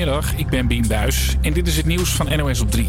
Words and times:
Goedemiddag, 0.00 0.36
ik 0.36 0.48
ben 0.48 0.66
Bien 0.66 0.84
Buis 0.88 1.36
en 1.40 1.52
dit 1.52 1.66
is 1.66 1.76
het 1.76 1.86
nieuws 1.86 2.10
van 2.10 2.36
NOS 2.36 2.60
op 2.60 2.70
3. 2.70 2.88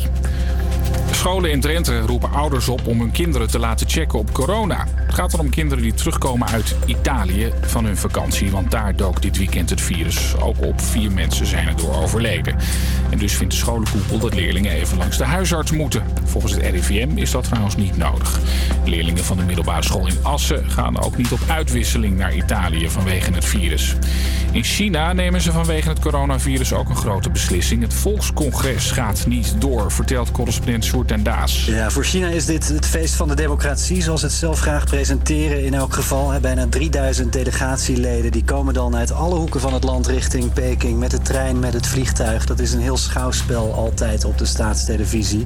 Scholen 1.12 1.52
in 1.52 1.62
Drenthe 1.62 2.00
roepen 2.00 2.32
ouders 2.32 2.68
op 2.68 2.88
om 2.88 3.00
hun 3.00 3.12
kinderen 3.12 3.48
te 3.48 3.60
laten 3.60 3.90
checken 3.90 4.20
op 4.20 4.34
corona. 4.34 4.88
Het 5.12 5.20
gaat 5.20 5.32
dan 5.32 5.40
om 5.40 5.50
kinderen 5.50 5.84
die 5.84 5.94
terugkomen 5.94 6.48
uit 6.48 6.76
Italië 6.86 7.54
van 7.62 7.86
hun 7.86 7.98
vakantie. 7.98 8.52
Want 8.52 8.72
daar 8.72 8.96
dook 8.96 9.22
dit 9.22 9.38
weekend 9.38 9.70
het 9.70 9.82
virus 9.82 10.36
ook 10.36 10.62
op. 10.62 10.82
Vier 10.82 11.12
mensen 11.12 11.46
zijn 11.46 11.68
erdoor 11.68 11.96
overleden. 11.96 12.56
En 13.10 13.18
dus 13.18 13.34
vindt 13.34 13.54
de 13.54 13.60
scholenkoepel 13.60 14.20
dat 14.20 14.34
leerlingen 14.34 14.72
even 14.72 14.98
langs 14.98 15.18
de 15.18 15.24
huisarts 15.24 15.72
moeten. 15.72 16.04
Volgens 16.24 16.54
het 16.54 16.62
RIVM 16.62 17.18
is 17.18 17.32
dat 17.32 17.44
trouwens 17.44 17.76
niet 17.76 17.98
nodig. 17.98 18.40
Leerlingen 18.86 19.24
van 19.24 19.38
de 19.38 19.44
middelbare 19.44 19.84
school 19.84 20.08
in 20.08 20.18
Assen 20.22 20.70
gaan 20.70 21.02
ook 21.02 21.18
niet 21.18 21.32
op 21.32 21.40
uitwisseling 21.48 22.18
naar 22.18 22.36
Italië 22.36 22.90
vanwege 22.90 23.34
het 23.34 23.46
virus. 23.46 23.96
In 24.52 24.64
China 24.64 25.14
nemen 25.14 25.42
ze 25.42 25.52
vanwege 25.52 25.90
het 25.90 26.00
coronavirus 26.00 26.74
ook 26.74 26.90
een 26.90 26.96
grote 26.96 27.30
beslissing. 27.30 27.82
Het 27.82 27.94
volkscongres 27.94 28.92
gaat 28.92 29.26
niet 29.28 29.56
door, 29.58 29.92
vertelt 29.92 30.32
correspondent 30.32 30.86
Sjoerd 30.86 31.12
en 31.12 31.24
Daas. 31.24 31.66
Ja, 31.66 31.90
voor 31.90 32.04
China 32.04 32.28
is 32.28 32.46
dit 32.46 32.68
het 32.68 32.86
feest 32.88 33.14
van 33.14 33.28
de 33.28 33.36
democratie, 33.36 34.02
zoals 34.02 34.22
het 34.22 34.32
zelf 34.32 34.60
graag 34.60 34.86
presenteren. 35.02 35.64
In 35.64 35.74
elk 35.74 35.94
geval, 35.94 36.40
bijna 36.40 36.68
3000 36.68 37.34
delegatieleden 37.34 38.32
die 38.32 38.44
komen 38.44 38.74
dan 38.74 38.96
uit 38.96 39.12
alle 39.12 39.36
hoeken 39.36 39.60
van 39.60 39.74
het 39.74 39.84
land 39.84 40.08
richting 40.08 40.54
Peking 40.54 41.00
met 41.00 41.12
de 41.12 41.22
trein, 41.22 41.60
met 41.60 41.74
het 41.74 41.88
vliegtuig. 41.88 42.46
Dat 42.46 42.60
is 42.60 42.74
een 42.74 42.80
heel 42.80 42.98
schouwspel 42.98 43.74
altijd 43.74 44.26
op 44.26 44.38
de 44.38 44.46
staatstelevisie. 44.46 45.46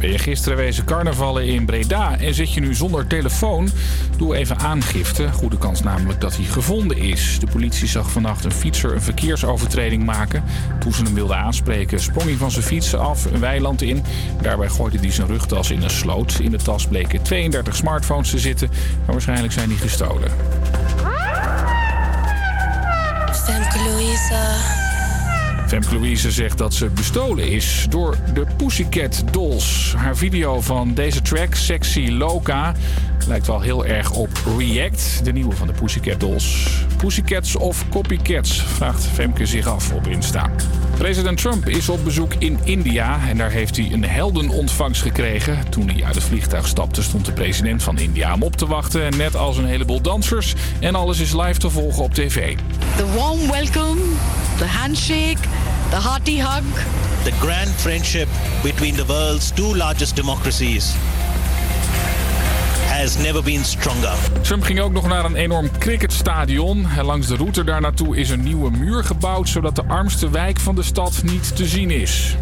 Ben 0.00 0.10
je 0.10 0.18
gisteren 0.18 0.58
wezen 0.58 0.84
carnavallen 0.84 1.46
in 1.46 1.64
Breda 1.64 2.18
en 2.18 2.34
zit 2.34 2.52
je 2.52 2.60
nu 2.60 2.74
zonder 2.74 3.06
telefoon? 3.06 3.68
Doe 4.16 4.36
even 4.36 4.58
aangifte. 4.58 5.32
Goede 5.32 5.58
kans 5.58 5.82
namelijk 5.82 6.20
dat 6.20 6.36
hij 6.36 6.44
gevonden 6.44 6.96
is. 6.98 7.38
De 7.40 7.46
politie 7.46 7.88
zag 7.88 8.10
vannacht 8.10 8.44
een 8.44 8.52
fietser 8.52 8.92
een 8.92 9.02
verkeersovertreding 9.02 10.04
maken. 10.04 10.44
Toen 10.80 10.92
ze 10.92 11.02
hem 11.02 11.14
wilden 11.14 11.36
aanspreken, 11.36 12.00
sprong 12.00 12.28
hij 12.28 12.36
van 12.36 12.50
zijn 12.50 12.64
fiets 12.64 12.94
af 12.94 13.24
een 13.24 13.40
weiland 13.40 13.82
in. 13.82 14.02
Daarbij 14.42 14.68
gooide 14.68 14.98
hij 14.98 15.10
zijn 15.10 15.28
rugtas 15.28 15.70
in 15.70 15.82
een 15.82 15.90
sloot. 15.90 16.38
In 16.40 16.50
de 16.50 16.58
tas 16.58 16.86
bleken 16.86 17.22
32 17.22 17.76
smartphones 17.76 18.30
te 18.30 18.38
zitten, 18.38 18.68
maar 19.04 19.12
waarschijnlijk 19.12 19.52
zijn 19.52 19.68
die 19.68 19.78
gestolen. 19.78 20.30
Femke 23.32 23.78
Louise. 23.78 24.83
Femke 25.66 25.94
Louise 25.94 26.30
zegt 26.30 26.58
dat 26.58 26.74
ze 26.74 26.86
bestolen 26.86 27.48
is 27.48 27.86
door 27.90 28.16
de 28.34 28.46
Pussycat 28.56 29.24
Dolls. 29.30 29.94
Haar 29.96 30.16
video 30.16 30.60
van 30.60 30.94
deze 30.94 31.22
track, 31.22 31.54
Sexy 31.54 32.08
Loca, 32.08 32.74
lijkt 33.26 33.46
wel 33.46 33.60
heel 33.60 33.86
erg 33.86 34.10
op 34.10 34.28
React, 34.58 35.20
de 35.24 35.32
nieuwe 35.32 35.56
van 35.56 35.66
de 35.66 35.72
Pussycat 35.72 36.20
Dolls. 36.20 36.68
Pussycats 36.96 37.56
of 37.56 37.88
copycats, 37.88 38.62
vraagt 38.62 39.06
Femke 39.06 39.46
zich 39.46 39.66
af 39.66 39.92
op 39.92 40.06
Insta. 40.06 40.50
President 40.98 41.38
Trump 41.38 41.68
is 41.68 41.88
op 41.88 42.04
bezoek 42.04 42.34
in 42.38 42.58
India 42.64 43.18
en 43.28 43.36
daar 43.36 43.50
heeft 43.50 43.76
hij 43.76 43.92
een 43.92 44.04
heldenontvangst 44.04 45.02
gekregen. 45.02 45.58
Toen 45.70 45.88
hij 45.88 46.04
uit 46.04 46.14
het 46.14 46.24
vliegtuig 46.24 46.66
stapte 46.66 47.02
stond 47.02 47.24
de 47.24 47.32
president 47.32 47.82
van 47.82 47.98
India 47.98 48.30
hem 48.30 48.42
op 48.42 48.56
te 48.56 48.66
wachten. 48.66 49.16
Net 49.16 49.36
als 49.36 49.56
een 49.56 49.66
heleboel 49.66 50.00
dansers. 50.00 50.54
En 50.80 50.94
alles 50.94 51.20
is 51.20 51.32
live 51.32 51.58
te 51.58 51.70
volgen 51.70 52.02
op 52.02 52.14
tv. 52.14 52.56
The 52.96 53.06
warm 53.14 53.50
welcome, 53.50 54.00
the 54.58 54.66
handshake, 54.66 55.38
the 55.94 56.00
hearty 56.00 56.38
hug. 56.38 56.64
The 57.24 57.32
grand 57.40 57.70
friendship 57.70 58.28
between 58.62 58.96
the 58.96 59.04
world's 59.04 59.50
two 59.50 59.74
largest 59.74 60.16
democracies 60.16 60.94
has 62.88 63.16
never 63.18 63.42
been 63.42 63.64
stronger. 63.64 64.14
Trump 64.42 64.62
ging 64.62 64.80
ook 64.80 64.92
nog 64.92 65.06
naar 65.06 65.24
een 65.24 65.36
enorm 65.36 65.70
cricketstadion. 65.78 66.86
En 66.96 67.04
langs 67.04 67.26
de 67.26 67.36
route 67.36 67.64
daar 67.64 67.80
naartoe 67.80 68.16
is 68.16 68.30
een 68.30 68.42
nieuwe 68.42 68.70
muur 68.70 69.04
gebouwd... 69.04 69.48
zodat 69.48 69.76
de 69.76 69.84
armste 69.84 70.30
wijk 70.30 70.60
van 70.60 70.74
de 70.74 70.82
stad 70.82 71.22
niet 71.22 71.56
te 71.56 71.66
zien 71.66 71.90
is. 71.90 72.36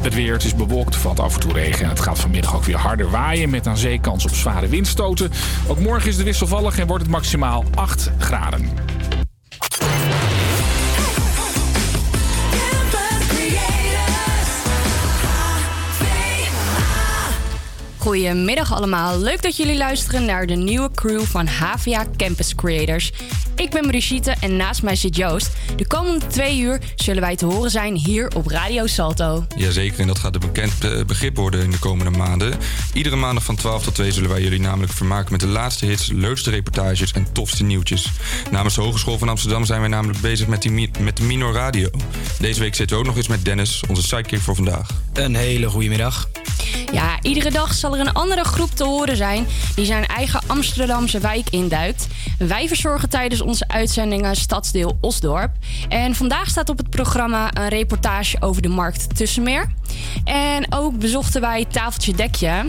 Het 0.00 0.14
weer, 0.14 0.32
het 0.32 0.44
is 0.44 0.54
bewolkt, 0.54 0.96
valt 0.96 1.20
af 1.20 1.34
en 1.34 1.40
toe 1.40 1.52
regen. 1.52 1.84
En 1.84 1.90
het 1.90 2.00
gaat 2.00 2.18
vanmiddag 2.18 2.56
ook 2.56 2.64
weer 2.64 2.78
harder 2.78 3.10
waaien 3.10 3.50
met 3.50 3.66
aan 3.66 3.76
zeekans 3.76 4.24
op 4.24 4.34
zware 4.34 4.68
windstoten. 4.68 5.30
Ook 5.66 5.78
morgen 5.78 6.08
is 6.08 6.16
de 6.16 6.24
wisselvallig 6.24 6.78
en 6.78 6.86
wordt 6.86 7.02
het 7.02 7.12
maximaal 7.12 7.64
8 7.74 8.10
graden. 8.18 8.89
Goedemiddag 18.00 18.72
allemaal. 18.74 19.18
Leuk 19.18 19.42
dat 19.42 19.56
jullie 19.56 19.76
luisteren 19.76 20.24
naar 20.24 20.46
de 20.46 20.54
nieuwe 20.54 20.90
crew 20.94 21.22
van 21.22 21.46
HVA 21.46 22.06
Campus 22.16 22.54
Creators. 22.54 23.12
Ik 23.56 23.70
ben 23.70 23.86
Brigitte 23.86 24.34
en 24.40 24.56
naast 24.56 24.82
mij 24.82 24.96
zit 24.96 25.16
Joost. 25.16 25.50
De 25.76 25.86
komende 25.86 26.26
twee 26.26 26.58
uur 26.60 26.80
zullen 26.94 27.20
wij 27.22 27.36
te 27.36 27.46
horen 27.46 27.70
zijn 27.70 27.94
hier 27.96 28.30
op 28.36 28.46
Radio 28.46 28.86
Salto. 28.86 29.46
Jazeker, 29.56 30.00
en 30.00 30.06
dat 30.06 30.18
gaat 30.18 30.34
een 30.34 30.40
bekend 30.40 30.84
eh, 30.84 31.04
begrip 31.04 31.36
worden 31.36 31.62
in 31.62 31.70
de 31.70 31.78
komende 31.78 32.18
maanden. 32.18 32.58
Iedere 32.92 33.16
maandag 33.16 33.44
van 33.44 33.56
12 33.56 33.82
tot 33.82 33.94
2 33.94 34.12
zullen 34.12 34.30
wij 34.30 34.42
jullie 34.42 34.60
namelijk 34.60 34.92
vermaken 34.92 35.32
met 35.32 35.40
de 35.40 35.46
laatste 35.46 35.86
hits, 35.86 36.10
leukste 36.12 36.50
reportages 36.50 37.12
en 37.12 37.26
tofste 37.32 37.62
nieuwtjes. 37.62 38.06
Namens 38.50 38.74
de 38.74 38.80
Hogeschool 38.80 39.18
van 39.18 39.28
Amsterdam 39.28 39.64
zijn 39.64 39.80
wij 39.80 39.88
namelijk 39.88 40.20
bezig 40.20 40.46
met, 40.46 40.62
die, 40.62 40.70
mi- 40.70 40.90
met 40.98 41.16
de 41.16 41.22
Minor 41.22 41.52
Radio. 41.54 41.88
Deze 42.38 42.60
week 42.60 42.74
zitten 42.74 42.96
we 42.96 43.02
ook 43.02 43.08
nog 43.08 43.16
eens 43.18 43.28
met 43.28 43.44
Dennis, 43.44 43.82
onze 43.88 44.02
sidekick 44.02 44.40
voor 44.40 44.54
vandaag. 44.54 44.88
Een 45.12 45.34
hele 45.34 45.68
goede 45.68 45.88
middag. 45.88 46.28
Ja, 46.92 47.18
iedere 47.22 47.50
dag 47.50 47.74
zal 47.74 47.89
er 47.94 48.00
een 48.00 48.12
andere 48.12 48.44
groep 48.44 48.70
te 48.70 48.84
horen 48.84 49.16
zijn 49.16 49.46
die 49.74 49.84
zijn 49.84 50.06
eigen 50.06 50.40
Amsterdamse 50.46 51.18
wijk 51.18 51.50
induikt. 51.50 52.06
Wij 52.38 52.68
verzorgen 52.68 53.08
tijdens 53.08 53.40
onze 53.40 53.68
uitzendingen 53.68 54.36
Stadsdeel 54.36 54.98
Osdorp. 55.00 55.50
En 55.88 56.14
vandaag 56.14 56.48
staat 56.48 56.68
op 56.68 56.78
het 56.78 56.90
programma 56.90 57.56
een 57.56 57.68
reportage 57.68 58.36
over 58.40 58.62
de 58.62 58.68
markt 58.68 59.16
Tussenmeer. 59.16 59.72
En 60.24 60.66
ook 60.72 60.98
bezochten 60.98 61.40
wij 61.40 61.64
Tafeltje 61.64 62.14
Dekje. 62.14 62.64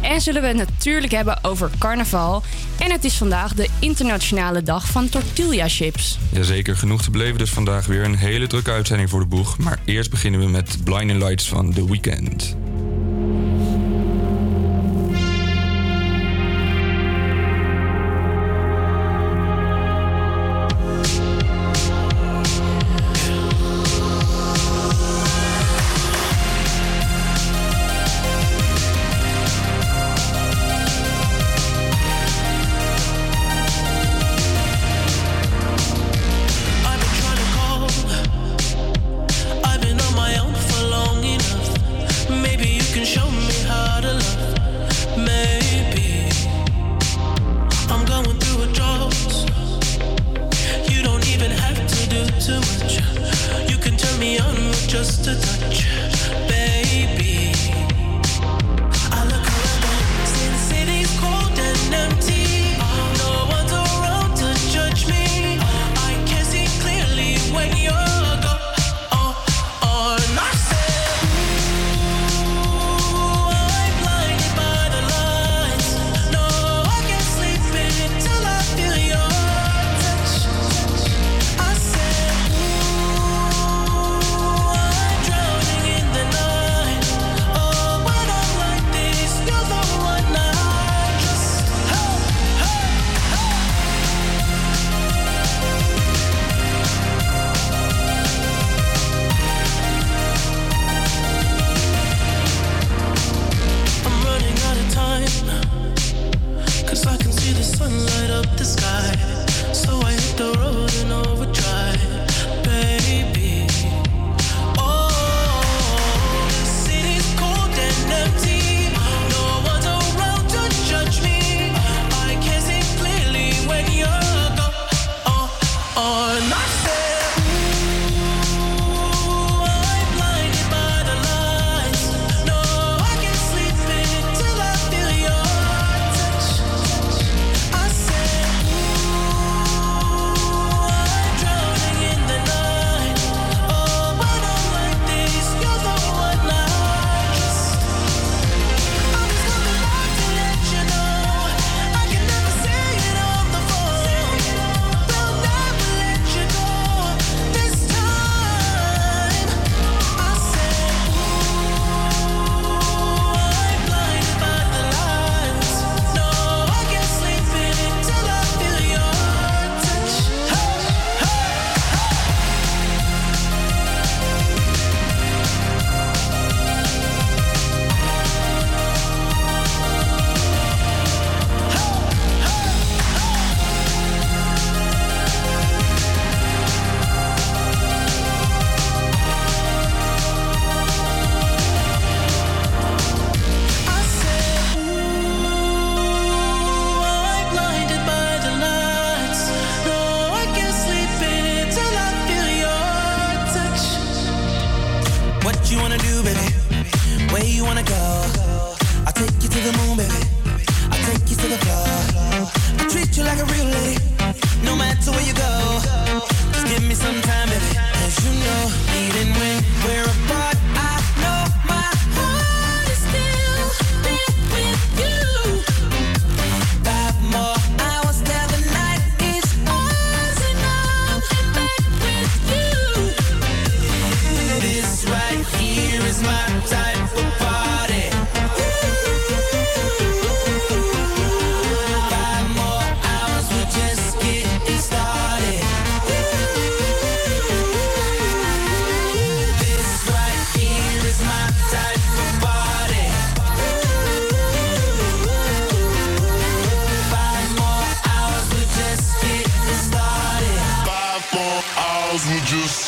En 0.00 0.20
zullen 0.20 0.42
we 0.42 0.48
het 0.48 0.56
natuurlijk 0.56 1.12
hebben 1.12 1.38
over 1.42 1.70
carnaval. 1.78 2.42
En 2.78 2.90
het 2.90 3.04
is 3.04 3.14
vandaag 3.14 3.54
de 3.54 3.68
internationale 3.78 4.62
dag 4.62 4.86
van 4.86 5.08
tortilla 5.08 5.68
chips. 5.68 6.18
Jazeker, 6.32 6.76
genoeg 6.76 7.02
te 7.02 7.10
beleven 7.10 7.38
dus 7.38 7.50
vandaag 7.50 7.86
weer. 7.86 8.04
Een 8.04 8.16
hele 8.16 8.46
drukke 8.46 8.70
uitzending 8.70 9.10
voor 9.10 9.20
de 9.20 9.26
boeg. 9.26 9.58
Maar 9.58 9.78
eerst 9.84 10.10
beginnen 10.10 10.40
we 10.40 10.46
met 10.46 10.76
Blinding 10.84 11.22
Lights 11.22 11.48
van 11.48 11.72
The 11.72 11.86
Weeknd. 11.86 12.63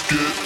get 0.09 0.46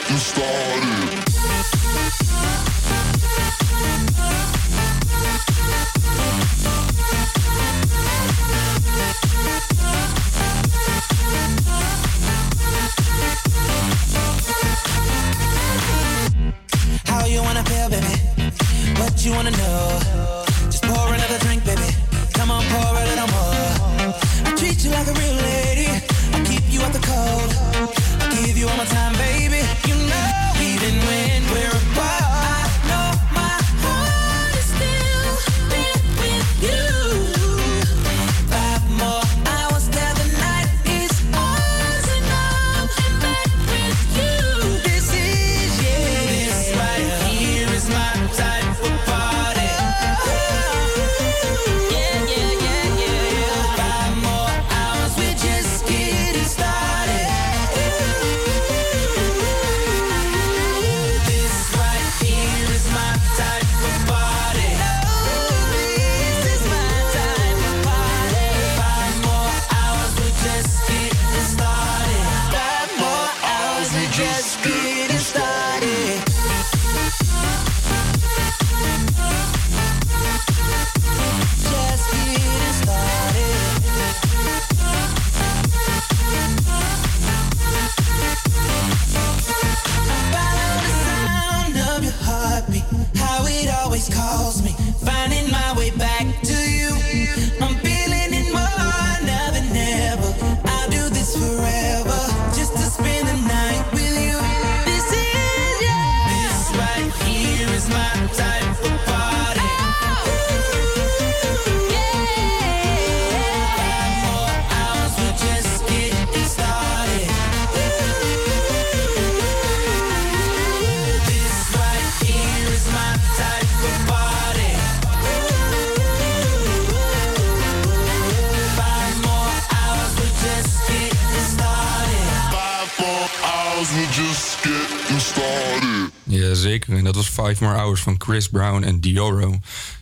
Five 137.51 137.65
More 137.65 137.77
Hours 137.77 138.01
van 138.01 138.15
Chris 138.19 138.49
Brown 138.49 138.83
en 138.83 139.01
Dioro. 139.01 139.59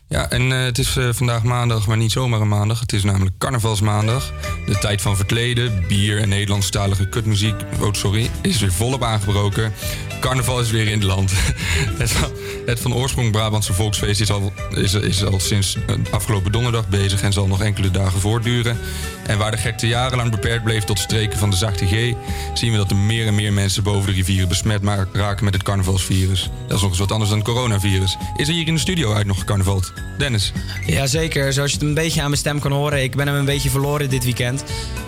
Ja, 0.08 0.30
en 0.30 0.52
eh, 0.52 0.62
het 0.62 0.78
is 0.78 0.96
eh, 0.96 1.08
vandaag 1.12 1.42
maandag, 1.42 1.86
maar 1.86 1.96
niet 1.96 2.12
zomaar 2.12 2.40
een 2.40 2.48
maandag. 2.48 2.80
Het 2.80 2.92
is 2.92 3.02
namelijk 3.02 3.38
carnavalsmaandag. 3.38 4.32
De 4.66 4.78
tijd 4.78 5.02
van 5.02 5.16
verkleden, 5.16 5.84
bier 5.86 6.18
en 6.18 6.28
Nederlandstalige 6.28 7.08
kutmuziek... 7.08 7.54
Oh, 7.80 7.92
sorry, 7.92 8.30
is 8.42 8.60
weer 8.60 8.72
volop 8.72 9.02
aangebroken. 9.02 9.72
Carnaval 10.20 10.60
is 10.60 10.70
weer 10.70 10.86
in 10.86 10.98
het 10.98 11.02
land. 11.02 11.32
het, 12.02 12.10
van, 12.10 12.30
het 12.66 12.80
van 12.80 12.94
oorsprong 12.94 13.30
Brabantse 13.30 13.72
volksfeest 13.72 14.20
is 14.20 14.30
al, 14.30 14.52
is, 14.70 14.94
is 14.94 15.24
al 15.24 15.40
sinds 15.40 15.76
eh, 15.86 15.94
afgelopen 16.10 16.52
donderdag 16.52 16.88
bezig... 16.88 17.22
en 17.22 17.32
zal 17.32 17.46
nog 17.46 17.62
enkele 17.62 17.90
dagen 17.90 18.20
voortduren. 18.20 18.78
En 19.26 19.38
waar 19.38 19.50
de 19.50 19.56
gekte 19.56 19.86
jarenlang 19.86 20.30
beperkt 20.30 20.64
bleef 20.64 20.84
tot 20.84 20.98
streken 20.98 21.38
van 21.38 21.50
de 21.50 21.56
zachte 21.56 21.86
G... 21.86 22.14
zien 22.54 22.72
we 22.72 22.76
dat 22.76 22.90
er 22.90 22.96
meer 22.96 23.26
en 23.26 23.34
meer 23.34 23.52
mensen 23.52 23.82
boven 23.82 24.06
de 24.06 24.12
rivieren 24.12 24.48
besmet 24.48 24.82
raken 25.12 25.44
met 25.44 25.54
het 25.54 25.62
carnavalsvirus. 25.62 26.50
Dat 26.66 26.76
is 26.76 26.82
nog 26.82 26.90
eens 26.90 26.98
wat 26.98 27.12
anders 27.12 27.30
dan 27.30 27.38
het 27.38 27.48
coronavirus. 27.48 28.16
Is 28.36 28.48
er 28.48 28.54
hier 28.54 28.66
in 28.66 28.74
de 28.74 28.80
studio 28.80 29.12
uit 29.12 29.26
nog 29.26 29.38
gecarnavald? 29.38 29.92
Dennis? 30.18 30.52
Jazeker, 30.86 31.52
zoals 31.52 31.70
je 31.70 31.76
het 31.76 31.86
een 31.86 31.94
beetje 31.94 32.20
aan 32.20 32.28
mijn 32.28 32.40
stem 32.40 32.60
kan 32.60 32.72
horen. 32.72 33.02
Ik 33.02 33.16
ben 33.16 33.26
hem 33.26 33.36
een 33.36 33.44
beetje 33.44 33.70
verloren 33.70 34.10
dit 34.10 34.24
weekend. 34.24 34.64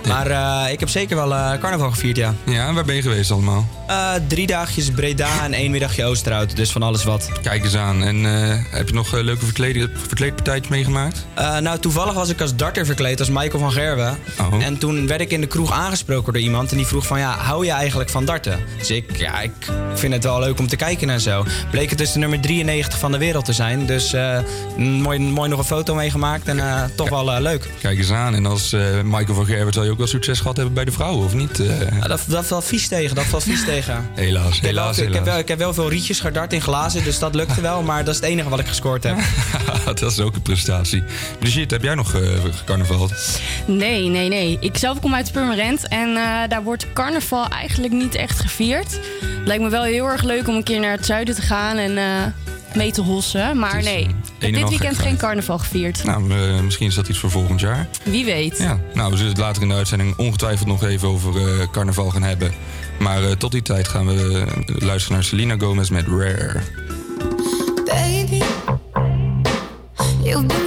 Maar 0.07 0.31
eh, 0.31 0.73
ik 0.73 0.81
heb 0.81 0.89
zeker 0.89 1.17
wel 1.17 1.35
eh, 1.35 1.59
carnaval 1.61 1.91
gevierd, 1.91 2.17
ja. 2.17 2.35
Ja, 2.47 2.69
en 2.69 2.75
waar 2.75 2.85
ben 2.85 2.95
je 2.95 3.03
geweest 3.03 3.31
allemaal? 3.31 3.69
Drie 4.29 4.47
dagjes 4.47 4.91
Breda 4.91 5.45
en 5.45 5.53
één 5.53 5.71
middagje 5.71 6.05
Oosterhout. 6.05 6.57
Dus 6.57 6.73
van 6.73 6.83
alles 6.83 7.05
wat. 7.05 7.31
Kijk 7.43 7.65
eens 7.65 7.77
aan. 7.77 8.03
En 8.03 8.25
heb 8.71 8.89
je 8.89 8.95
nog 8.95 9.13
leuke 9.13 9.47
verkleden- 9.55 9.91
verkleedpartijtjes 10.07 10.69
meegemaakt? 10.71 11.27
Eh, 11.35 11.59
nou, 11.59 11.79
toevallig 11.79 12.15
was 12.15 12.29
ik 12.29 12.41
als 12.41 12.57
darter 12.57 12.87
verkleed, 12.87 13.19
als 13.19 13.29
Michael 13.29 13.59
van 13.59 13.73
Gerwen. 13.73 14.19
Oh. 14.41 14.65
En 14.65 14.79
toen 14.79 15.07
werd 15.07 15.21
ik 15.21 15.31
in 15.31 15.41
de 15.41 15.47
kroeg 15.47 15.73
aangesproken 15.73 16.33
door 16.33 16.43
iemand. 16.43 16.71
En 16.71 16.77
die 16.77 16.87
vroeg 16.87 17.07
van, 17.07 17.19
ja, 17.19 17.37
hou 17.39 17.65
je 17.65 17.71
eigenlijk 17.71 18.11
van 18.11 18.25
darten? 18.25 18.59
Dus 18.79 18.91
ik, 18.91 19.17
ja, 19.17 19.41
ik 19.41 19.53
vind 19.95 20.13
het 20.13 20.25
wel 20.25 20.41
leuk 20.41 20.59
om 20.59 20.67
te 20.67 20.77
kijken 20.77 21.11
en 21.11 21.21
zo. 21.21 21.45
Bleek 21.71 21.89
het 21.91 21.99
dus 21.99 22.13
de 22.13 22.19
nummer 22.19 22.41
93 22.41 22.99
van 22.99 23.13
de 23.13 23.19
wereld 23.19 23.45
te 23.45 23.53
zijn. 23.53 23.87
Dus 23.87 24.13
eh, 24.13 24.39
mooi, 24.77 25.19
mooi 25.19 25.49
nog 25.51 25.59
een 25.59 25.65
foto 25.65 25.95
meegemaakt 25.95 26.49
en 26.49 26.59
eh, 26.59 26.83
toch 26.95 27.09
wel 27.09 27.41
leuk. 27.43 27.69
Kijk 27.81 27.99
eens 27.99 28.11
aan. 28.11 28.35
En 28.35 28.47
als 28.47 28.77
Michael 29.05 29.35
van 29.35 29.47
Gerwen 29.47 29.73
zal 29.73 29.85
je 29.85 29.91
ook 29.91 29.99
wel 29.99 30.07
succes 30.07 30.39
gehad 30.41 30.57
hebben 30.57 30.75
bij 30.75 30.85
de 30.85 30.93
vrouwen, 30.93 31.25
of 31.25 31.35
niet? 31.35 31.61
Ja, 32.01 32.07
dat, 32.09 32.21
dat 32.27 32.47
valt 32.47 32.65
vies 32.65 32.89
tegen, 32.89 33.15
dat 33.15 33.25
valt 33.25 33.43
vies 33.43 33.65
tegen. 33.65 34.09
helaas, 34.15 34.47
Ik 34.47 34.53
heb, 34.55 34.63
wel, 34.63 34.71
helaas, 34.71 34.99
ik, 34.99 35.03
heb 35.05 35.13
helaas. 35.13 35.29
wel, 35.29 35.39
ik 35.39 35.49
heb 35.49 35.59
wel 35.59 35.75
veel 35.75 35.89
rietjes 35.91 36.21
gedart 36.21 36.53
in 36.53 36.61
glazen, 36.61 37.05
dus 37.05 37.19
dat 37.19 37.35
lukte 37.35 37.61
wel. 37.61 37.83
Maar 37.83 38.05
dat 38.05 38.15
is 38.15 38.21
het 38.21 38.29
enige 38.31 38.49
wat 38.49 38.59
ik 38.59 38.67
gescoord 38.67 39.03
heb. 39.03 39.17
dat 39.85 40.03
is 40.03 40.21
ook 40.21 40.35
een 40.35 40.43
prestatie. 40.43 41.03
Brigitte, 41.39 41.75
heb 41.75 41.83
jij 41.83 41.95
nog 41.95 42.15
eh 42.15 42.21
carnaval? 42.65 43.11
Nee, 43.67 44.09
nee, 44.09 44.29
nee. 44.29 44.57
Ik 44.61 44.77
zelf 44.77 45.01
kom 45.01 45.15
uit 45.15 45.33
Purmerend 45.33 45.89
en 45.89 46.09
eh, 46.09 46.49
daar 46.49 46.63
wordt 46.63 46.93
carnaval 46.93 47.49
eigenlijk 47.49 47.93
niet 47.93 48.15
echt 48.15 48.41
gevierd. 48.41 49.01
Lijkt 49.45 49.63
me 49.63 49.69
wel 49.69 49.83
heel 49.83 50.07
erg 50.07 50.23
leuk 50.23 50.49
om 50.49 50.55
een 50.55 50.63
keer 50.63 50.81
naar 50.81 50.93
het 50.97 51.07
zuiden 51.07 51.35
te 51.35 51.43
gaan 51.43 51.77
en 51.77 51.99
eh, 51.99 52.05
mee 52.75 52.93
te 52.93 53.01
hossen. 53.01 53.59
Maar 53.59 53.79
is, 53.79 53.85
nee, 53.85 54.07
dit 54.39 54.51
weekend 54.51 54.73
gekheid. 54.79 54.97
geen 54.97 55.17
carnaval 55.17 55.59
gevierd. 55.59 56.05
Nou, 56.05 56.23
misschien 56.63 56.87
is 56.87 56.95
dat 56.95 57.09
iets 57.09 57.19
voor 57.19 57.31
volgend 57.31 57.61
jaar. 57.61 57.89
Wie 58.03 58.25
weet. 58.25 58.59
Ja, 58.59 58.81
nou, 58.95 59.11
we 59.11 59.17
zullen 59.17 59.33
het 59.33 59.41
later 59.41 59.63
in 59.63 59.69
de 59.69 59.75
uitzending 59.75 60.17
ongetwijfeld 60.17 60.69
nog 60.69 60.85
even 60.85 61.09
over 61.09 61.33
carnaval 61.71 62.11
gaan 62.11 62.23
hebben. 62.23 62.53
Maar 62.99 63.37
tot 63.37 63.53
die 63.53 63.63
tijd 63.63 63.89
gaan 63.89 64.07
we 64.07 64.45
luisteren 64.67 65.17
naar 65.17 65.25
Selena 65.25 65.57
Gomez 65.59 65.89
met 65.89 66.07
Rare. 66.07 66.61
You've 70.31 70.47
been 70.47 70.60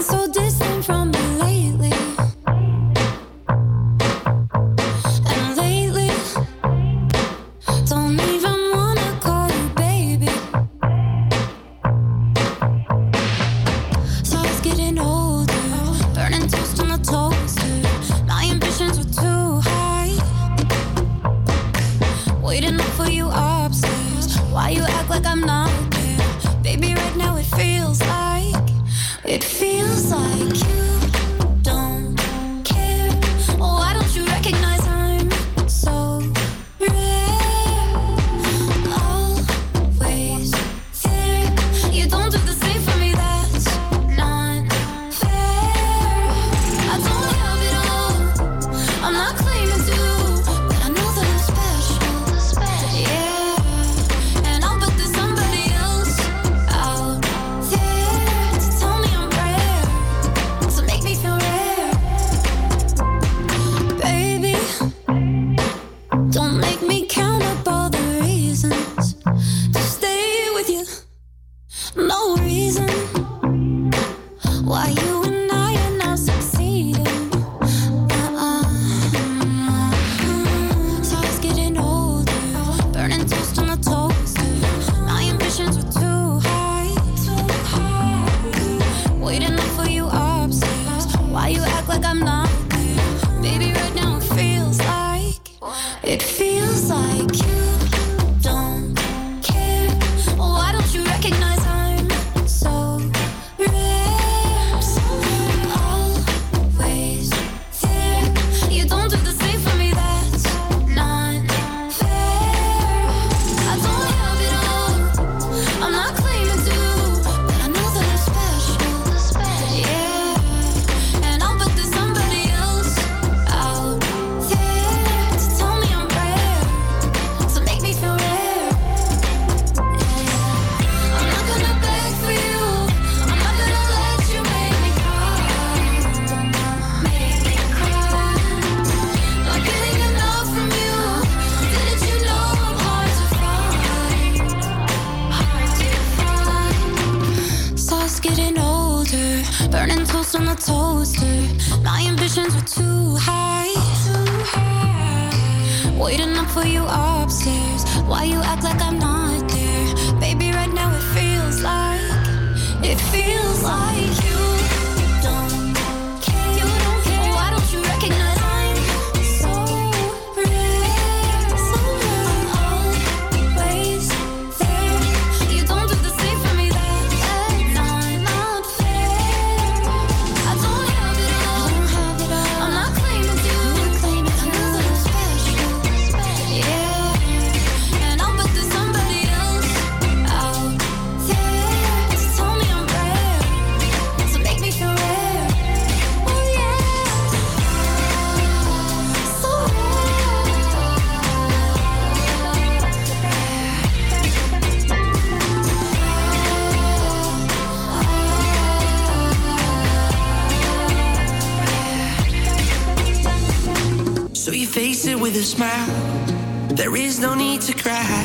smile. 215.64 216.76
There 216.80 216.96
is 216.96 217.20
no 217.20 217.36
need 217.36 217.62
to 217.62 217.74
cry 217.74 218.20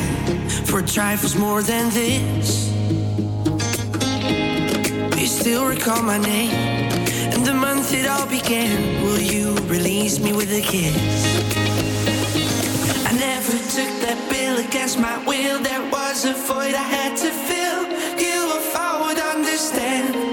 for 0.65 0.81
trifles 0.81 1.35
more 1.35 1.61
than 1.61 1.89
this. 2.01 2.47
You 5.19 5.27
still 5.27 5.65
recall 5.65 6.01
my 6.03 6.17
name 6.17 6.53
and 7.33 7.41
the 7.45 7.53
month 7.53 7.93
it 7.93 8.07
all 8.07 8.27
began. 8.27 8.77
Will 9.03 9.21
you 9.35 9.55
release 9.75 10.19
me 10.19 10.31
with 10.33 10.51
a 10.61 10.63
kiss? 10.71 10.95
I 13.09 13.11
never 13.27 13.57
took 13.75 13.91
that 14.05 14.19
bill 14.29 14.55
against 14.65 14.97
my 14.99 15.17
will. 15.29 15.59
There 15.69 15.85
was 15.91 16.25
a 16.25 16.33
void 16.33 16.73
I 16.83 16.87
had 16.97 17.13
to 17.23 17.29
fill. 17.47 17.81
You, 18.25 18.39
if 18.59 18.75
I 18.75 18.91
would 19.01 19.19
understand 19.35 20.28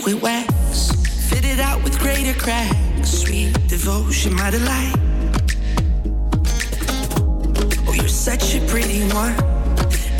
liquid 0.00 0.22
wax, 0.22 0.92
fit 1.28 1.44
it 1.44 1.60
out 1.60 1.82
with 1.84 1.98
greater 1.98 2.32
cracks. 2.38 3.10
Sweet 3.10 3.52
devotion, 3.68 4.32
my 4.34 4.50
delight. 4.50 4.94
Oh, 7.86 7.92
you're 7.92 8.08
such 8.08 8.54
a 8.54 8.60
pretty 8.66 9.02
one, 9.12 9.34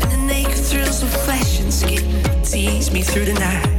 and 0.01 0.11
the 0.11 0.23
naked 0.27 0.53
thrills 0.53 1.01
of 1.01 1.09
flesh 1.23 1.61
and 1.61 1.73
skin 1.73 2.43
tease 2.43 2.91
me 2.91 3.01
through 3.01 3.25
the 3.25 3.33
night. 3.33 3.70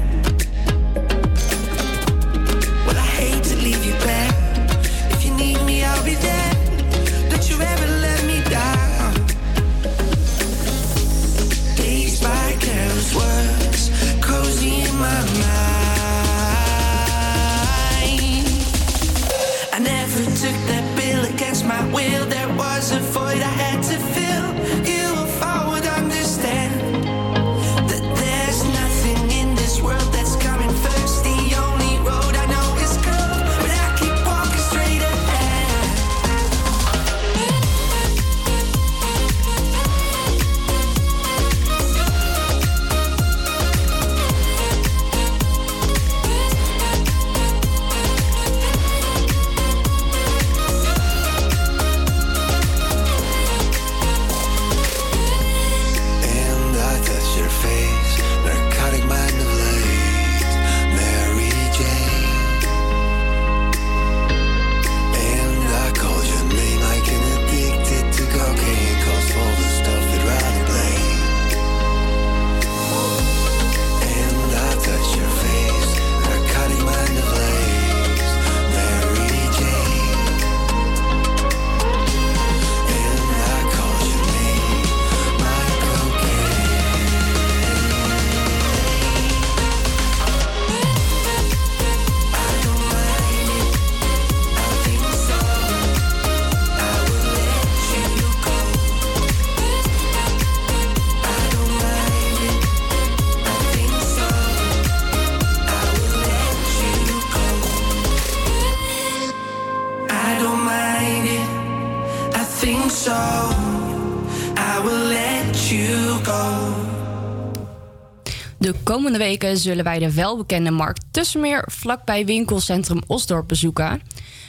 Zullen 119.50 119.84
wij 119.84 119.98
de 119.98 120.14
welbekende 120.14 120.70
markt 120.70 121.04
Tussenmeer 121.10 121.64
vlakbij 121.66 122.24
winkelcentrum 122.24 123.00
Osdorp 123.06 123.48
bezoeken. 123.48 124.00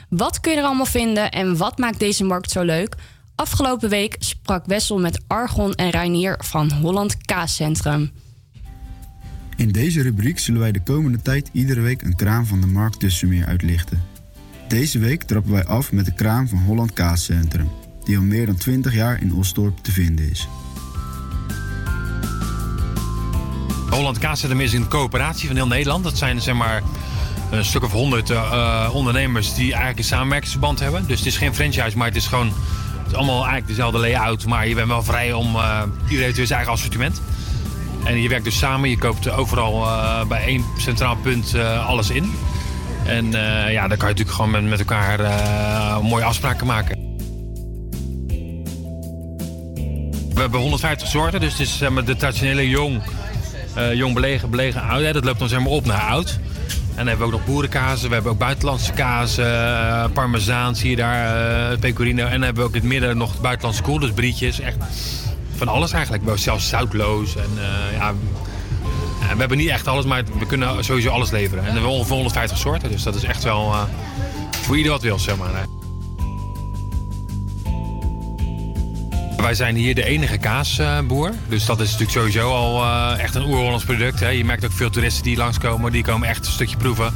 Wat 0.09 0.39
kun 0.39 0.51
je 0.51 0.57
er 0.57 0.63
allemaal 0.63 0.85
vinden 0.85 1.31
en 1.31 1.57
wat 1.57 1.77
maakt 1.77 1.99
deze 1.99 2.23
markt 2.23 2.51
zo 2.51 2.61
leuk? 2.61 2.95
Afgelopen 3.35 3.89
week 3.89 4.15
sprak 4.19 4.65
Wessel 4.65 4.99
met 4.99 5.21
Argon 5.27 5.73
en 5.73 5.89
Reinier 5.89 6.35
van 6.39 6.71
Holland 6.71 7.17
Kaascentrum. 7.17 8.11
In 9.55 9.71
deze 9.71 10.01
rubriek 10.01 10.39
zullen 10.39 10.59
wij 10.59 10.71
de 10.71 10.83
komende 10.83 11.21
tijd 11.21 11.49
iedere 11.51 11.81
week 11.81 12.01
een 12.01 12.15
kraam 12.15 12.45
van 12.45 12.61
de 12.61 12.67
markt 12.67 12.99
Tussenmeer 12.99 13.45
uitlichten. 13.45 14.03
Deze 14.67 14.99
week 14.99 15.23
trappen 15.23 15.51
wij 15.51 15.65
af 15.65 15.91
met 15.91 16.05
de 16.05 16.13
kraam 16.13 16.47
van 16.47 16.57
Holland 16.57 16.93
Kaascentrum, 16.93 17.69
die 18.03 18.17
al 18.17 18.23
meer 18.23 18.45
dan 18.45 18.55
20 18.55 18.93
jaar 18.93 19.21
in 19.21 19.33
Osdorp 19.33 19.77
te 19.77 19.91
vinden 19.91 20.29
is. 20.29 20.47
Holland 23.93 24.17
Kaascentrum 24.17 24.61
is 24.61 24.73
een 24.73 24.87
coöperatie 24.87 25.47
van 25.47 25.55
heel 25.55 25.67
Nederland. 25.67 26.03
Dat 26.03 26.17
zijn 26.17 26.41
zeg 26.41 26.55
maar 26.55 26.81
een 27.51 27.65
stuk 27.65 27.83
of 27.83 27.91
honderd 27.91 28.29
eh, 28.29 28.37
eh, 28.37 28.95
ondernemers 28.95 29.53
die 29.53 29.69
eigenlijk 29.69 29.97
een 29.97 30.05
samenwerkingsverband 30.05 30.79
hebben. 30.79 31.07
Dus 31.07 31.17
het 31.17 31.27
is 31.27 31.37
geen 31.37 31.55
franchise, 31.55 31.97
maar 31.97 32.07
het 32.07 32.15
is 32.15 32.27
gewoon 32.27 32.47
het 32.97 33.11
is 33.11 33.13
allemaal 33.13 33.37
eigenlijk 33.37 33.67
dezelfde 33.67 33.97
layout. 33.97 34.45
Maar 34.45 34.67
je 34.67 34.75
bent 34.75 34.87
wel 34.87 35.03
vrij 35.03 35.33
om, 35.33 35.55
eh, 35.55 35.81
iedereen 36.03 36.23
heeft 36.23 36.37
weer 36.37 36.45
zijn 36.45 36.57
eigen 36.57 36.77
assortiment. 36.77 37.21
En 38.03 38.21
je 38.21 38.29
werkt 38.29 38.43
dus 38.43 38.57
samen, 38.57 38.89
je 38.89 38.97
koopt 38.97 39.29
overal 39.29 39.87
bij 40.27 40.45
één 40.45 40.65
centraal 40.77 41.15
punt 41.15 41.55
alles 41.87 42.09
in. 42.09 42.33
En 43.05 43.31
ja, 43.71 43.87
dan 43.87 43.97
kan 43.97 44.07
je 44.07 44.13
natuurlijk 44.13 44.31
gewoon 44.31 44.51
met, 44.51 44.63
met 44.63 44.79
elkaar 44.79 45.19
mooie 46.03 46.23
afspraken 46.23 46.67
maken. 46.67 46.97
We 50.33 50.39
hebben 50.39 50.59
150 50.59 51.07
soorten, 51.07 51.39
dus 51.39 51.51
het 51.51 51.61
is 51.61 51.77
de 52.05 52.15
traditionele 52.15 52.69
jong, 52.69 53.01
jong 53.93 54.13
belegen, 54.13 54.49
belegen 54.49 54.81
oud. 54.81 55.01
Hè. 55.01 55.13
Dat 55.13 55.23
loopt 55.23 55.39
dan 55.39 55.49
zeg 55.49 55.59
maar 55.59 55.71
op 55.71 55.85
naar 55.85 56.01
oud. 56.01 56.39
En 56.89 56.99
dan 56.99 57.07
hebben 57.07 57.27
we 57.27 57.33
ook 57.33 57.39
nog 57.39 57.45
boerenkazen, 57.45 58.07
we 58.07 58.13
hebben 58.13 58.31
ook 58.31 58.37
buitenlandse 58.37 58.91
kazen, 58.91 59.45
eh, 59.45 60.05
parmezaan 60.13 60.75
zie 60.75 60.89
je 60.89 60.95
daar, 60.95 61.71
eh, 61.71 61.79
pecorino. 61.79 62.23
En 62.25 62.31
dan 62.31 62.41
hebben 62.41 62.63
we 62.63 62.69
ook 62.69 62.75
in 62.75 62.81
het 62.81 62.89
midden 62.89 63.17
nog 63.17 63.41
buitenlandse 63.41 63.83
koel, 63.83 63.99
dus 63.99 64.11
brietjes. 64.11 64.59
Echt 64.59 64.77
van 65.55 65.67
alles 65.67 65.91
eigenlijk. 65.91 66.23
Zelfs 66.35 66.69
zoutloos 66.69 67.35
en 67.35 67.49
eh, 67.57 67.97
ja... 67.97 68.13
we 69.33 69.39
hebben 69.39 69.57
niet 69.57 69.69
echt 69.69 69.87
alles, 69.87 70.05
maar 70.05 70.23
we 70.39 70.45
kunnen 70.45 70.83
sowieso 70.83 71.09
alles 71.09 71.31
leveren. 71.31 71.63
En 71.63 71.65
we 71.65 71.73
hebben 71.73 71.91
ongeveer 71.91 72.15
150 72.15 72.57
soorten, 72.57 72.91
dus 72.91 73.03
dat 73.03 73.15
is 73.15 73.23
echt 73.23 73.43
wel 73.43 73.71
eh, 73.71 73.83
voor 74.51 74.77
ieder 74.77 74.91
wat 74.91 75.01
wil, 75.01 75.19
zeg 75.19 75.37
maar. 75.37 75.65
Wij 79.43 79.53
zijn 79.53 79.75
hier 79.75 79.95
de 79.95 80.03
enige 80.03 80.37
kaasboer. 80.37 81.31
Dus 81.47 81.65
dat 81.65 81.79
is 81.79 81.85
natuurlijk 81.91 82.17
sowieso 82.17 82.51
al 82.51 82.83
eh, 82.83 83.23
echt 83.23 83.35
een 83.35 83.43
oer-Hollands 83.45 83.83
product. 83.83 84.19
Hè. 84.19 84.29
Je 84.29 84.45
merkt 84.45 84.65
ook 84.65 84.71
veel 84.71 84.89
toeristen 84.89 85.23
die 85.23 85.37
langskomen. 85.37 85.91
Die 85.91 86.03
komen 86.03 86.27
echt 86.27 86.45
een 86.45 86.51
stukje 86.51 86.77
proeven. 86.77 87.13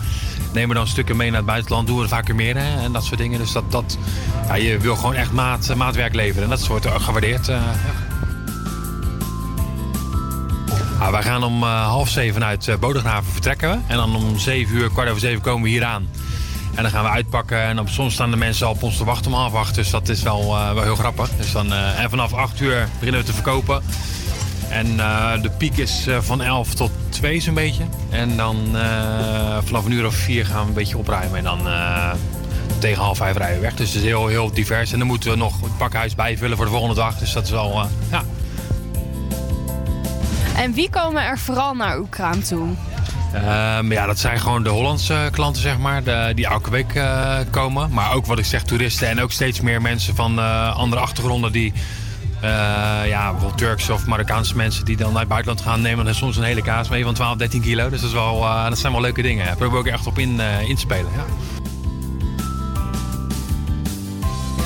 Nemen 0.54 0.76
dan 0.76 0.88
stukken 0.88 1.18
mee 1.18 1.28
naar 1.28 1.38
het 1.38 1.46
buitenland. 1.46 1.88
Doen 1.88 2.08
we 2.08 2.34
meer 2.34 2.56
en 2.56 2.92
dat 2.92 3.06
soort 3.06 3.20
dingen. 3.20 3.40
Dus 3.40 3.52
dat, 3.52 3.72
dat, 3.72 3.98
ja, 4.48 4.56
je 4.56 4.78
wil 4.78 4.96
gewoon 4.96 5.14
echt 5.14 5.32
maat, 5.32 5.76
maatwerk 5.76 6.14
leveren. 6.14 6.44
En 6.44 6.50
dat 6.50 6.68
wordt 6.68 6.88
ook 6.88 7.02
gewaardeerd. 7.02 7.48
eh, 7.48 7.56
ja. 7.56 8.16
Nou, 11.00 11.12
wij 11.12 11.24
gaan 11.24 11.44
om 11.44 11.64
eh, 11.64 11.88
half 11.88 12.10
zeven 12.10 12.46
uit 12.46 12.76
Bodegraven 12.80 13.32
vertrekken. 13.32 13.84
En 13.88 13.98
dan 13.98 14.16
om 14.16 14.40
zeven 14.40 14.76
uur, 14.76 14.90
kwart 14.90 15.10
over 15.10 15.22
zeven 15.22 15.42
komen 15.42 15.64
we 15.64 15.70
hier 15.70 15.84
aan. 15.84 16.08
En 16.78 16.84
dan 16.84 16.92
gaan 16.92 17.04
we 17.04 17.10
uitpakken 17.10 17.62
en 17.62 17.76
dan, 17.76 17.88
soms 17.88 18.14
staan 18.14 18.32
de 18.32 18.38
mensen 18.38 18.68
al 18.68 18.74
op 18.74 18.84
ons 18.84 18.98
te 18.98 19.04
wachten 19.04 19.32
om 19.32 19.38
half 19.38 19.54
acht. 19.54 19.76
Dus 19.76 19.90
dat 19.90 20.10
is 20.10 20.22
wel, 20.22 20.42
eh, 20.42 20.74
wel 20.74 20.84
heel 20.84 20.96
grappig. 20.96 21.30
Dus 21.38 21.52
dan, 21.52 21.74
eh, 21.74 22.04
en 22.04 22.10
vanaf 22.10 22.34
8 22.34 22.60
uur 22.60 22.88
beginnen 23.00 23.22
we 23.22 23.28
te 23.28 23.34
verkopen. 23.34 23.84
En 24.70 25.00
eh, 25.00 25.42
de 25.42 25.50
piek 25.50 25.78
is 25.78 26.08
van 26.20 26.42
11 26.42 26.74
tot 26.74 26.92
2 27.10 27.40
zo'n 27.40 27.54
beetje. 27.54 27.84
En 28.10 28.38
dan 28.38 28.58
vanaf 29.66 29.86
een 29.86 29.92
uur 29.92 30.06
of 30.06 30.16
4 30.16 30.46
gaan 30.46 30.62
we 30.62 30.68
een 30.68 30.74
beetje 30.74 30.98
opruimen. 30.98 31.38
En 31.38 31.44
dan 31.44 31.60
tegen 32.80 33.04
half 33.04 33.18
vijf 33.18 33.38
rijden 33.38 33.56
we 33.56 33.62
weg. 33.62 33.74
Dus 33.74 33.88
het 33.88 33.98
is 33.98 34.04
heel, 34.04 34.28
heel 34.28 34.54
divers. 34.54 34.92
En 34.92 34.98
dan 34.98 35.08
moeten 35.08 35.30
we 35.30 35.38
nog 35.38 35.62
het 35.62 35.78
pakhuis 35.78 36.16
bijvullen 36.16 36.58
voor 36.58 36.66
de 36.66 36.72
volgende 36.72 36.96
dag. 36.96 37.18
Dus 37.18 37.34
dat 37.34 37.44
is 37.44 37.52
wel, 37.52 37.88
ja, 38.12 38.24
En 40.56 40.74
wie 40.74 40.90
komen 40.90 41.24
er 41.24 41.40
vooral 41.40 41.74
naar 41.74 42.02
kraam 42.10 42.44
toe? 42.44 42.68
Ehm, 43.44 43.92
ja, 43.92 44.06
dat 44.06 44.20
zijn 44.20 44.40
gewoon 44.40 44.64
de 44.64 44.70
Hollandse 44.70 45.30
klanten, 45.32 45.62
zeg 45.62 45.78
maar, 45.78 46.04
de- 46.04 46.32
die 46.36 46.48
elke 46.48 46.70
week 46.70 46.94
eh, 46.96 47.36
komen. 47.52 47.90
Maar 47.92 48.14
ook 48.14 48.26
wat 48.26 48.40
ik 48.40 48.46
zeg, 48.46 48.64
toeristen 48.64 49.08
en 49.10 49.22
ook 49.22 49.32
steeds 49.32 49.62
meer 49.62 49.82
mensen 49.82 50.16
van 50.16 50.40
eh, 50.40 50.76
andere 50.76 51.02
achtergronden 51.02 51.52
die... 51.52 51.74
eh, 52.42 52.50
ja, 53.06 53.30
bijvoorbeeld 53.32 53.58
Turkse 53.58 53.94
of 53.94 54.06
Marokkaanse 54.06 54.56
mensen 54.56 54.86
die 54.86 54.98
dan 54.98 55.10
naar 55.12 55.20
het 55.20 55.30
buitenland 55.30 55.62
gaan 55.66 55.82
nemen 55.82 56.06
dan 56.06 56.14
soms 56.16 56.38
een 56.38 56.44
hele 56.44 56.62
kaas 56.62 56.90
mee 56.90 57.04
van 57.04 57.14
12, 57.14 57.36
13 57.38 57.62
kilo. 57.62 57.90
Dus 57.90 58.00
dat, 58.02 58.10
is 58.10 58.16
wel, 58.16 58.44
eh, 58.44 58.68
dat 58.70 58.78
zijn 58.78 58.92
wel 58.94 59.02
leuke 59.02 59.22
dingen. 59.22 59.46
Daar 59.46 59.56
proberen 59.56 59.84
we 59.84 59.90
ook 59.90 59.96
echt 59.96 60.08
op 60.08 60.20
in, 60.20 60.40
eh, 60.40 60.70
in 60.70 60.76
te 60.76 60.82
spelen. 60.82 61.12
Ja. 61.16 61.26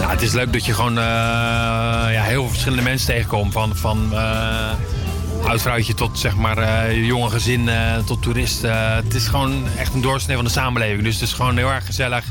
Het 0.07 0.21
is 0.21 0.31
leuk 0.33 0.53
dat 0.53 0.65
je 0.65 0.73
gewoon 0.73 0.97
eh, 0.97 1.03
ja, 2.13 2.21
heel 2.23 2.41
veel 2.41 2.49
verschillende 2.49 2.83
mensen 2.83 3.07
tegenkomt. 3.07 3.53
Van, 3.53 3.75
van 3.75 4.09
eh, 4.13 4.69
oud 5.43 5.97
tot 5.97 6.19
zeg 6.19 6.35
maar 6.35 6.57
eh, 6.57 7.05
jonge 7.05 7.29
gezin 7.29 7.69
eh, 7.69 7.97
tot 8.05 8.21
toerist. 8.21 8.63
Eh, 8.63 8.95
het 8.95 9.13
is 9.13 9.27
gewoon 9.27 9.63
echt 9.77 9.93
een 9.93 10.01
doorsnee 10.01 10.35
van 10.35 10.45
de 10.45 10.51
samenleving. 10.51 11.03
Dus 11.03 11.13
het 11.13 11.23
is 11.23 11.33
gewoon 11.33 11.57
heel 11.57 11.69
erg 11.69 11.85
gezellig. 11.85 12.25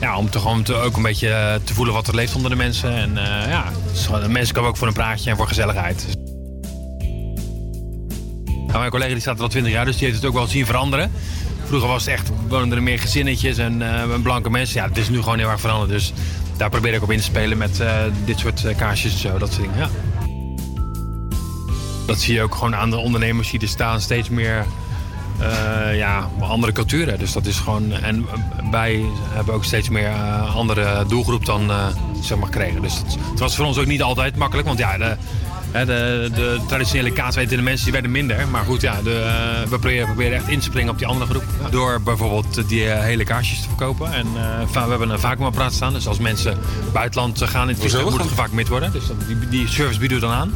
Ja, 0.00 0.16
om 0.16 0.30
te, 0.30 0.38
gewoon 0.38 0.66
ook 0.68 0.96
een 0.96 1.02
beetje 1.02 1.60
te 1.64 1.74
voelen 1.74 1.94
wat 1.94 2.08
er 2.08 2.14
leeft 2.14 2.34
onder 2.34 2.50
de 2.50 2.56
mensen. 2.56 2.94
En 2.94 3.14
ja, 3.48 3.64
mensen 4.28 4.54
komen 4.54 4.70
ook 4.70 4.76
voor 4.76 4.86
een 4.86 4.92
praatje 4.92 5.30
en 5.30 5.36
voor 5.36 5.48
gezelligheid. 5.48 6.06
Mijn 8.72 8.90
collega 8.90 9.12
die 9.12 9.20
staat 9.20 9.36
er 9.36 9.42
al 9.42 9.48
20 9.48 9.72
jaar, 9.72 9.84
dus 9.84 9.96
die 9.96 10.04
heeft 10.04 10.18
het 10.18 10.26
ook 10.26 10.34
wel 10.34 10.46
zien 10.46 10.66
veranderen. 10.66 11.12
Vroeger 11.64 11.88
was 11.88 12.04
het 12.04 12.14
echt, 12.14 12.30
woonden 12.48 12.78
er 12.78 12.82
meer 12.82 12.98
gezinnetjes 12.98 13.58
en 13.58 13.82
blanke 14.22 14.50
mensen. 14.50 14.80
Ja, 14.80 14.88
het 14.88 14.98
is 14.98 15.08
nu 15.08 15.22
gewoon 15.22 15.38
heel 15.38 15.50
erg 15.50 15.60
veranderd. 15.60 15.90
Dus 15.90 16.12
daar 16.56 16.70
probeer 16.70 16.94
ik 16.94 17.02
op 17.02 17.10
in 17.10 17.18
te 17.18 17.24
spelen 17.24 17.58
met 17.58 17.82
dit 18.24 18.38
soort 18.38 18.76
kaarsjes 18.76 19.12
en 19.12 19.18
zo, 19.18 19.38
dat 19.38 19.52
soort 19.52 19.62
dingen. 19.62 19.78
Ja. 19.78 20.09
Dat 22.10 22.20
zie 22.20 22.34
je 22.34 22.42
ook 22.42 22.54
gewoon 22.54 22.76
aan 22.76 22.90
de 22.90 22.96
ondernemers 22.96 23.50
die 23.50 23.60
er 23.60 23.68
staan. 23.68 24.00
Steeds 24.00 24.28
meer 24.28 24.66
eh, 25.38 25.96
ja, 25.96 26.30
andere 26.40 26.72
culturen. 26.72 27.18
Dus 27.18 27.32
dat 27.32 27.46
is 27.46 27.58
gewoon. 27.58 27.92
En 27.92 28.26
wij 28.70 29.04
hebben 29.28 29.54
ook 29.54 29.64
steeds 29.64 29.88
meer 29.88 30.08
eh, 30.08 30.56
andere 30.56 31.04
doelgroep 31.08 31.44
dan 31.44 31.70
eh, 31.70 31.86
zeg 32.22 32.38
maar 32.38 32.46
gekregen. 32.46 32.82
Dus 32.82 32.98
het, 32.98 33.16
het 33.30 33.38
was 33.38 33.56
voor 33.56 33.64
ons 33.64 33.78
ook 33.78 33.86
niet 33.86 34.02
altijd 34.02 34.36
makkelijk. 34.36 34.66
Want 34.66 34.78
ja, 34.78 34.98
de, 34.98 35.16
de, 35.72 36.30
de 36.34 36.60
traditionele 36.66 37.12
kaaswetende 37.12 37.62
mensen 37.62 37.84
die 37.84 37.92
werden 37.92 38.10
minder. 38.10 38.48
Maar 38.48 38.64
goed, 38.64 38.80
ja, 38.80 39.02
de, 39.02 39.32
we 39.62 39.78
proberen, 39.78 40.06
proberen 40.06 40.36
echt 40.36 40.48
in 40.48 40.58
te 40.58 40.64
springen 40.64 40.92
op 40.92 40.98
die 40.98 41.06
andere 41.06 41.30
groep. 41.30 41.44
Door 41.70 42.00
bijvoorbeeld 42.00 42.68
die 42.68 42.82
hele 42.82 43.24
kaarsjes 43.24 43.60
te 43.60 43.68
verkopen. 43.68 44.12
En 44.12 44.26
we 44.72 44.78
hebben 44.78 45.10
een 45.10 45.20
vacuumapparaat 45.20 45.72
staan. 45.72 45.92
Dus 45.92 46.06
als 46.06 46.18
mensen 46.18 46.58
buitenland 46.92 47.42
gaan 47.42 47.62
in 47.62 47.68
het 47.68 47.78
vliegtuig, 47.78 48.10
moet 48.10 48.20
het 48.20 48.28
gevacumeerd 48.28 48.68
worden. 48.68 48.92
Dus 48.92 49.06
dat, 49.06 49.16
die, 49.26 49.48
die 49.48 49.68
service 49.68 49.98
bieden 49.98 50.20
we 50.20 50.26
dan 50.26 50.34
aan. 50.34 50.52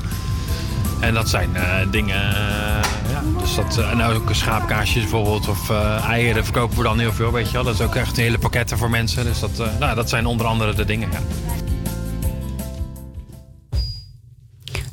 En 1.04 1.14
dat 1.14 1.28
zijn 1.28 1.56
eh, 1.56 1.90
dingen, 1.90 2.34
eh, 2.34 3.10
ja, 3.10 3.22
dus 3.40 3.54
dat, 3.54 3.78
eh, 3.78 3.90
en 3.90 4.02
ook 4.02 4.28
schaapkaasjes 4.32 5.02
bijvoorbeeld 5.02 5.48
of 5.48 5.70
eieren 6.08 6.44
verkopen 6.44 6.76
we 6.76 6.82
dan 6.82 6.98
heel 6.98 7.12
veel, 7.12 7.32
weet 7.32 7.46
je 7.46 7.52
wel. 7.52 7.64
Dat 7.64 7.74
is 7.74 7.80
ook 7.80 7.94
echt 7.94 8.16
hele 8.16 8.38
pakketten 8.38 8.78
voor 8.78 8.90
mensen, 8.90 9.24
dus 9.24 9.40
dat, 9.40 9.78
nou, 9.78 9.94
dat 9.94 10.08
zijn 10.08 10.26
onder 10.26 10.46
andere 10.46 10.74
de 10.74 10.84
dingen, 10.84 11.08
ja. 11.12 11.18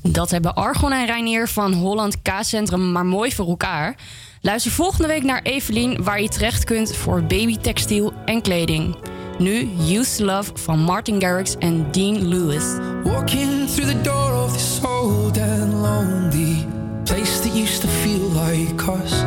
Dat 0.01 0.29
hebben 0.29 0.53
Argon 0.55 0.91
en 0.91 1.05
Reinier 1.05 1.47
van 1.47 1.73
Holland 1.73 2.21
Kaascentrum 2.21 2.91
maar 2.91 3.05
mooi 3.05 3.31
voor 3.31 3.47
elkaar. 3.47 3.95
Luister 4.41 4.71
volgende 4.71 5.07
week 5.07 5.23
naar 5.23 5.41
Evelien, 5.41 6.03
waar 6.03 6.21
je 6.21 6.29
terecht 6.29 6.63
kunt 6.63 6.95
voor 6.95 7.23
babytextiel 7.23 8.13
en 8.25 8.41
kleding. 8.41 8.95
Nu 9.41 9.67
Used 9.99 10.19
Love 10.19 10.51
van 10.53 10.79
Martin 10.79 11.19
Garrix 11.19 11.55
en 11.59 11.91
Dean 11.91 12.27
Lewis. 12.27 12.63
Walking 13.03 13.67
through 13.67 13.87
the 13.93 14.01
door 14.03 14.31
of 14.33 14.53
this 14.53 14.79
old 14.83 15.37
and 15.37 15.81
lonely 15.81 16.67
place 17.03 17.39
that 17.39 17.55
used 17.55 17.81
to 17.81 17.87
feel 17.87 18.29
like 18.33 18.87
us. 18.87 19.23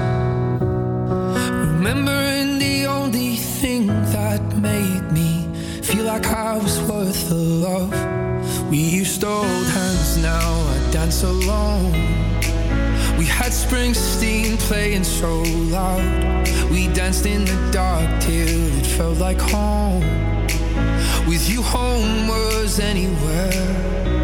Remembering 1.66 2.58
the 2.58 2.86
only 2.86 3.36
thing 3.60 3.86
that 4.12 4.40
made 4.60 5.10
me 5.10 5.48
feel 5.82 6.04
like 6.04 6.26
I 6.26 6.58
was 6.58 6.78
worth 6.88 7.28
the 7.28 7.34
love. 7.34 7.90
We 8.70 8.78
used 9.00 9.20
to 9.20 9.26
hold 9.26 9.66
hands, 9.66 10.16
now 10.18 10.52
I 10.74 10.92
dance 10.92 11.24
alone. 11.24 12.33
We 13.18 13.26
had 13.26 13.52
Springsteen 13.52 14.58
playing 14.58 15.04
so 15.04 15.42
loud. 15.42 16.48
We 16.70 16.88
danced 16.88 17.26
in 17.26 17.44
the 17.44 17.70
dark 17.72 18.08
till 18.20 18.78
it 18.78 18.86
felt 18.96 19.18
like 19.18 19.40
home. 19.40 20.02
With 21.28 21.48
you, 21.48 21.62
home 21.62 22.28
was 22.28 22.80
anywhere. 22.80 24.23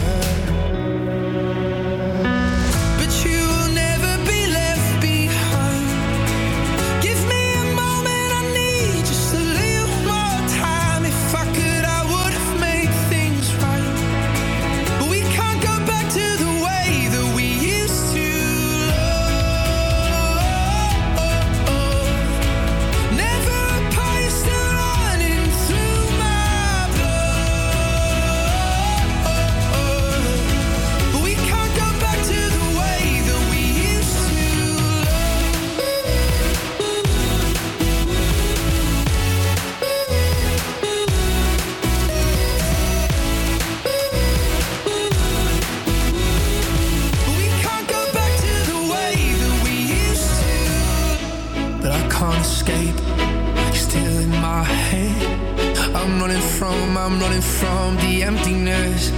I'm 57.03 57.19
running 57.19 57.41
from 57.41 57.95
the 57.97 58.21
emptiness, 58.21 59.09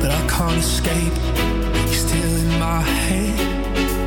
but 0.00 0.10
I 0.10 0.26
can't 0.28 0.56
escape. 0.56 1.12
You're 1.90 2.02
still 2.08 2.36
in 2.40 2.58
my 2.58 2.80
head. 2.80 3.38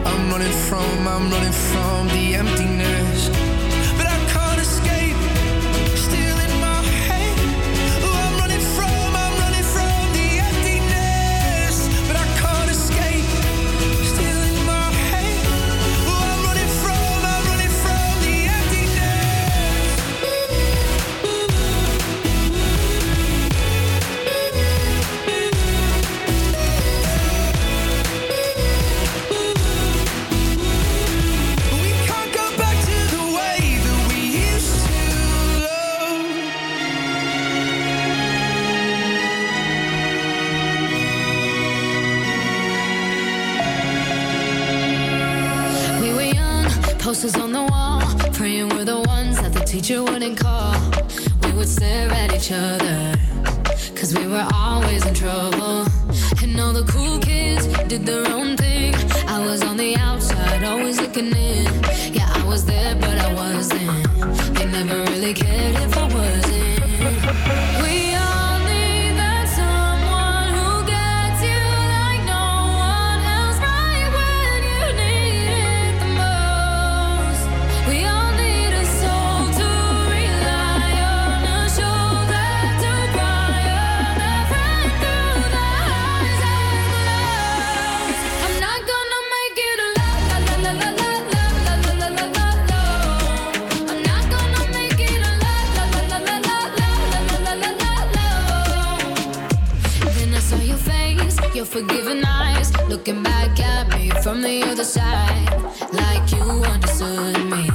I'm 0.08 0.32
running 0.32 0.52
from, 0.68 1.08
I'm 1.08 1.30
running 1.30 1.52
from 1.52 2.08
the 2.08 2.34
emptiness, 2.34 2.75
teacher 49.86 50.04
wouldn't 50.04 50.40
call. 50.40 50.74
We 51.44 51.52
would 51.52 51.68
stare 51.68 52.10
at 52.10 52.34
each 52.34 52.52
other, 52.52 53.14
cause 53.96 54.16
we 54.18 54.26
were 54.26 54.48
always 54.52 55.06
in 55.06 55.14
trouble. 55.14 55.86
And 56.42 56.60
all 56.60 56.74
the 56.74 56.86
cool 56.88 57.20
kids 57.20 57.68
did 57.88 58.04
their 58.04 58.26
own 58.26 58.35
the 104.74 104.84
side, 104.84 105.52
like 105.94 106.32
you 106.32 106.42
understood 106.42 107.46
me. 107.46 107.75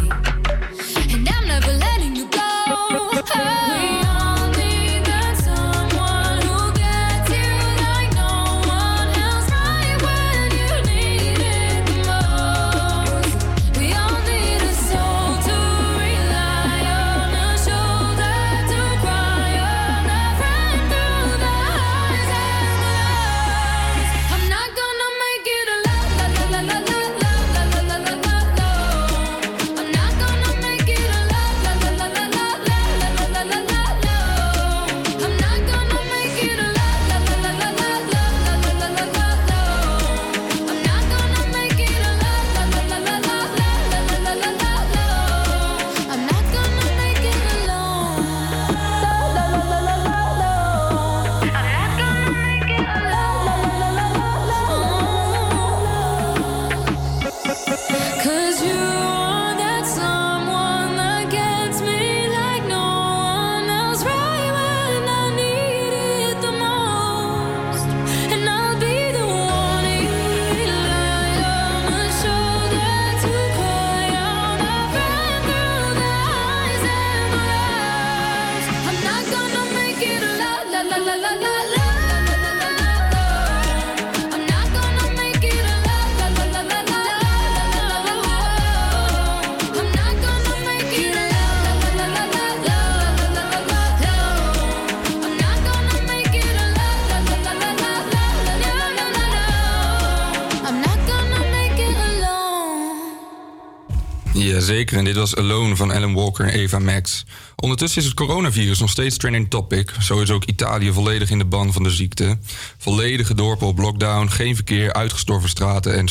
Jazeker, 104.70 104.98
en 104.98 105.04
dit 105.04 105.16
was 105.16 105.36
Alone 105.36 105.76
van 105.76 105.90
Alan 105.90 106.14
Walker 106.14 106.44
en 106.44 106.52
Eva 106.52 106.78
Max. 106.78 107.24
Ondertussen 107.56 108.00
is 108.00 108.06
het 108.06 108.16
coronavirus 108.16 108.78
nog 108.78 108.90
steeds 108.90 109.16
trending 109.16 109.50
topic. 109.50 109.94
Zo 110.00 110.20
is 110.20 110.30
ook 110.30 110.44
Italië 110.44 110.92
volledig 110.92 111.30
in 111.30 111.38
de 111.38 111.44
ban 111.44 111.72
van 111.72 111.82
de 111.82 111.90
ziekte. 111.90 112.38
Volledige 112.78 113.34
dorpen 113.34 113.66
op 113.66 113.78
lockdown, 113.78 114.28
geen 114.28 114.54
verkeer, 114.54 114.92
uitgestorven 114.92 115.48
straten 115.48 115.96
en, 115.96 116.06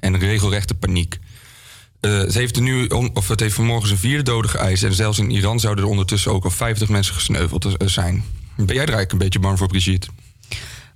en 0.00 0.18
regelrechte 0.18 0.74
paniek. 0.74 1.18
Eh, 2.00 2.10
ze 2.10 2.38
heeft 2.38 2.56
er 2.56 2.62
nu, 2.62 2.86
of 3.14 3.28
het 3.28 3.40
heeft 3.40 3.54
vanmorgen 3.54 3.88
zijn 3.88 4.00
vierde 4.00 4.22
dode 4.22 4.48
geëist. 4.48 4.82
En 4.82 4.94
zelfs 4.94 5.18
in 5.18 5.30
Iran 5.30 5.60
zouden 5.60 5.84
er 5.84 5.90
ondertussen 5.90 6.32
ook 6.32 6.44
al 6.44 6.50
50 6.50 6.88
mensen 6.88 7.14
gesneuveld 7.14 7.64
eh, 7.64 7.88
zijn. 7.88 8.24
Ben 8.56 8.66
jij 8.66 8.74
er 8.74 8.78
eigenlijk 8.78 9.12
een 9.12 9.18
beetje 9.18 9.40
bang 9.40 9.58
voor, 9.58 9.68
Brigitte? 9.68 10.08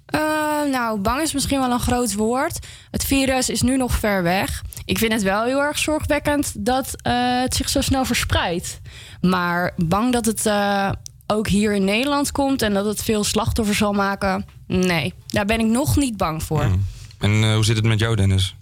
Eh, 0.07 0.21
nou, 0.71 0.99
bang 0.99 1.23
is 1.23 1.33
misschien 1.33 1.61
wel 1.61 1.71
een 1.71 1.81
groot 1.81 2.15
woord. 2.15 2.67
Het 2.91 3.05
virus 3.05 3.49
is 3.49 3.63
nu 3.63 3.77
nog 3.77 3.93
ver 3.93 4.23
weg. 4.23 4.52
Ik 4.85 4.99
vind 4.99 5.13
het 5.13 5.23
wel 5.23 5.45
heel 5.45 5.61
erg 5.61 5.79
zorgwekkend 5.79 6.65
dat 6.65 6.95
eh, 7.03 7.41
het 7.41 7.55
zich 7.55 7.69
zo 7.69 7.81
snel 7.81 8.05
verspreidt. 8.05 8.81
Maar 9.21 9.73
bang 9.77 10.13
dat 10.13 10.25
het 10.25 10.47
eh, 10.47 10.91
ook 11.27 11.49
hier 11.49 11.75
in 11.75 11.85
Nederland 11.85 12.33
komt 12.33 12.63
en 12.63 12.75
dat 12.75 12.85
het 12.85 13.03
veel 13.03 13.25
slachtoffers 13.25 13.79
zal 13.79 13.93
maken. 13.93 14.45
Nee, 14.67 15.15
daar 15.27 15.45
ben 15.45 15.61
ik 15.61 15.67
nog 15.67 15.97
niet 15.97 16.17
bang 16.17 16.43
voor. 16.43 16.71
En 17.19 17.43
eh, 17.43 17.55
hoe 17.55 17.65
zit 17.65 17.77
het 17.77 17.85
met 17.85 17.99
jou, 17.99 18.17
Dennis? 18.17 18.57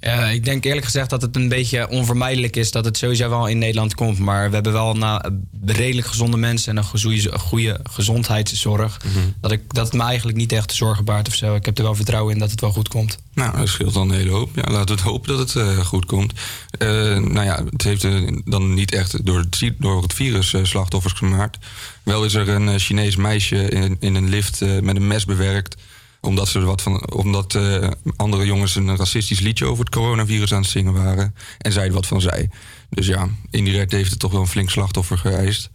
Ja, 0.00 0.28
ik 0.28 0.44
denk 0.44 0.64
eerlijk 0.64 0.84
gezegd 0.84 1.10
dat 1.10 1.22
het 1.22 1.36
een 1.36 1.48
beetje 1.48 1.88
onvermijdelijk 1.88 2.56
is 2.56 2.70
dat 2.70 2.84
het 2.84 2.96
sowieso 2.96 3.28
wel 3.28 3.46
in 3.46 3.58
Nederland 3.58 3.94
komt. 3.94 4.18
Maar 4.18 4.48
we 4.48 4.54
hebben 4.54 4.72
wel 4.72 4.94
na, 4.94 5.30
redelijk 5.64 6.06
gezonde 6.06 6.36
mensen 6.36 6.70
en 6.70 6.76
een 6.76 7.00
goede, 7.00 7.38
goede 7.38 7.80
gezondheidszorg. 7.82 9.00
dat, 9.40 9.52
ik, 9.52 9.74
dat 9.74 9.86
het 9.86 9.94
me 9.94 10.02
eigenlijk 10.02 10.38
niet 10.38 10.52
echt 10.52 10.72
zorgen 10.72 11.04
baart 11.04 11.28
of 11.28 11.34
zo. 11.34 11.54
Ik 11.54 11.64
heb 11.64 11.78
er 11.78 11.84
wel 11.84 11.94
vertrouwen 11.94 12.32
in 12.32 12.38
dat 12.38 12.50
het 12.50 12.60
wel 12.60 12.72
goed 12.72 12.88
komt. 12.88 13.18
Nou, 13.34 13.56
dat 13.56 13.68
scheelt 13.68 13.94
dan 13.94 14.10
een 14.10 14.16
hele 14.16 14.30
hoop. 14.30 14.50
Ja, 14.54 14.62
laten 14.62 14.86
we 14.86 14.92
het 14.92 15.10
hopen 15.10 15.36
dat 15.36 15.38
het 15.38 15.56
eh, 15.56 15.78
goed 15.78 16.04
komt. 16.04 16.32
Eh, 16.70 16.88
nou 17.16 17.44
ja, 17.44 17.64
het 17.70 17.82
heeft 17.82 18.06
dan 18.44 18.74
niet 18.74 18.92
echt 18.92 19.26
door 19.26 19.38
het, 19.38 19.72
door 19.78 20.02
het 20.02 20.14
virus 20.14 20.54
slachtoffers 20.62 21.14
gemaakt. 21.14 21.58
Wel 22.02 22.24
is 22.24 22.34
er 22.34 22.48
een 22.48 22.78
Chinees 22.78 23.16
meisje 23.16 23.70
in, 23.70 23.96
in 24.00 24.14
een 24.14 24.28
lift 24.28 24.60
met 24.60 24.96
een 24.96 25.06
mes 25.06 25.24
bewerkt. 25.24 25.76
Omdat, 26.20 26.48
ze 26.48 26.60
wat 26.60 26.82
van, 26.82 27.12
omdat 27.12 27.54
eh, 27.54 27.88
andere 28.16 28.46
jongens 28.46 28.76
een 28.76 28.96
racistisch 28.96 29.40
liedje 29.40 29.64
over 29.66 29.84
het 29.84 29.94
coronavirus 29.94 30.52
aan 30.52 30.60
het 30.60 30.70
zingen 30.70 30.92
waren. 30.92 31.34
En 31.58 31.72
zij 31.72 31.92
wat 31.92 32.06
van 32.06 32.20
zei. 32.20 32.48
Dus 32.90 33.06
ja, 33.06 33.28
indirect 33.50 33.92
heeft 33.92 34.10
het 34.10 34.18
toch 34.18 34.32
wel 34.32 34.40
een 34.40 34.46
flink 34.46 34.70
slachtoffer 34.70 35.18
geëist. 35.18 35.70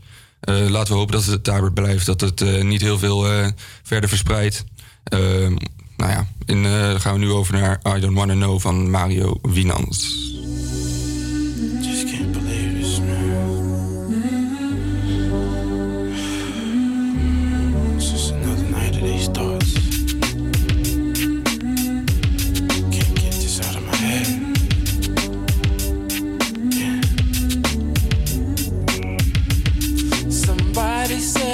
Eh, 0.46 0.68
laten 0.70 0.94
we 0.94 1.00
hopen 1.00 1.16
dat 1.16 1.26
het 1.26 1.46
daarbij 1.46 1.70
blijft. 1.70 2.06
Dat 2.06 2.22
het 2.22 2.42
eh, 2.42 2.64
niet 2.64 2.82
heel 2.82 3.00
veel 3.00 3.26
verder 3.84 4.10
verspreidt. 4.10 4.64
Eh, 5.04 5.20
nou 5.98 6.12
ja, 6.12 6.28
dan 6.46 6.66
gaan 7.02 7.14
we 7.14 7.20
nu 7.20 7.32
over 7.32 7.54
naar 7.54 7.80
I 7.98 8.00
Don't 8.00 8.18
Wanna 8.18 8.34
Know 8.34 8.60
van 8.60 8.90
Mario 8.90 9.40
Winans. 9.42 10.34
Just 11.82 12.08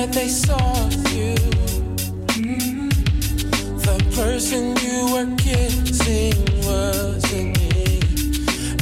Said 0.01 0.13
they 0.13 0.29
saw 0.29 0.89
you. 1.13 1.35
The 3.85 3.97
person 4.15 4.75
you 4.85 4.99
were 5.13 5.29
kissing 5.37 6.33
wasn't 6.65 7.51
me. 7.59 8.01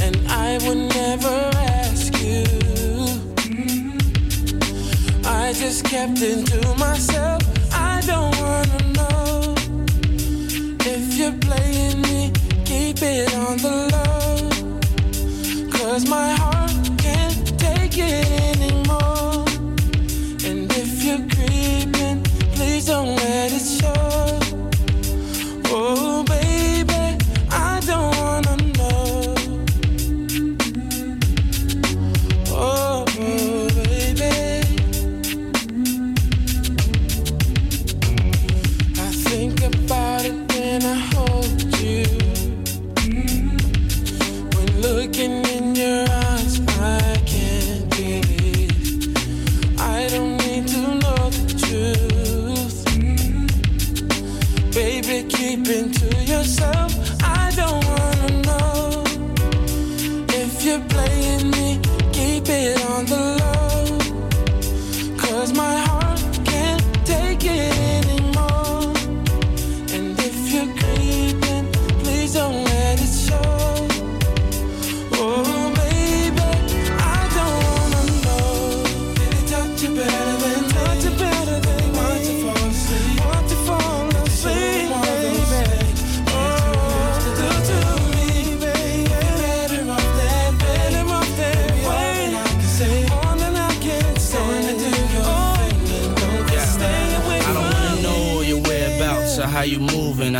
And 0.00 0.16
I 0.30 0.56
would 0.64 0.82
never 0.96 1.36
ask 1.82 2.10
you. 2.24 2.44
I 5.26 5.52
just 5.52 5.84
kept 5.84 6.22
it 6.22 6.46
to 6.52 6.74
myself. 6.78 7.42
I 7.70 8.00
don't 8.06 8.34
wanna 8.40 8.80
know 8.98 9.54
if 10.86 11.04
you're 11.18 11.38
playing 11.48 12.00
me. 12.00 12.32
Keep 12.64 13.02
it 13.02 13.34
on 13.34 13.58
the 13.58 13.76
low. 13.92 15.70
Cause 15.70 16.08
my 16.08 16.39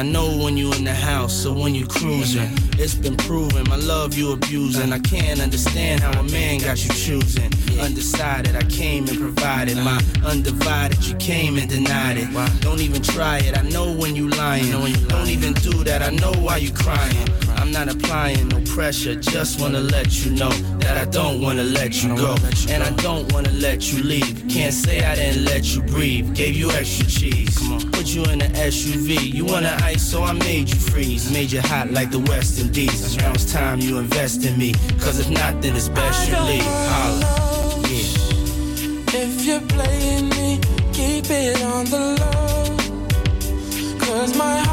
I 0.00 0.02
know 0.02 0.34
when 0.34 0.56
you 0.56 0.72
in 0.72 0.84
the 0.84 0.94
house 0.94 1.44
or 1.44 1.54
when 1.54 1.74
you 1.74 1.86
cruising. 1.86 2.48
It's 2.78 2.94
been 2.94 3.18
proven 3.18 3.68
my 3.68 3.76
love 3.76 4.14
you 4.16 4.32
abusing. 4.32 4.94
I 4.94 4.98
can't 4.98 5.42
understand 5.42 6.00
how 6.00 6.18
a 6.18 6.22
man 6.22 6.60
got 6.60 6.82
you 6.82 6.90
choosing. 6.94 7.52
Undecided, 7.78 8.56
I 8.56 8.62
came 8.62 9.06
and 9.08 9.18
provided 9.18 9.76
my 9.76 10.02
undivided. 10.24 11.06
You 11.06 11.16
came 11.16 11.58
and 11.58 11.68
denied 11.68 12.16
it. 12.16 12.32
Don't 12.62 12.80
even 12.80 13.02
try 13.02 13.40
it. 13.40 13.58
I 13.58 13.62
know 13.68 13.92
when 13.92 14.16
you 14.16 14.30
lying. 14.30 14.70
Don't 14.70 15.28
even 15.28 15.52
do 15.52 15.84
that. 15.84 16.00
I 16.00 16.08
know 16.08 16.32
why 16.32 16.56
you 16.56 16.72
crying. 16.72 17.28
I'm 17.70 17.86
not 17.86 17.94
applying 17.94 18.48
no 18.48 18.60
pressure. 18.62 19.14
Just 19.14 19.60
wanna 19.60 19.78
let 19.78 20.24
you 20.24 20.32
know 20.32 20.50
that 20.80 20.96
I 20.96 21.04
don't 21.04 21.40
wanna 21.40 21.62
let 21.62 22.02
you 22.02 22.16
go, 22.16 22.34
and 22.68 22.82
I 22.82 22.90
don't 22.96 23.32
wanna 23.32 23.52
let 23.52 23.92
you 23.92 24.02
leave. 24.02 24.42
Can't 24.48 24.74
say 24.74 25.04
I 25.04 25.14
didn't 25.14 25.44
let 25.44 25.72
you 25.72 25.80
breathe. 25.82 26.34
Gave 26.34 26.56
you 26.56 26.68
extra 26.72 27.06
cheese. 27.06 27.56
Put 27.92 28.08
you 28.12 28.24
in 28.24 28.42
an 28.42 28.50
SUV. 28.56 29.32
You 29.32 29.44
wanna 29.44 29.78
ice, 29.82 30.02
so 30.02 30.24
I 30.24 30.32
made 30.32 30.68
you 30.68 30.80
freeze. 30.80 31.30
Made 31.30 31.52
you 31.52 31.60
hot 31.60 31.92
like 31.92 32.10
the 32.10 32.18
West 32.18 32.58
Indies. 32.58 33.16
Now 33.18 33.30
it's 33.30 33.52
time 33.52 33.78
you 33.78 33.98
invest 33.98 34.44
in 34.44 34.58
me. 34.58 34.72
Cause 34.98 35.20
if 35.20 35.30
not, 35.30 35.62
then 35.62 35.76
it's 35.76 35.88
best 35.88 36.28
you 36.28 36.40
leave. 36.40 36.64
Holla. 36.64 37.36
If 39.12 39.44
you're 39.44 39.60
playing 39.60 40.28
me, 40.30 40.58
keep 40.92 41.30
it 41.30 41.62
on 41.62 41.84
the 41.84 42.18
low. 42.18 42.76
Cause 44.00 44.36
my 44.36 44.58
heart 44.58 44.69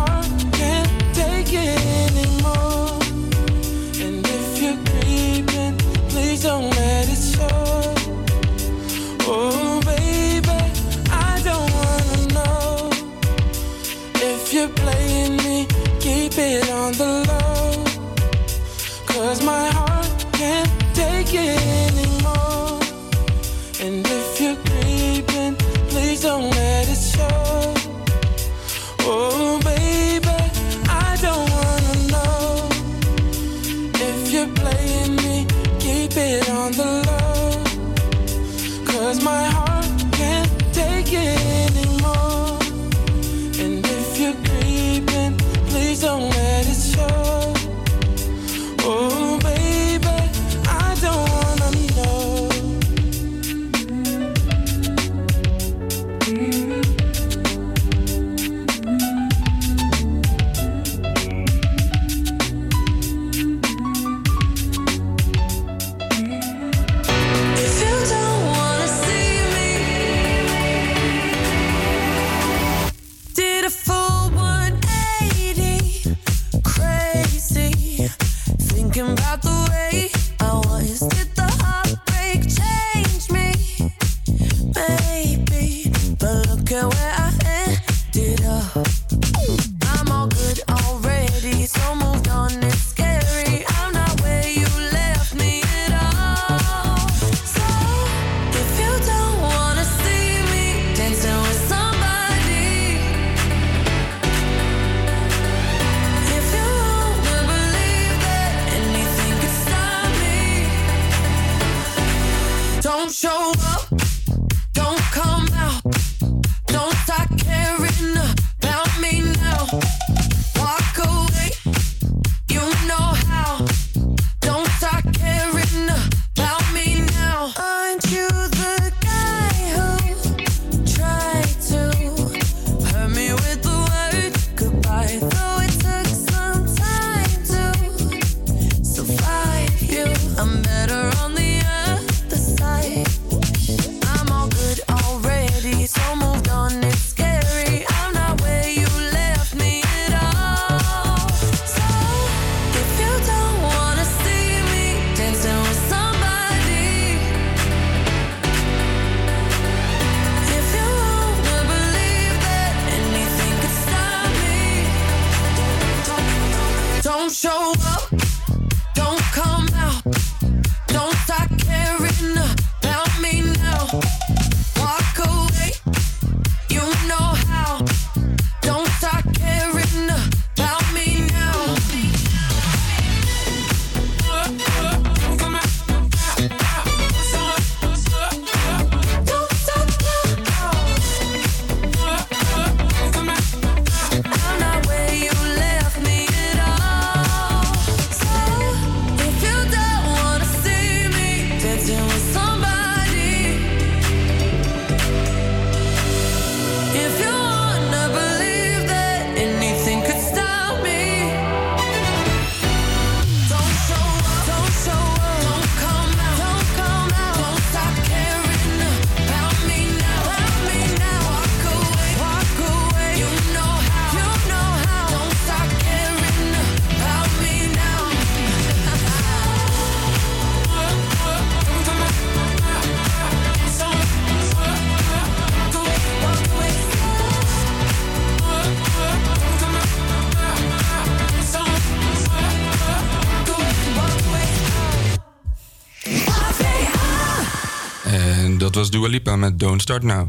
met 249.39 249.59
Don't 249.59 249.81
Start 249.81 250.03
Now. 250.03 250.27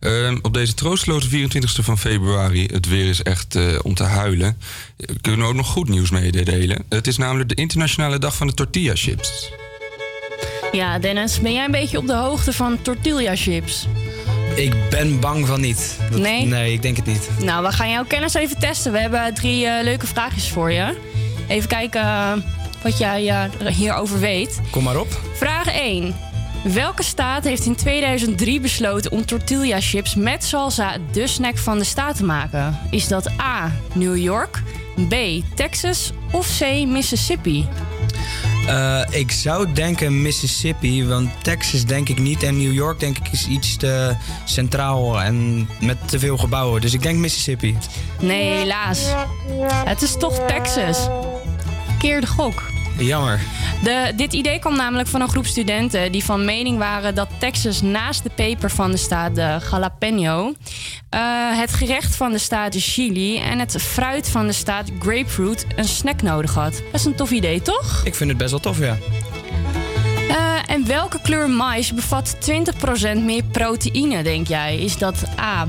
Ehm, 0.00 0.38
op 0.42 0.54
deze 0.54 0.74
troosteloze 0.74 1.28
24e 1.28 1.82
van 1.82 1.98
februari, 1.98 2.66
het 2.72 2.88
weer 2.88 3.08
is 3.08 3.22
echt 3.22 3.54
eh, 3.54 3.78
om 3.82 3.94
te 3.94 4.02
huilen, 4.02 4.58
kunnen 5.20 5.40
we 5.40 5.46
ook 5.46 5.54
nog 5.54 5.66
goed 5.66 5.88
nieuws 5.88 6.10
mededelen. 6.10 6.84
Het 6.88 7.06
is 7.06 7.16
namelijk 7.16 7.48
de 7.48 7.54
internationale 7.54 8.18
dag 8.18 8.36
van 8.36 8.46
de 8.46 8.54
tortilla 8.54 8.92
chips. 8.94 9.52
Ja, 10.72 10.98
Dennis, 10.98 11.40
ben 11.40 11.52
jij 11.52 11.64
een 11.64 11.70
beetje 11.70 11.98
op 11.98 12.06
de 12.06 12.14
hoogte 12.14 12.52
van 12.52 12.82
tortilla 12.82 13.36
chips? 13.36 13.88
Ik 14.54 14.74
ben 14.90 15.20
bang 15.20 15.46
van 15.46 15.60
niet. 15.60 15.98
Dat- 16.10 16.20
Nee? 16.20 16.44
Nee, 16.46 16.72
ik 16.72 16.82
denk 16.82 16.96
het 16.96 17.06
niet. 17.06 17.28
Nou, 17.40 17.64
we 17.64 17.72
gaan 17.72 17.90
jouw 17.90 18.04
kennis 18.04 18.34
even 18.34 18.58
testen. 18.58 18.92
We 18.92 18.98
hebben 18.98 19.34
drie 19.34 19.66
eh, 19.66 19.82
leuke 19.84 20.06
vraagjes 20.06 20.48
voor 20.48 20.72
je. 20.72 20.96
Even 21.48 21.68
kijken 21.68 22.00
eh, 22.00 22.32
wat 22.82 22.98
jij 22.98 23.48
hierover 23.72 24.18
weet. 24.20 24.60
Kom 24.70 24.84
maar 24.84 25.00
op. 25.00 25.20
Vraag 25.34 25.66
1. 25.66 26.14
Welke 26.62 27.02
staat 27.02 27.44
heeft 27.44 27.64
in 27.64 27.74
2003 27.74 28.60
besloten 28.60 29.10
om 29.10 29.26
tortilla 29.26 29.80
chips 29.80 30.14
met 30.14 30.44
salsa 30.44 30.96
de 31.12 31.26
snack 31.26 31.58
van 31.58 31.78
de 31.78 31.84
staat 31.84 32.16
te 32.16 32.24
maken? 32.24 32.78
Is 32.90 33.08
dat 33.08 33.40
A. 33.40 33.72
New 33.92 34.16
York, 34.16 34.62
B. 35.08 35.14
Texas 35.54 36.12
of 36.32 36.58
C. 36.58 36.86
Mississippi? 36.86 37.68
Eh, 38.66 39.00
ik 39.10 39.30
zou 39.30 39.72
denken 39.72 40.22
Mississippi, 40.22 41.06
want 41.06 41.30
Texas 41.42 41.84
denk 41.84 42.08
ik 42.08 42.18
niet. 42.18 42.42
En 42.42 42.56
New 42.56 42.72
York 42.72 43.00
denk 43.00 43.18
ik 43.18 43.28
is 43.32 43.46
iets 43.46 43.76
te 43.76 44.16
centraal 44.44 45.20
en 45.20 45.68
met 45.80 46.08
te 46.08 46.18
veel 46.18 46.36
gebouwen. 46.36 46.80
Dus 46.80 46.94
ik 46.94 47.02
denk 47.02 47.18
Mississippi. 47.18 47.76
Nee, 48.20 48.52
helaas. 48.52 49.06
Het 49.84 50.02
is 50.02 50.16
toch 50.16 50.38
Texas. 50.46 51.08
Verkeerde 51.86 52.26
gok. 52.26 52.67
Jammer. 52.98 53.40
De, 53.82 54.12
dit 54.16 54.32
idee 54.32 54.58
kwam 54.58 54.76
namelijk 54.76 55.08
van 55.08 55.20
een 55.20 55.28
groep 55.28 55.46
studenten 55.46 56.12
die 56.12 56.24
van 56.24 56.44
mening 56.44 56.78
waren 56.78 57.14
dat 57.14 57.28
Texas 57.38 57.82
naast 57.82 58.22
de 58.22 58.30
peper 58.34 58.70
van 58.70 58.90
de 58.90 58.96
staat 58.96 59.34
de 59.34 59.58
jalapeno, 59.70 60.52
eh, 61.10 61.20
het 61.58 61.72
gerecht 61.72 62.16
van 62.16 62.32
de 62.32 62.38
staat 62.38 62.72
de 62.72 62.80
chili 62.80 63.38
en 63.38 63.58
het 63.58 63.76
fruit 63.82 64.28
van 64.28 64.46
de 64.46 64.52
staat 64.52 64.90
grapefruit 65.00 65.66
een 65.76 65.84
snack 65.88 66.22
nodig 66.22 66.54
had. 66.54 66.82
Best 66.92 67.06
een 67.06 67.14
tof 67.14 67.30
idee, 67.30 67.62
toch? 67.62 68.00
Ik 68.04 68.14
vind 68.14 68.28
het 68.30 68.38
best 68.38 68.50
wel 68.50 68.60
tof, 68.60 68.78
ja. 68.78 68.96
Eh, 70.28 70.36
en 70.66 70.86
welke 70.86 71.20
kleur 71.22 71.50
mais 71.50 71.94
bevat 71.94 72.36
20% 72.40 73.24
meer 73.24 73.42
proteïne, 73.44 74.22
denk 74.22 74.46
jij? 74.48 74.78
Is 74.78 74.98
dat 74.98 75.24
A. 75.40 75.66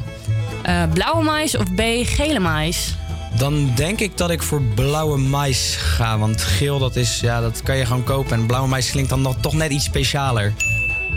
eh, 0.64 0.84
blauwe 0.94 1.24
mais 1.24 1.58
of 1.58 1.74
B. 1.76 1.82
gele 2.04 2.40
mais? 2.40 2.96
Dan 3.38 3.72
denk 3.76 4.00
ik 4.00 4.18
dat 4.18 4.30
ik 4.30 4.42
voor 4.42 4.62
blauwe 4.62 5.18
mais 5.18 5.76
ga. 5.76 6.18
Want 6.18 6.42
geel, 6.42 6.80
dat, 6.80 6.96
is, 6.96 7.20
ja, 7.20 7.42
dat 7.42 7.64
kan 7.64 7.78
je 7.78 7.86
gewoon 7.86 8.04
kopen. 8.04 8.32
En 8.32 8.46
blauwe 8.46 8.70
mais 8.70 8.92
klinkt 8.92 9.10
dan 9.10 9.22
nog, 9.22 9.36
toch 9.40 9.54
net 9.54 9.72
iets 9.72 9.86
specialer. 9.86 10.54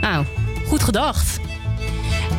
Nou, 0.00 0.24
goed 0.66 0.82
gedacht. 0.82 1.40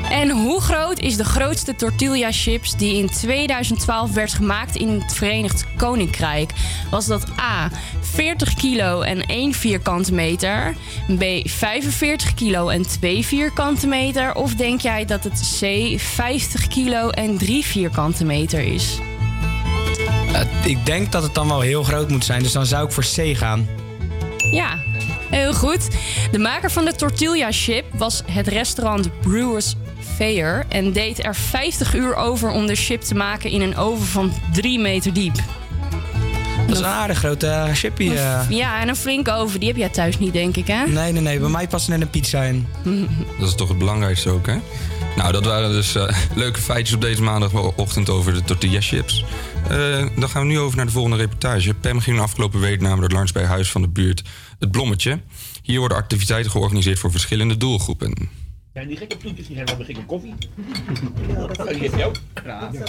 En 0.10 0.30
hoe 0.30 0.62
groot 0.62 1.00
is 1.00 1.18
de 1.18 1.24
grootste 1.24 1.76
tortilla 1.76 2.32
chips 2.32 2.76
die 2.76 2.98
in 2.98 3.10
2012 3.10 4.14
werd 4.14 4.34
gemaakt 4.34 4.76
in 4.76 5.00
het 5.02 5.14
Verenigd 5.14 5.66
Koninkrijk? 5.78 6.52
Was 6.90 7.06
dat 7.06 7.24
A 7.40 7.70
40 8.02 8.54
kilo 8.54 9.02
en 9.02 9.26
1 9.26 9.54
vierkante 9.54 10.14
meter, 10.14 10.76
B 11.18 11.24
45 11.50 12.34
kilo 12.34 12.70
en 12.70 12.82
2 12.82 13.26
vierkante 13.26 13.88
meter 13.88 14.36
of 14.36 14.56
denk 14.56 14.82
jij 14.82 15.06
dat 15.06 15.24
het 15.24 15.58
C 15.60 15.94
50 16.00 16.68
kilo 16.68 17.10
en 17.10 17.38
3 17.38 17.66
vierkante 17.66 18.26
meter 18.26 18.60
is? 18.60 19.00
Eh, 20.34 20.42
ik 20.66 20.86
denk 20.86 21.12
dat 21.12 21.24
het 21.24 21.34
dan 21.34 21.48
wel 21.48 21.62
heel 21.62 21.84
groot 21.84 22.10
moet 22.10 22.26
zijn. 22.26 22.44
Dus 22.44 22.52
dan 22.52 22.66
zou 22.66 22.86
ik 22.86 22.92
voor 22.92 23.04
C 23.04 23.38
gaan. 23.38 23.68
Ja, 24.52 24.78
heel 25.30 25.54
goed. 25.54 25.88
De 26.32 26.40
maker 26.40 26.72
van 26.72 26.86
de 26.86 26.96
tortilla 26.96 27.52
chip 27.52 27.86
was 27.94 28.24
het 28.32 28.48
restaurant 28.48 29.20
Brewers 29.22 29.76
Fayre 30.16 30.64
en 30.70 30.92
deed 30.92 31.26
er 31.26 31.36
50 31.36 31.94
uur 31.94 32.16
over 32.16 32.50
om 32.50 32.68
de 32.68 32.76
chip 32.76 33.02
te 33.02 33.16
maken 33.16 33.50
in 33.50 33.62
een 33.62 33.78
oven 33.78 34.06
van 34.06 34.34
3 34.54 34.80
meter 34.80 35.14
diep. 35.14 35.36
Dat 36.68 36.76
is 36.76 36.80
een 36.80 36.86
aardig 36.86 37.18
grote 37.18 37.46
uh, 37.98 38.10
eh. 38.10 38.50
Ja, 38.50 38.82
en 38.82 38.88
een 38.88 38.96
flinke 38.96 39.32
oven, 39.32 39.60
die 39.60 39.70
heb 39.70 39.78
jij 39.78 39.90
thuis 39.90 40.20
niet, 40.20 40.34
denk 40.34 40.58
ik, 40.58 40.68
hè? 40.68 40.86
Nee, 40.88 41.12
nee, 41.12 41.22
nee. 41.22 41.40
Bij 41.40 41.50
mij 41.50 41.68
past 41.68 41.88
net 41.88 42.02
een 42.02 42.10
pizza 42.10 42.42
in. 42.42 42.68
Dat 43.40 43.48
is 43.48 43.56
toch 43.56 43.68
het 43.68 43.78
belangrijkste 43.78 44.30
ook, 44.30 44.48
hè? 44.48 44.58
Nou, 45.16 45.32
dat 45.32 45.46
waren 45.46 45.72
dus 45.72 45.96
eh, 45.96 46.18
leuke 46.36 46.62
feitjes 46.62 46.96
op 46.96 47.02
deze 47.02 47.24
maandagochtend 47.24 48.10
over 48.10 48.34
de 48.34 48.44
tortilla 48.44 48.82
chips. 48.82 49.26
Eh, 49.70 50.06
dan 50.16 50.30
gaan 50.30 50.42
we 50.42 50.48
nu 50.48 50.60
over 50.60 50.78
naar 50.78 50.86
de 50.86 50.92
volgende 50.92 51.18
reportage. 51.18 51.74
Pam 51.74 52.00
ging 52.00 52.18
de 52.18 52.24
afgelopen 52.24 52.60
week 52.60 52.82
namelijk 52.82 53.14
langs 53.14 53.32
bij 53.32 53.46
huis 53.46 53.72
van 53.72 53.82
de 53.82 53.90
buurt 53.90 54.24
Het 54.60 54.72
Blommetje. 54.72 55.20
Hier 55.62 55.80
worden 55.80 55.98
activiteiten 55.98 56.52
georganiseerd 56.52 57.00
voor 57.00 57.12
verschillende 57.12 57.58
doelgroepen. 57.58 58.30
Zijn 58.74 58.88
die 58.88 58.98
gek 58.98 59.14
op 59.14 59.20
toetjes? 59.20 59.48
Die 59.48 59.56
zijn 59.56 59.68
wel 59.78 59.86
gek 59.86 59.98
op 59.98 60.08
koffie. 60.08 60.34
Die 61.80 62.06
ook. 62.06 62.16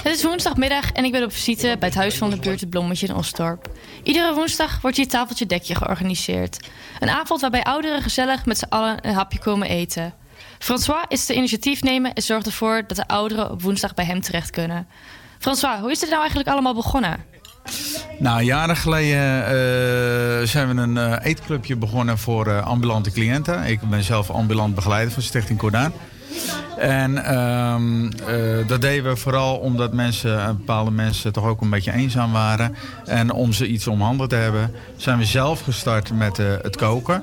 Het 0.02 0.06
is 0.06 0.22
woensdagmiddag 0.22 0.92
en 0.92 1.04
ik 1.04 1.12
ben 1.12 1.24
op 1.24 1.32
visite 1.32 1.76
bij 1.78 1.88
het 1.88 1.98
Huis 1.98 2.14
van 2.14 2.30
de 2.30 2.36
Buurt 2.36 2.60
het 2.60 2.70
Blommetje 2.70 3.06
in 3.06 3.14
Osdorp. 3.14 3.70
Iedere 4.02 4.34
woensdag 4.34 4.80
wordt 4.80 4.96
hier 4.96 5.08
tafeltje 5.08 5.46
dekje 5.46 5.74
georganiseerd. 5.74 6.68
Een 7.00 7.10
avond 7.10 7.40
waarbij 7.40 7.62
ouderen 7.62 8.02
gezellig 8.02 8.46
met 8.46 8.58
z'n 8.58 8.68
allen 8.68 9.06
een 9.06 9.14
hapje 9.14 9.38
komen 9.38 9.68
eten. 9.68 10.14
François 10.64 11.04
is 11.08 11.26
de 11.26 11.34
initiatiefnemer 11.34 12.12
en 12.14 12.22
zorgt 12.22 12.46
ervoor 12.46 12.82
dat 12.86 12.96
de 12.96 13.08
ouderen 13.08 13.50
op 13.50 13.62
woensdag 13.62 13.94
bij 13.94 14.04
hem 14.04 14.20
terecht 14.20 14.50
kunnen. 14.50 14.86
François, 15.38 15.80
hoe 15.80 15.90
is 15.90 15.98
dit 15.98 16.08
nou 16.08 16.20
eigenlijk 16.20 16.48
allemaal 16.50 16.74
begonnen? 16.74 17.24
Nou, 18.18 18.42
jaren 18.42 18.76
geleden 18.76 19.46
eh, 19.46 20.46
zijn 20.46 20.74
we 20.74 20.82
een 20.82 20.96
eh, 20.96 21.26
eetclubje 21.26 21.76
begonnen 21.76 22.18
voor 22.18 22.46
eh, 22.46 22.66
ambulante 22.66 23.10
cliënten. 23.10 23.64
Ik 23.64 23.80
ben 23.80 24.02
zelf 24.02 24.30
ambulant 24.30 24.74
begeleider 24.74 25.12
van 25.12 25.22
Stichting 25.22 25.58
Cordaan. 25.58 25.92
En 26.76 27.24
ehm, 27.24 28.06
eh, 28.06 28.68
dat 28.68 28.80
deden 28.80 29.04
we 29.04 29.16
vooral 29.16 29.56
omdat 29.56 29.92
mensen, 29.92 30.56
bepaalde 30.56 30.90
mensen 30.90 31.32
toch 31.32 31.44
ook 31.44 31.60
een 31.60 31.70
beetje 31.70 31.92
eenzaam 31.92 32.32
waren. 32.32 32.76
En 33.04 33.32
om 33.32 33.52
ze 33.52 33.66
iets 33.66 33.86
om 33.86 34.00
handen 34.00 34.28
te 34.28 34.34
hebben, 34.34 34.74
zijn 34.96 35.18
we 35.18 35.24
zelf 35.24 35.60
gestart 35.60 36.12
met 36.12 36.36
het 36.36 36.76
koken. 36.76 37.22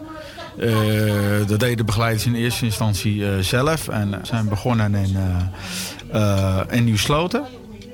Eh, 0.60 1.47
dat 1.47 1.60
deden 1.60 1.78
de 1.78 1.84
begeleiders 1.84 2.26
in 2.26 2.36
eerste 2.36 2.66
instantie 2.66 3.26
eh, 3.26 3.39
zelf. 3.39 3.88
En 3.88 4.20
zijn 4.22 4.49
begonnen 4.49 4.95
in, 4.95 5.16
eh 5.16 5.36
eh, 6.12 6.60
in 6.70 6.84
Nieuwsloten, 6.84 7.43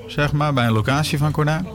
zeg 0.06 0.32
maar, 0.32 0.52
bij 0.52 0.66
een 0.66 0.72
locatie 0.72 1.18
van 1.18 1.32
Cordaan. 1.32 1.66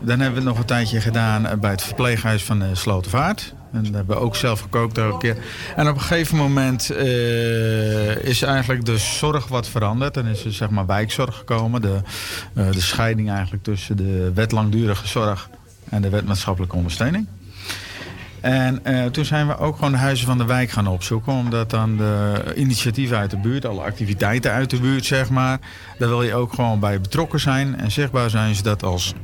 Dan 0.00 0.20
hebben 0.20 0.30
we 0.30 0.34
het 0.34 0.44
nog 0.44 0.58
een 0.58 0.64
tijdje 0.64 1.00
gedaan 1.00 1.46
eh, 1.46 1.58
bij 1.58 1.70
het 1.70 1.82
verpleeghuis 1.82 2.44
van 2.44 2.58
de 2.58 2.74
Slotervaart. 2.74 3.54
En 3.72 3.82
daar 3.82 3.92
hebben 3.92 4.16
we 4.16 4.22
ook 4.22 4.36
zelf 4.36 4.60
gekookt 4.60 4.98
elke 4.98 5.18
keer. 5.18 5.36
En 5.76 5.88
op 5.88 5.94
een 5.94 6.00
gegeven 6.00 6.36
moment 6.36 6.90
eh, 6.90 8.16
is 8.16 8.42
eigenlijk 8.42 8.84
de 8.84 8.98
zorg 8.98 9.48
wat 9.48 9.68
veranderd. 9.68 10.16
En 10.16 10.26
is 10.26 10.44
er 10.44 10.52
zeg 10.52 10.70
maar 10.70 10.86
wijkzorg 10.86 11.36
gekomen. 11.36 11.80
De, 11.80 12.00
eh, 12.54 12.70
de 12.70 12.80
scheiding 12.80 13.30
eigenlijk 13.30 13.62
tussen 13.62 13.96
de 13.96 14.30
wet 14.34 14.52
langdurige 14.52 15.08
zorg 15.08 15.50
en 15.88 16.02
de 16.02 16.08
wet 16.08 16.26
maatschappelijke 16.26 16.76
ondersteuning. 16.76 17.26
En 18.40 18.84
eh, 18.84 19.04
toen 19.04 19.24
zijn 19.24 19.46
we 19.46 19.58
ook 19.58 19.74
gewoon 19.74 19.92
de 19.92 19.98
huizen 19.98 20.26
van 20.26 20.38
de 20.38 20.44
wijk 20.44 20.70
gaan 20.70 20.86
opzoeken. 20.86 21.32
Omdat 21.32 21.70
dan 21.70 21.96
de 21.96 22.42
initiatieven 22.56 23.16
uit 23.16 23.30
de 23.30 23.36
buurt, 23.36 23.66
alle 23.66 23.82
activiteiten 23.82 24.52
uit 24.52 24.70
de 24.70 24.80
buurt, 24.80 25.04
zeg 25.04 25.30
maar. 25.30 25.58
Daar 25.98 26.08
wil 26.08 26.22
je 26.22 26.34
ook 26.34 26.52
gewoon 26.52 26.80
bij 26.80 27.00
betrokken 27.00 27.40
zijn 27.40 27.76
en 27.78 27.90
zichtbaar 27.90 28.30
zijn. 28.30 28.54
Zodat 28.54 28.82
als 28.82 29.14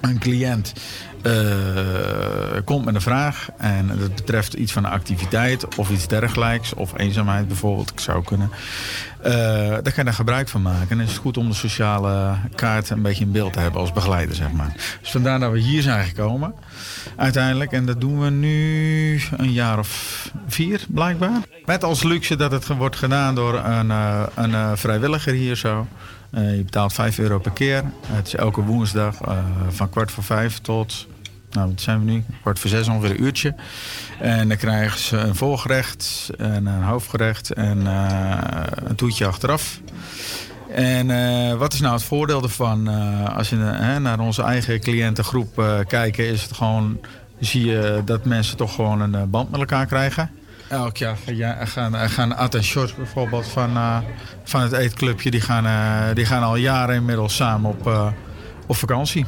een 0.00 0.18
cliënt 0.18 0.72
eh, 1.22 2.60
komt 2.64 2.84
met 2.84 2.94
een 2.94 3.00
vraag 3.00 3.48
en 3.56 3.86
dat 3.98 4.14
betreft 4.14 4.54
iets 4.54 4.72
van 4.72 4.84
een 4.84 4.90
activiteit 4.90 5.76
of 5.76 5.90
iets 5.90 6.08
dergelijks, 6.08 6.74
of 6.74 6.98
eenzaamheid 6.98 7.48
bijvoorbeeld, 7.48 7.90
ik 7.90 8.00
zou 8.00 8.24
kunnen. 8.24 8.50
eh 9.22 9.32
daar 9.32 9.82
kan 9.82 9.92
je 9.96 10.04
daar 10.04 10.12
gebruik 10.14 10.48
van 10.48 10.62
maken. 10.62 10.88
En 10.88 10.98
het 10.98 11.08
is 11.08 11.18
goed 11.18 11.36
om 11.36 11.48
de 11.48 11.54
sociale 11.54 12.34
kaart 12.54 12.90
een 12.90 13.02
beetje 13.02 13.24
in 13.24 13.32
beeld 13.32 13.52
te 13.52 13.58
hebben 13.58 13.80
als 13.80 13.92
begeleider, 13.92 14.34
zeg 14.34 14.52
maar. 14.52 14.72
Dus 15.00 15.10
vandaar 15.10 15.40
dat 15.40 15.52
we 15.52 15.58
hier 15.58 15.82
zijn 15.82 16.04
gekomen, 16.04 16.54
uiteindelijk. 17.16 17.72
En 17.72 17.86
dat 17.86 18.00
doen 18.00 18.20
we 18.20 18.30
nu 18.30 19.20
een 19.36 19.52
jaar 19.52 19.78
of 19.78 20.30
vier, 20.46 20.84
blijkbaar. 20.88 21.40
Met 21.64 21.84
als 21.84 22.02
luxe 22.02 22.36
dat 22.36 22.50
het 22.52 22.66
wordt 22.66 22.96
gedaan 22.96 23.34
door 23.34 23.54
een, 23.54 23.90
eh, 23.90 24.22
een 24.34 24.78
vrijwilliger 24.78 25.32
hier 25.32 25.56
zo. 25.56 25.86
Je 26.30 26.62
betaalt 26.64 26.92
5 26.92 27.18
euro 27.18 27.38
per 27.38 27.50
keer. 27.52 27.82
Het 28.06 28.26
is 28.26 28.34
elke 28.34 28.60
woensdag 28.60 29.16
van 29.68 29.90
kwart 29.90 30.10
voor 30.10 30.24
vijf 30.24 30.58
tot, 30.58 31.06
nou 31.52 31.68
wat 31.68 31.80
zijn 31.80 32.04
we 32.04 32.10
nu, 32.10 32.24
kwart 32.40 32.58
voor 32.58 32.70
zes 32.70 32.88
ongeveer 32.88 33.10
een 33.10 33.22
uurtje. 33.22 33.54
En 34.20 34.48
dan 34.48 34.56
krijgen 34.56 34.98
ze 34.98 35.16
een 35.16 35.34
voorgerecht 35.34 36.30
en 36.38 36.66
een 36.66 36.82
hoofdgerecht 36.82 37.52
en 37.52 37.86
eh, 37.86 38.38
een 38.74 38.94
toetje 38.94 39.26
achteraf. 39.26 39.80
En 40.74 41.10
eh, 41.10 41.54
wat 41.54 41.72
is 41.72 41.80
nou 41.80 41.94
het 41.94 42.02
voordeel 42.02 42.42
ervan? 42.42 42.88
Eh, 42.88 43.36
als 43.36 43.48
je 43.48 43.56
naar 44.00 44.20
onze 44.20 44.42
eigen 44.42 44.80
cliëntengroep 44.80 45.82
kijken, 45.86 46.26
is 46.26 46.42
het 46.42 46.52
gewoon, 46.52 47.00
zie 47.40 47.66
je 47.66 48.02
dat 48.04 48.24
mensen 48.24 48.56
toch 48.56 48.74
gewoon 48.74 49.00
een 49.00 49.30
band 49.30 49.50
met 49.50 49.60
elkaar 49.60 49.86
krijgen. 49.86 50.30
Elk 50.68 50.96
jaar 50.96 51.16
ja, 51.26 51.64
gaan, 51.64 52.10
gaan 52.10 52.36
en 52.36 52.64
Short 52.64 52.96
bijvoorbeeld 52.96 53.46
van, 53.48 53.70
van 54.44 54.60
het 54.60 54.72
eetclubje, 54.72 55.30
die 55.30 55.40
gaan, 55.40 56.14
die 56.14 56.24
gaan 56.24 56.42
al 56.42 56.56
jaren 56.56 56.94
inmiddels 56.94 57.36
samen 57.36 57.70
op, 57.70 58.14
op 58.66 58.76
vakantie. 58.76 59.26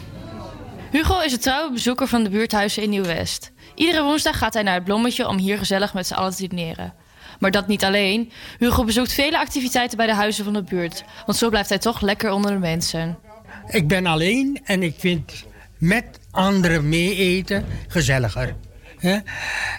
Hugo 0.95 1.21
is 1.21 1.33
een 1.33 1.39
trouwe 1.39 1.73
bezoeker 1.73 2.07
van 2.07 2.25
de 2.25 2.31
buurthuizen 2.31 2.83
in 2.83 2.91
Nieuw-West. 2.91 3.53
Iedere 3.75 4.03
woensdag 4.03 4.39
gaat 4.39 4.55
hij 4.55 4.63
naar 4.63 4.75
het 4.75 4.85
Blommetje 4.85 5.29
om 5.29 5.39
hier 5.39 5.59
gezellig 5.59 5.95
met 5.95 6.07
z'n 6.07 6.15
allen 6.15 6.35
te 6.35 6.49
dineren. 6.49 6.95
Maar 7.39 7.51
dat 7.51 7.67
niet 7.67 7.85
alleen. 7.85 8.33
Hugo 8.59 8.85
bezoekt 8.85 9.13
vele 9.13 9.39
activiteiten 9.39 9.97
bij 9.97 10.07
de 10.07 10.15
huizen 10.15 10.45
van 10.45 10.53
de 10.53 10.63
buurt. 10.63 11.05
Want 11.27 11.39
zo 11.39 11.49
blijft 11.49 11.69
hij 11.69 11.79
toch 11.79 12.01
lekker 12.01 12.31
onder 12.31 12.51
de 12.51 12.59
mensen. 12.59 13.19
Ik 13.67 13.89
ben 13.89 14.07
alleen 14.07 14.61
en 14.65 14.83
ik 14.83 14.95
vind 14.99 15.45
met 15.79 16.05
anderen 16.31 16.89
mee 16.89 17.17
eten 17.17 17.65
gezelliger. 17.89 18.57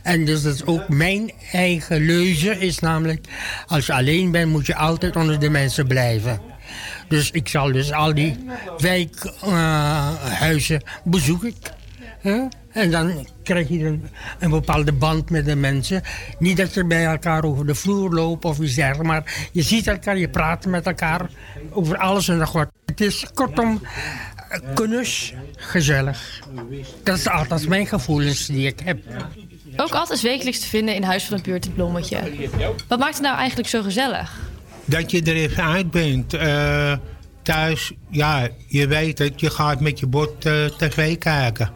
En 0.03 0.26
dus 0.26 0.41
dat 0.41 0.53
is 0.53 0.66
ook 0.66 0.89
mijn 0.89 1.32
eigen 1.51 2.05
leuze 2.05 2.59
is 2.59 2.80
namelijk... 2.80 3.28
als 3.68 3.86
je 3.86 3.93
alleen 3.93 4.32
bent 4.32 4.51
moet 4.51 4.66
je 4.66 4.76
altijd 4.76 5.16
onder 5.16 5.39
de 5.39 5.49
mensen 5.49 5.88
blijven. 5.88 6.39
Dus 7.07 7.32
ik 7.32 7.47
zal 7.47 7.71
dus 7.71 7.91
al 7.91 8.13
die 8.13 8.38
wijkhuizen 8.78 10.82
bezoek 11.03 11.43
ik. 11.43 11.55
hè. 12.19 12.41
En 12.71 12.91
dan 12.91 13.28
krijg 13.43 13.69
je 13.69 13.86
een, 13.86 14.09
een 14.39 14.49
bepaalde 14.49 14.93
band 14.93 15.30
met 15.30 15.45
de 15.45 15.55
mensen. 15.55 16.01
Niet 16.39 16.57
dat 16.57 16.73
je 16.73 16.86
bij 16.86 17.05
elkaar 17.05 17.43
over 17.43 17.65
de 17.65 17.76
vloer 17.76 18.13
loopt 18.13 18.45
of 18.45 18.59
iets 18.59 18.76
dergelijks. 18.76 19.07
Maar 19.07 19.49
je 19.51 19.61
ziet 19.61 19.88
elkaar, 19.88 20.17
je 20.17 20.30
praat 20.30 20.65
met 20.65 20.86
elkaar 20.86 21.30
over 21.69 21.97
alles 21.97 22.28
en 22.28 22.38
nog 22.38 22.51
wat. 22.51 22.71
Het 22.86 23.01
is 23.01 23.26
kortom 23.34 23.82
kunus, 24.73 25.34
gezellig. 25.55 26.41
Dat 27.03 27.17
is 27.17 27.28
altijd 27.28 27.67
mijn 27.67 27.88
gevoelens 27.88 28.45
die 28.45 28.67
ik 28.67 28.80
heb. 28.84 28.99
Ook 29.76 29.91
altijd 29.91 30.21
wekelijks 30.21 30.59
te 30.59 30.67
vinden 30.67 30.95
in 30.95 31.03
Huis 31.03 31.23
van 31.23 31.38
de 31.38 31.43
Buurt 31.43 31.65
het 31.65 31.76
Blommetje. 31.76 32.19
Wat 32.88 32.99
maakt 32.99 33.13
het 33.13 33.23
nou 33.23 33.38
eigenlijk 33.38 33.69
zo 33.69 33.82
gezellig? 33.82 34.39
Dat 34.86 35.11
je 35.11 35.21
er 35.21 35.36
even 35.36 35.63
uit 35.63 35.91
bent. 35.91 36.33
Eh, 36.33 36.93
thuis, 37.41 37.91
ja, 38.09 38.47
je 38.67 38.88
weet 38.88 39.19
het, 39.19 39.39
je 39.39 39.49
gaat 39.49 39.79
met 39.79 39.99
je 39.99 40.07
bord 40.07 40.45
eh, 40.45 40.65
tv 40.65 41.17
kijken. 41.17 41.71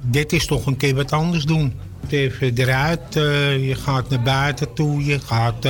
Dit 0.00 0.32
is 0.32 0.46
toch 0.46 0.66
een 0.66 0.76
keer 0.76 0.94
wat 0.94 1.12
anders 1.12 1.44
doen. 1.44 1.72
Even 2.08 2.52
eruit, 2.54 3.16
eh, 3.16 3.68
je 3.68 3.74
gaat 3.74 4.08
naar 4.08 4.22
buiten 4.22 4.74
toe, 4.74 5.04
je 5.04 5.18
gaat 5.20 5.68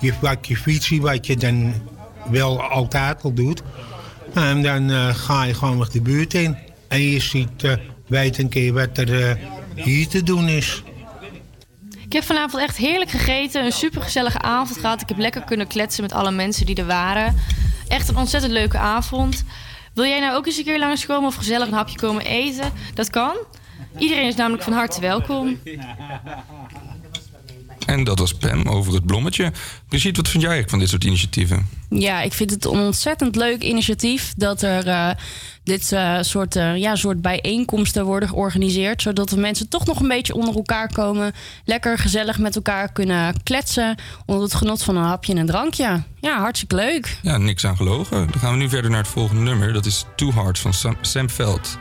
je 0.00 0.12
pak 0.20 0.44
je 0.44 0.56
fietsie, 0.56 1.00
wat 1.00 1.26
je 1.26 1.36
dan 1.36 1.74
wel 2.30 2.62
altijd 2.62 3.22
al 3.22 3.32
doet. 3.32 3.62
En 4.34 4.62
dan 4.62 5.14
ga 5.14 5.44
je 5.44 5.54
gewoon 5.54 5.76
nog 5.76 5.90
de 5.90 6.00
buurt 6.00 6.34
in. 6.34 6.56
En 6.88 7.00
je 7.00 7.20
ziet, 7.20 7.78
weet 8.06 8.38
een 8.38 8.48
keer 8.48 8.72
wat 8.72 8.98
er 8.98 9.38
hier 9.74 10.08
te 10.08 10.22
doen 10.22 10.48
is. 10.48 10.82
Ik 12.10 12.16
heb 12.16 12.24
vanavond 12.24 12.62
echt 12.62 12.76
heerlijk 12.76 13.10
gegeten. 13.10 13.64
Een 13.64 13.72
supergezellige 13.72 14.38
avond 14.38 14.78
gehad. 14.78 15.00
Ik 15.00 15.08
heb 15.08 15.18
lekker 15.18 15.44
kunnen 15.44 15.66
kletsen 15.66 16.02
met 16.02 16.12
alle 16.12 16.30
mensen 16.30 16.66
die 16.66 16.76
er 16.76 16.86
waren. 16.86 17.36
Echt 17.88 18.08
een 18.08 18.16
ontzettend 18.16 18.52
leuke 18.52 18.78
avond. 18.78 19.44
Wil 19.94 20.04
jij 20.04 20.20
nou 20.20 20.36
ook 20.36 20.46
eens 20.46 20.56
een 20.58 20.64
keer 20.64 20.78
langskomen 20.78 21.28
of 21.28 21.34
gezellig 21.34 21.66
een 21.66 21.74
hapje 21.74 21.98
komen 21.98 22.24
eten? 22.24 22.72
Dat 22.94 23.10
kan. 23.10 23.36
Iedereen 23.98 24.26
is 24.26 24.34
namelijk 24.34 24.62
van 24.62 24.72
harte 24.72 25.00
welkom. 25.00 25.60
En 27.86 28.04
dat 28.04 28.18
was 28.18 28.34
Pam 28.34 28.68
over 28.68 28.92
het 28.92 29.06
blommetje. 29.06 29.52
Brigitte, 29.88 30.20
wat 30.20 30.30
vind 30.30 30.42
jij 30.42 30.52
eigenlijk 30.52 30.70
van 30.70 30.78
dit 30.78 30.88
soort 30.88 31.04
initiatieven? 31.04 31.68
Ja, 31.88 32.20
ik 32.20 32.32
vind 32.32 32.50
het 32.50 32.64
een 32.64 32.78
ontzettend 32.78 33.36
leuk 33.36 33.62
initiatief 33.62 34.32
dat 34.36 34.62
er 34.62 34.86
eh, 34.86 35.10
dit 35.62 35.92
eh, 35.92 36.16
soort, 36.20 36.56
eh, 36.56 36.76
ja, 36.76 36.96
soort 36.96 37.22
bijeenkomsten 37.22 38.04
worden 38.04 38.28
georganiseerd. 38.28 39.02
Zodat 39.02 39.28
de 39.28 39.36
mensen 39.36 39.68
toch 39.68 39.86
nog 39.86 40.00
een 40.00 40.08
beetje 40.08 40.34
onder 40.34 40.54
elkaar 40.54 40.92
komen. 40.92 41.32
Lekker 41.64 41.98
gezellig 41.98 42.38
met 42.38 42.56
elkaar 42.56 42.92
kunnen 42.92 43.42
kletsen. 43.42 43.94
Onder 44.26 44.44
het 44.44 44.54
genot 44.54 44.82
van 44.82 44.96
een 44.96 45.04
hapje 45.04 45.32
en 45.32 45.38
een 45.38 45.46
drankje. 45.46 46.02
Ja, 46.20 46.38
hartstikke 46.38 46.74
leuk. 46.74 47.18
Ja, 47.22 47.36
niks 47.36 47.66
aan 47.66 47.76
gelogen. 47.76 48.30
Dan 48.30 48.40
gaan 48.40 48.52
we 48.52 48.58
nu 48.58 48.68
verder 48.68 48.90
naar 48.90 49.02
het 49.02 49.10
volgende 49.10 49.42
nummer. 49.42 49.72
Dat 49.72 49.86
is 49.86 50.04
Too 50.16 50.30
Hard 50.30 50.58
van 50.58 50.74
Sam, 50.74 50.96
Sam 51.00 51.30
Veld. 51.30 51.78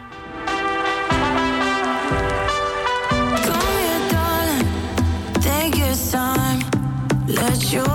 Let 7.59 7.73
your 7.73 7.88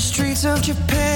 streets 0.00 0.44
of 0.46 0.62
Japan. 0.62 1.09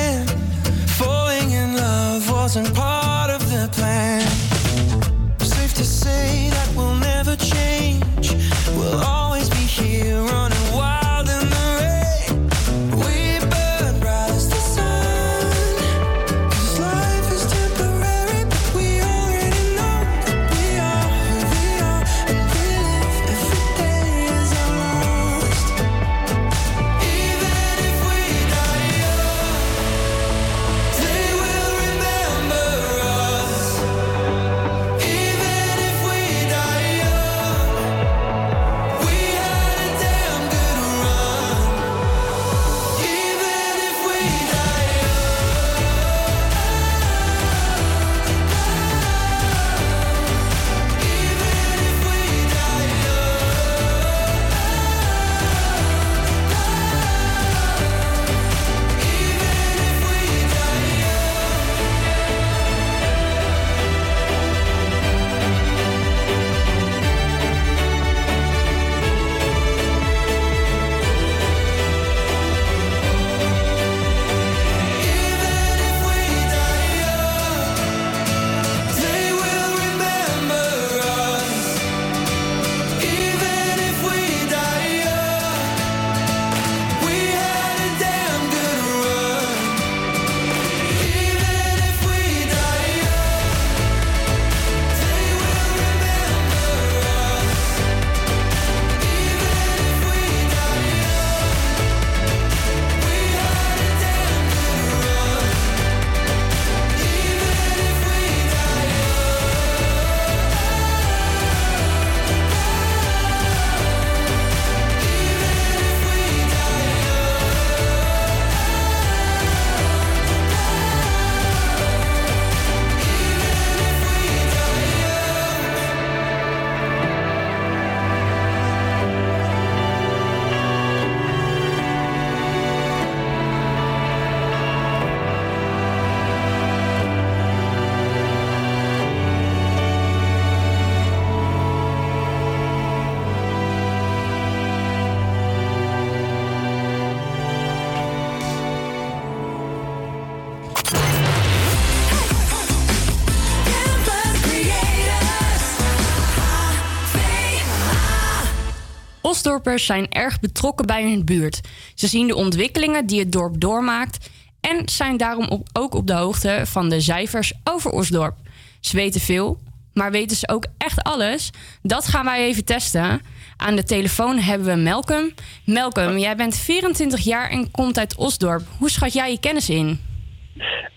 Hoofddorpers 159.55 159.86
zijn 159.86 160.12
erg 160.12 160.40
betrokken 160.40 160.86
bij 160.86 161.02
hun 161.11 161.24
buurt. 161.24 161.61
Ze 161.94 162.07
zien 162.07 162.26
de 162.26 162.34
ontwikkelingen 162.34 163.07
die 163.07 163.18
het 163.18 163.32
dorp 163.32 163.61
doormaakt 163.61 164.30
en 164.61 164.88
zijn 164.88 165.16
daarom 165.16 165.62
ook 165.72 165.94
op 165.94 166.07
de 166.07 166.12
hoogte 166.12 166.62
van 166.64 166.88
de 166.88 167.00
cijfers 167.00 167.52
over 167.64 167.90
Osdorp. 167.90 168.36
Ze 168.80 168.96
weten 168.96 169.20
veel, 169.20 169.59
maar 169.92 170.11
weten 170.11 170.36
ze 170.36 170.48
ook 170.48 170.66
echt 170.78 171.02
alles? 171.02 171.50
Dat 171.82 172.07
gaan 172.07 172.24
wij 172.24 172.44
even 172.44 172.64
testen. 172.64 173.20
Aan 173.57 173.76
de 173.76 173.84
telefoon 173.84 174.38
hebben 174.38 174.66
we 174.66 174.82
Malcolm. 174.82 175.30
Malcolm, 175.64 176.18
jij 176.18 176.36
bent 176.36 176.57
24 176.57 177.20
jaar 177.20 177.50
en 177.50 177.70
komt 177.70 177.98
uit 177.98 178.16
Osdorp. 178.16 178.66
Hoe 178.78 178.90
schat 178.90 179.12
jij 179.12 179.30
je 179.30 179.40
kennis 179.40 179.68
in? 179.68 180.00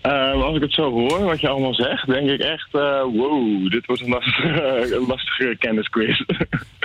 Ehm, 0.01 0.41
als 0.41 0.55
ik 0.55 0.61
het 0.61 0.73
zo 0.73 0.91
hoor, 0.91 1.23
wat 1.23 1.41
je 1.41 1.47
allemaal 1.47 1.73
zegt, 1.73 2.07
denk 2.07 2.29
ik 2.29 2.39
echt, 2.39 2.67
eh, 2.71 3.01
wow, 3.01 3.71
dit 3.71 3.85
wordt 3.85 4.01
een 4.01 4.09
lastige, 4.09 4.51
een 4.95 5.05
lastige 5.07 5.55
kennisquiz. 5.59 6.21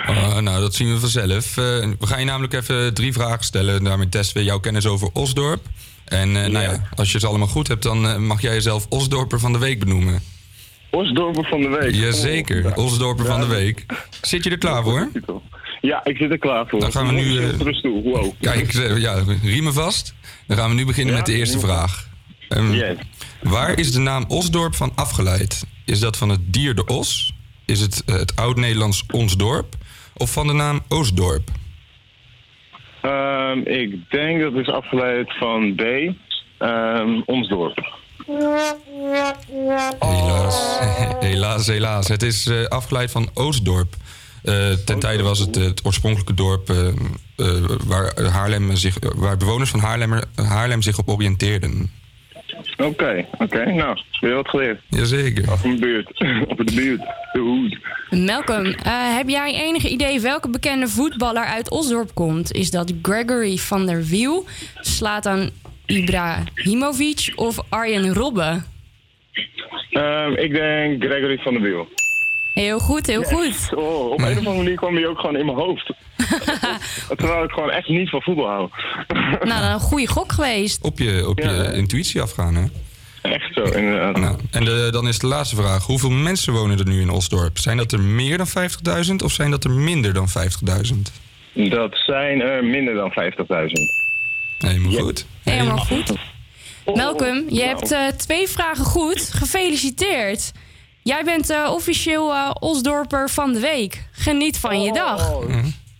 Oh, 0.09 0.37
nou, 0.47 0.59
dat 0.59 0.73
zien 0.75 0.93
we 0.93 0.99
vanzelf. 0.99 1.57
Eh, 1.57 1.63
we 1.99 2.07
gaan 2.07 2.19
je 2.19 2.25
namelijk 2.25 2.53
even 2.53 2.93
drie 2.93 3.13
vragen 3.13 3.43
stellen. 3.43 3.75
En 3.75 3.83
daarmee 3.83 4.09
testen 4.09 4.37
we 4.37 4.43
jouw 4.43 4.59
kennis 4.59 4.87
over 4.87 5.09
Osdorp. 5.13 5.61
En 6.05 6.43
eh, 6.43 6.51
nou 6.51 6.63
ja, 6.63 6.89
als 6.95 7.11
je 7.11 7.19
ze 7.19 7.27
allemaal 7.27 7.47
goed 7.47 7.67
hebt, 7.67 7.83
dan 7.83 8.07
eh, 8.07 8.17
mag 8.17 8.41
jij 8.41 8.53
jezelf 8.53 8.85
Osdorper 8.89 9.39
van 9.39 9.53
de 9.53 9.59
Week 9.59 9.79
benoemen. 9.79 10.21
Osdorper 10.89 11.45
van 11.45 11.61
de 11.61 11.67
week. 11.67 11.95
Jazeker, 11.95 12.75
Osdorper 12.75 13.25
van 13.25 13.39
de 13.39 13.47
Week. 13.47 13.85
Zit 14.21 14.43
je 14.43 14.49
er 14.49 14.57
klaar 14.57 14.83
voor? 14.83 15.09
Ja, 15.81 16.01
ik 16.03 16.17
zit 16.17 16.31
er 16.31 16.37
klaar 16.37 16.67
voor. 16.67 16.79
Dan 16.79 16.91
gaan 16.91 17.07
we 17.07 17.13
nu... 17.13 17.37
eh, 17.37 18.03
wow. 18.03 18.31
Kijk, 18.41 18.73
eh, 18.73 18.97
ja, 18.97 19.23
riemen 19.43 19.73
vast. 19.73 20.13
Dan 20.47 20.57
gaan 20.57 20.69
we 20.69 20.75
nu 20.75 20.85
beginnen 20.85 21.13
met 21.13 21.25
de 21.25 21.33
eerste 21.33 21.59
riemen 21.59 22.12
Ehm, 22.53 22.95
Waar 23.41 23.79
is 23.79 23.91
de 23.91 23.99
naam 23.99 24.25
Osdorp 24.27 24.75
van 24.75 24.91
afgeleid? 24.95 25.65
Is 25.85 25.99
dat 25.99 26.17
van 26.17 26.29
het 26.29 26.53
dier 26.53 26.75
de 26.75 26.85
os? 26.85 27.33
Is 27.65 27.79
het 27.79 28.03
eh, 28.05 28.15
het 28.15 28.35
oud-Nederlands 28.35 29.03
Onsdorp? 29.11 29.75
Of 30.13 30.31
van 30.31 30.47
de 30.47 30.53
naam 30.53 30.81
Oostdorp? 30.87 31.49
Ehm, 33.01 33.57
ik 33.59 34.09
denk 34.09 34.41
dat 34.41 34.53
het 34.53 34.67
is 34.67 34.73
afgeleid 34.73 35.37
van 35.37 35.75
B, 35.75 35.81
ehm, 36.57 37.21
ons 37.25 37.47
dorp. 37.47 38.01
Helaas, 39.99 40.79
helaas, 41.29 41.67
helaas. 41.67 42.07
Het 42.07 42.23
is 42.23 42.47
eh, 42.47 42.65
afgeleid 42.65 43.11
van 43.11 43.29
Oostdorp. 43.33 43.95
Eh, 44.43 44.71
ten 44.85 44.99
tijde 44.99 45.23
was 45.23 45.39
het 45.39 45.55
het 45.55 45.85
oorspronkelijke 45.85 46.33
dorp 46.33 46.73
waar, 47.85 48.23
Haarlem 48.23 48.75
zich, 48.75 48.97
waar 49.15 49.37
bewoners 49.37 49.69
van 49.69 49.79
Haarlem, 49.79 50.21
Haarlem 50.35 50.81
zich 50.81 50.97
op 50.97 51.09
oriënteerden. 51.09 51.91
Oké, 52.77 53.25
oké, 53.37 53.65
nou, 53.65 53.97
weer 54.19 54.33
wat 54.33 54.49
geleerd. 54.49 54.81
Jazeker. 54.89 55.51
Of 55.51 55.63
een 55.63 55.79
buurt, 55.79 56.19
of 56.47 56.57
de 56.57 56.73
buurt, 56.75 57.01
de 57.31 57.39
hoed. 57.39 57.77
Malcolm, 58.09 58.65
eh, 58.65 59.15
heb 59.15 59.29
jij 59.29 59.53
enige 59.53 59.89
idee 59.89 60.19
welke 60.19 60.49
bekende 60.49 60.87
voetballer 60.87 61.45
uit 61.45 61.69
Osdorp 61.69 62.13
komt? 62.13 62.51
Is 62.51 62.71
dat 62.71 62.93
Gregory 63.01 63.57
van 63.57 63.85
der 63.85 64.03
Wiel, 64.03 64.45
Slatan 64.81 65.49
Ibrahimovic 65.85 67.31
of 67.35 67.59
Arjen 67.69 68.13
Robben? 68.13 68.65
Ehm, 69.89 70.31
ik 70.31 70.53
denk 70.53 71.03
Gregory 71.03 71.37
van 71.37 71.53
der 71.53 71.61
Wiel. 71.61 71.87
Heel 72.53 72.79
goed, 72.79 73.07
heel 73.07 73.23
goed. 73.23 73.69
Oh, 73.75 74.11
op 74.11 74.19
een 74.19 74.31
of 74.31 74.37
andere 74.37 74.55
manier 74.55 74.75
kwam 74.75 74.95
hij 74.95 75.07
ook 75.07 75.19
gewoon 75.19 75.37
in 75.37 75.45
mijn 75.45 75.57
hoofd. 75.57 75.93
Terwijl 77.17 77.43
ik 77.43 77.51
gewoon 77.51 77.71
echt 77.71 77.87
niet 77.87 78.09
van 78.09 78.21
voetbal 78.21 78.47
hou. 78.47 78.69
Nou, 79.07 79.61
dan 79.61 79.71
een 79.71 79.79
goede 79.79 80.07
gok 80.07 80.31
geweest. 80.31 80.83
Op 80.83 80.99
je, 80.99 81.27
op 81.27 81.39
je 81.39 81.71
intuïtie 81.73 82.21
afgaan, 82.21 82.55
hè? 82.55 82.63
Echt 83.21 83.53
zo, 83.53 83.61
inderdaad. 83.61 84.17
Nou, 84.17 84.37
en 84.51 84.65
de, 84.65 84.87
dan 84.91 85.07
is 85.07 85.19
de 85.19 85.27
laatste 85.27 85.55
vraag. 85.55 85.85
Hoeveel 85.85 86.09
mensen 86.09 86.53
wonen 86.53 86.79
er 86.79 86.87
nu 86.87 87.01
in 87.01 87.09
Osdorp? 87.09 87.57
Zijn 87.57 87.77
dat 87.77 87.91
er 87.91 87.99
meer 87.99 88.37
dan 88.37 88.47
50.000 88.47 89.15
of 89.23 89.31
zijn 89.31 89.51
dat 89.51 89.63
er 89.63 89.71
minder 89.71 90.13
dan 90.13 90.27
50.000? 90.29 90.95
Dat 91.53 91.97
zijn 92.05 92.41
er 92.41 92.63
minder 92.63 92.93
dan 92.93 93.11
50.000. 93.11 93.15
Helemaal 94.57 94.91
goed. 94.91 95.25
Helemaal 95.43 95.77
goed. 95.77 96.13
Malcolm, 96.85 97.43
je 97.49 97.61
hebt 97.63 97.91
eh, 97.91 98.07
twee 98.07 98.47
vragen 98.47 98.85
goed. 98.85 99.31
Gefeliciteerd. 99.33 100.51
Jij 101.03 101.23
bent 101.23 101.49
eh, 101.49 101.69
officieel 101.73 102.33
eh, 102.33 102.49
Osdorper 102.59 103.29
van 103.29 103.53
de 103.53 103.59
week. 103.59 104.03
Geniet 104.11 104.57
van 104.57 104.81
je 104.81 104.93
dag. 104.93 105.39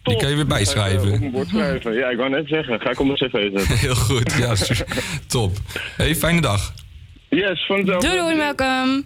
Die 0.04 0.16
kan 0.18 0.30
je 0.30 0.36
weer 0.36 0.44
Op 0.44 0.50
bijschrijven. 0.50 1.20
mijn 1.20 1.32
bord 1.32 1.48
schrijven. 1.48 1.94
Ja, 1.94 2.10
ik 2.10 2.18
wou 2.18 2.30
net 2.30 2.48
zeggen. 2.48 2.80
Ga 2.80 2.90
ik 2.90 3.00
op 3.00 3.06
mijn 3.06 3.18
cv 3.18 3.32
zetten. 3.52 3.78
Heel 3.88 3.96
goed, 3.96 4.34
ja, 4.38 4.54
top. 5.28 5.58
Hey, 5.98 6.16
fijne 6.16 6.42
dag. 6.42 6.74
Yes, 7.30 7.66
van 7.66 7.78
hetzelfde. 7.78 8.08
Doei 8.08 8.20
doei, 8.20 8.36
Malcolm. 8.36 9.06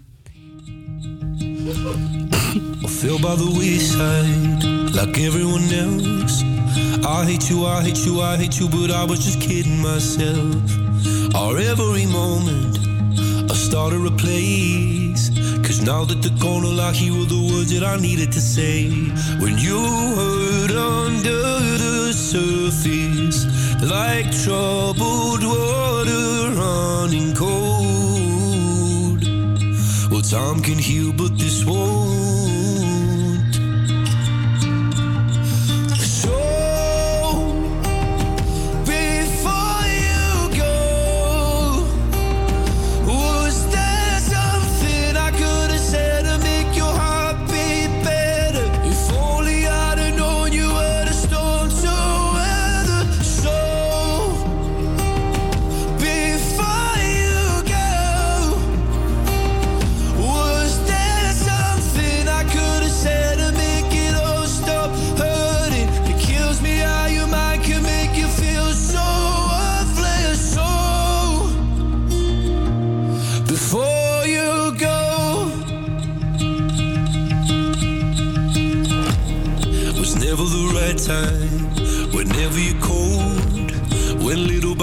I 2.83 2.87
fell 2.87 3.19
by 3.19 3.35
the 3.35 3.51
wayside 3.57 4.63
like 4.93 5.21
everyone 5.25 5.75
else. 5.75 6.43
I 7.03 7.31
hate 7.31 7.47
you, 7.53 7.65
I 7.65 7.81
hate 7.81 8.03
you, 8.05 8.21
I 8.21 8.35
hate 8.37 8.57
you, 8.57 8.69
but 8.69 8.89
I 8.91 9.05
was 9.05 9.23
just 9.25 9.37
kidding 9.39 9.81
myself. 9.81 10.55
Our 11.33 11.57
every 11.57 12.05
moment, 12.05 12.79
I 13.49 13.53
started 13.53 14.05
a 14.05 14.11
place. 14.11 15.29
Cause 15.65 15.81
now 15.81 16.05
that 16.05 16.21
the 16.21 16.31
corner 16.41 16.67
lock, 16.67 16.95
here 16.95 17.13
were 17.13 17.25
the 17.25 17.41
words 17.51 17.71
that 17.73 17.83
I 17.83 17.97
needed 17.97 18.31
to 18.31 18.41
say. 18.41 18.89
When 19.39 19.57
you 19.57 19.79
hurt 20.17 20.71
under 20.71 21.41
the 21.83 22.13
surface, 22.13 23.45
like 23.83 24.31
troubled 24.43 25.43
water 25.43 26.51
running 26.61 27.35
cold. 27.35 27.57
Well, 30.11 30.21
time 30.21 30.61
can 30.61 30.79
heal, 30.79 31.13
but 31.13 31.37
this 31.37 31.65
won't. 31.65 32.06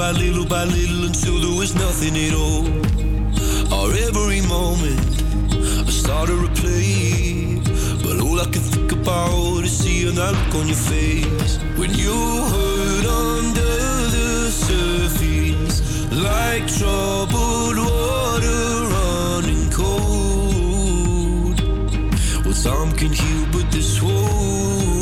By 0.04 0.10
little 0.10 0.44
by 0.44 0.64
little 0.64 1.04
until 1.06 1.36
there 1.40 1.56
was 1.58 1.74
nothing 1.74 2.14
at 2.26 2.34
all. 2.34 2.66
Our 3.76 3.90
every 4.08 4.42
moment. 4.56 5.00
I 5.88 5.92
started 6.02 6.40
to 6.44 6.50
play, 6.60 7.58
but 8.04 8.16
all 8.20 8.38
I 8.38 8.44
can 8.54 8.64
think 8.74 8.92
about 8.92 9.64
is 9.64 9.74
seeing 9.82 10.14
that 10.16 10.32
look 10.38 10.54
on 10.60 10.66
your 10.72 10.82
face 10.92 11.56
when 11.78 11.90
you 12.02 12.16
hurt 12.52 13.06
under 13.30 13.76
the 14.16 14.50
surface, 14.68 15.78
like 16.12 16.64
troubled 16.78 17.78
water 17.88 18.64
running 18.94 19.70
cold. 19.80 21.56
Well, 22.44 22.58
some 22.66 22.92
can 22.92 23.12
heal, 23.12 23.46
but 23.52 23.66
this 23.72 24.02
won't. 24.02 24.93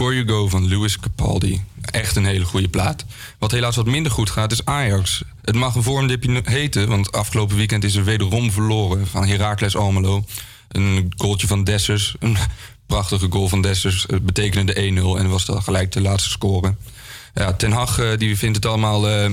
Before 0.00 0.24
You 0.24 0.28
Go 0.28 0.48
van 0.48 0.68
Louis 0.68 0.98
Capaldi. 1.00 1.62
Echt 1.80 2.16
een 2.16 2.24
hele 2.24 2.44
goede 2.44 2.68
plaat. 2.68 3.04
Wat 3.38 3.50
helaas 3.50 3.76
wat 3.76 3.86
minder 3.86 4.12
goed 4.12 4.30
gaat 4.30 4.52
is 4.52 4.64
Ajax. 4.64 5.22
Het 5.42 5.54
mag 5.54 5.74
een 5.74 5.82
vormdipje 5.82 6.40
heten, 6.44 6.88
want 6.88 7.12
afgelopen 7.12 7.56
weekend 7.56 7.84
is 7.84 7.94
er 7.94 8.04
wederom 8.04 8.50
verloren 8.50 9.06
van 9.06 9.26
Heracles 9.26 9.76
Almelo. 9.76 10.24
Een 10.68 11.12
goaltje 11.16 11.46
van 11.46 11.64
Dessers, 11.64 12.14
een 12.18 12.36
prachtige 12.86 13.26
goal 13.30 13.48
van 13.48 13.62
Dessers, 13.62 14.04
Het 14.08 14.26
betekende 14.26 14.74
1-0 14.74 14.78
en 15.18 15.28
was 15.28 15.44
dan 15.44 15.62
gelijk 15.62 15.92
de 15.92 16.00
laatste 16.00 16.30
score. 16.30 16.74
Ja, 17.34 17.52
Ten 17.52 17.72
Hag 17.72 17.98
eh, 17.98 18.16
die 18.18 18.38
vindt 18.38 18.56
het 18.56 18.66
allemaal 18.66 19.08
eh, 19.08 19.30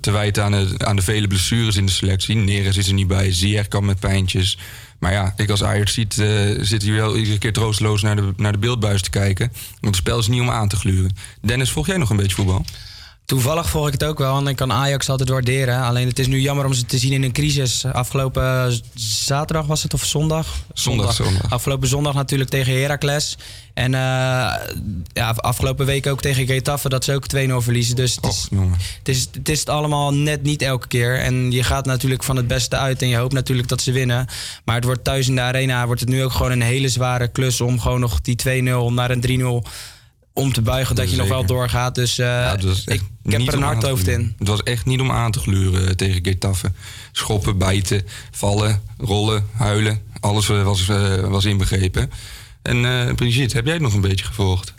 te 0.00 0.10
wijten 0.10 0.44
aan 0.44 0.52
de, 0.52 0.74
aan 0.78 0.96
de 0.96 1.02
vele 1.02 1.26
blessures 1.26 1.76
in 1.76 1.86
de 1.86 1.92
selectie. 1.92 2.36
Neres 2.36 2.76
is 2.76 2.88
er 2.88 2.94
niet 2.94 3.06
bij, 3.06 3.32
Ziyech 3.32 3.68
kan 3.68 3.84
met 3.84 4.00
pijntjes. 4.00 4.58
Maar 4.98 5.12
ja, 5.12 5.32
ik 5.36 5.50
als 5.50 5.64
Ajax 5.64 5.92
ziet, 5.92 6.18
eh, 6.18 6.28
zit 6.60 6.82
hier 6.82 6.94
wel 6.94 7.16
iedere 7.16 7.38
keer 7.38 7.52
troosteloos 7.52 8.02
naar 8.02 8.16
de, 8.16 8.32
naar 8.36 8.52
de 8.52 8.58
beeldbuis 8.58 9.02
te 9.02 9.10
kijken. 9.10 9.52
Want 9.80 9.94
het 9.94 9.96
spel 9.96 10.18
is 10.18 10.28
niet 10.28 10.40
om 10.40 10.50
aan 10.50 10.68
te 10.68 10.76
gluren. 10.76 11.16
Dennis, 11.40 11.70
volg 11.70 11.86
jij 11.86 11.96
nog 11.96 12.10
een 12.10 12.16
beetje 12.16 12.34
voetbal? 12.34 12.64
Toevallig 13.24 13.68
volg 13.68 13.86
ik 13.86 13.92
het 13.92 14.04
ook 14.04 14.18
wel, 14.18 14.32
want 14.32 14.48
ik 14.48 14.56
kan 14.56 14.72
Ajax 14.72 15.08
altijd 15.08 15.28
waarderen. 15.28 15.82
Alleen 15.82 16.08
het 16.08 16.18
is 16.18 16.26
nu 16.26 16.40
jammer 16.40 16.64
om 16.64 16.72
ze 16.72 16.84
te 16.84 16.98
zien 16.98 17.12
in 17.12 17.22
een 17.22 17.32
crisis. 17.32 17.84
Afgelopen 17.84 18.80
zaterdag 18.94 19.66
was 19.66 19.82
het 19.82 19.94
of 19.94 20.04
zondag? 20.04 20.46
Zondag, 20.72 21.14
zondag. 21.14 21.50
Afgelopen 21.50 21.88
zondag 21.88 22.14
natuurlijk 22.14 22.50
tegen 22.50 22.80
Heracles. 22.80 23.38
En 23.74 23.94
eh, 23.94 24.00
ja, 25.12 25.30
afgelopen 25.36 25.86
week 25.86 26.06
ook 26.06 26.20
tegen 26.20 26.46
Getafe 26.46 26.88
dat 26.88 27.04
ze 27.04 27.14
ook 27.14 27.26
2-0 27.36 27.38
verliezen. 27.56 27.96
Dus 27.96 28.14
het 28.14 28.26
is, 28.26 28.48
het, 28.98 29.08
is, 29.08 29.28
het 29.32 29.48
is 29.48 29.60
het 29.60 29.68
allemaal 29.68 30.14
net 30.14 30.42
niet 30.42 30.62
elke 30.62 30.88
keer. 30.88 31.18
En 31.18 31.50
je 31.50 31.62
gaat 31.62 31.86
natuurlijk 31.86 32.22
van 32.22 32.36
het 32.36 32.46
beste 32.46 32.76
uit 32.76 33.02
en 33.02 33.08
je 33.08 33.16
hoopt 33.16 33.32
natuurlijk 33.32 33.68
dat 33.68 33.80
ze 33.80 33.92
winnen. 33.92 34.26
Maar 34.64 34.74
het 34.74 34.84
wordt 34.84 35.04
thuis 35.04 35.28
in 35.28 35.34
de 35.34 35.40
arena 35.40 35.86
wordt 35.86 36.00
het 36.00 36.10
nu 36.10 36.24
ook 36.24 36.32
gewoon 36.32 36.52
een 36.52 36.62
hele 36.62 36.88
zware 36.88 37.28
klus... 37.28 37.60
om 37.60 37.80
gewoon 37.80 38.00
nog 38.00 38.20
die 38.20 38.62
2-0 38.62 38.92
naar 38.92 39.10
een 39.10 39.62
3-0 39.64 39.68
om 40.32 40.52
te 40.52 40.62
buigen 40.62 40.94
dat 40.94 41.10
je 41.10 41.16
nog 41.16 41.28
wel 41.28 41.46
doorgaat. 41.46 41.94
Dus 41.94 42.18
eh, 42.18 42.52
was 42.60 42.84
ik, 42.84 43.00
heb 43.22 43.46
er 43.46 43.54
een 43.54 43.62
hard 43.62 43.82
hoofd 43.82 44.08
in. 44.08 44.34
Het 44.38 44.48
was 44.48 44.62
echt 44.62 44.86
niet 44.86 45.00
om 45.00 45.10
aan 45.10 45.30
te 45.30 45.38
gluren 45.38 45.96
tegen 45.96 46.24
Getafe. 46.24 46.72
Schoppen, 47.12 47.58
bijten, 47.58 48.02
vallen, 48.30 48.82
rollen, 48.98 49.46
huilen. 49.52 50.00
Alles 50.20 50.48
eh, 50.48 50.62
was, 50.62 50.88
eh, 50.88 51.16
was 51.16 51.44
inbegrepen. 51.44 52.10
En 52.62 52.84
eh 52.84 53.14
Brigitte, 53.14 53.56
heb 53.56 53.64
jij 53.64 53.74
het 53.74 53.82
nog 53.82 53.94
een 53.94 54.00
beetje 54.00 54.24
gevolgd? 54.24 54.74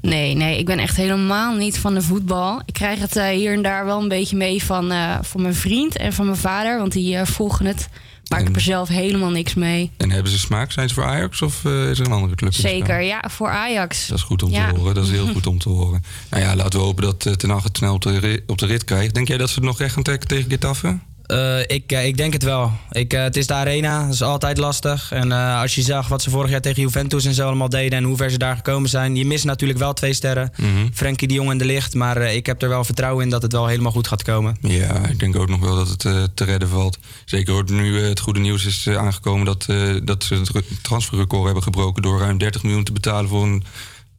Nee, 0.00 0.34
nee, 0.34 0.58
ik 0.58 0.66
ben 0.66 0.78
echt 0.78 0.96
helemaal 0.96 1.54
niet 1.54 1.78
van 1.78 1.94
de 1.94 2.02
voetbal. 2.02 2.62
Ik 2.66 2.74
krijg 2.74 2.98
het 2.98 3.16
eh, 3.16 3.28
hier 3.28 3.52
en 3.52 3.62
daar 3.62 3.84
wel 3.84 4.00
een 4.00 4.08
beetje 4.08 4.36
mee 4.36 4.62
van, 4.64 4.92
eh, 4.92 5.18
van 5.22 5.42
mijn 5.42 5.54
vriend 5.54 5.96
en 5.96 6.12
van 6.12 6.24
mijn 6.24 6.36
vader, 6.36 6.78
want 6.78 6.92
die 6.92 7.24
volgen 7.24 7.66
het. 7.66 7.88
Maar 8.28 8.40
ik 8.40 8.46
heb 8.46 8.56
er 8.56 8.62
zelf 8.62 8.88
helemaal 8.88 9.30
niks 9.30 9.54
mee. 9.54 9.90
En 9.96 10.10
hebben 10.10 10.32
ze 10.32 10.38
smaak? 10.38 10.72
Zijn 10.72 10.88
ze 10.88 10.94
voor 10.94 11.04
Ajax 11.04 11.42
of 11.42 11.64
eh, 11.64 11.90
is 11.90 11.98
er 11.98 12.06
een 12.06 12.12
andere 12.12 12.34
club? 12.34 12.54
Zeker, 12.54 13.00
ja, 13.02 13.22
voor 13.30 13.48
Ajax. 13.48 14.06
Dat 14.06 14.18
is 14.18 14.24
goed 14.24 14.42
om 14.42 14.50
Ja. 14.50 14.72
te 14.72 14.78
horen. 14.78 14.94
Dat 14.94 15.04
is 15.04 15.10
heel 15.10 15.26
goed 15.26 15.46
om 15.46 15.58
te 15.58 15.68
horen. 15.68 16.02
Nou 16.30 16.42
ja, 16.42 16.56
laten 16.56 16.78
we 16.78 16.84
hopen 16.84 17.02
dat 17.02 17.24
uh, 17.26 17.32
Ten 17.32 17.50
Hag 17.50 17.62
het 17.62 17.76
snel 17.76 17.94
op 17.94 18.02
de, 18.02 18.18
ri- 18.18 18.40
op 18.46 18.58
de 18.58 18.66
rit 18.66 18.84
krijgt. 18.84 19.14
Denk 19.14 19.28
jij 19.28 19.36
dat 19.36 19.48
ze 19.48 19.54
het 19.54 19.64
nog 19.64 19.78
recht 19.78 19.94
gaan 19.94 20.02
trekken 20.02 20.28
tegen 20.28 20.50
Getafe? 20.50 20.98
Eh, 21.26 21.60
ik, 21.66 21.92
eh, 21.92 22.06
ik 22.06 22.16
denk 22.16 22.32
het 22.32 22.42
wel. 22.42 22.72
Ik, 22.90 23.12
eh, 23.12 23.22
het 23.22 23.36
is 23.36 23.46
de 23.46 23.54
arena, 23.54 24.04
dat 24.04 24.14
is 24.14 24.22
altijd 24.22 24.58
lastig. 24.58 25.12
En 25.12 25.32
als 25.32 25.74
je 25.74 25.82
zag 25.82 26.08
wat 26.08 26.22
ze 26.22 26.30
vorig 26.30 26.50
jaar 26.50 26.60
tegen 26.60 26.82
Juventus 26.82 27.24
en 27.24 27.34
zo 27.34 27.46
allemaal 27.46 27.68
deden... 27.68 27.98
en 27.98 28.04
hoe 28.04 28.16
ver 28.16 28.30
ze 28.30 28.38
daar 28.38 28.56
gekomen 28.56 28.88
zijn... 28.88 29.16
je 29.16 29.26
mist 29.26 29.44
natuurlijk 29.44 29.78
wel 29.78 29.92
twee 29.92 30.12
sterren. 30.12 30.52
Mhm. 30.56 30.68
Frenkie 30.92 31.28
de 31.28 31.34
Jong 31.34 31.50
en 31.50 31.58
De 31.58 31.64
Licht. 31.64 31.94
Maar 31.94 32.22
ik 32.22 32.46
heb 32.46 32.62
er 32.62 32.68
wel 32.68 32.84
vertrouwen 32.84 33.24
in 33.24 33.30
dat 33.30 33.42
het 33.42 33.52
wel 33.52 33.66
helemaal 33.66 33.92
goed 33.92 34.08
gaat 34.08 34.22
komen. 34.22 34.56
Ja, 34.60 35.06
ik 35.08 35.18
denk 35.18 35.36
ook 35.36 35.48
nog 35.48 35.60
wel 35.60 35.76
dat 35.76 35.88
het 35.88 36.00
te 36.36 36.44
redden 36.44 36.68
valt. 36.68 36.98
Zeker 37.24 37.52
hoort 37.52 37.70
nu 37.70 38.00
het 38.00 38.20
goede 38.20 38.40
nieuws 38.40 38.64
is 38.64 38.88
aangekomen 38.88 39.44
dat, 39.44 39.66
dat 40.04 40.24
ze 40.24 40.34
het 40.34 40.48
re- 40.48 40.62
transferrecord 40.82 41.44
hebben 41.44 41.62
gebroken 41.62 42.02
door 42.02 42.18
ruim 42.18 42.38
30 42.38 42.62
miljoen 42.62 42.84
te 42.84 42.92
betalen 42.92 43.28
voor 43.28 43.42
een 43.42 43.64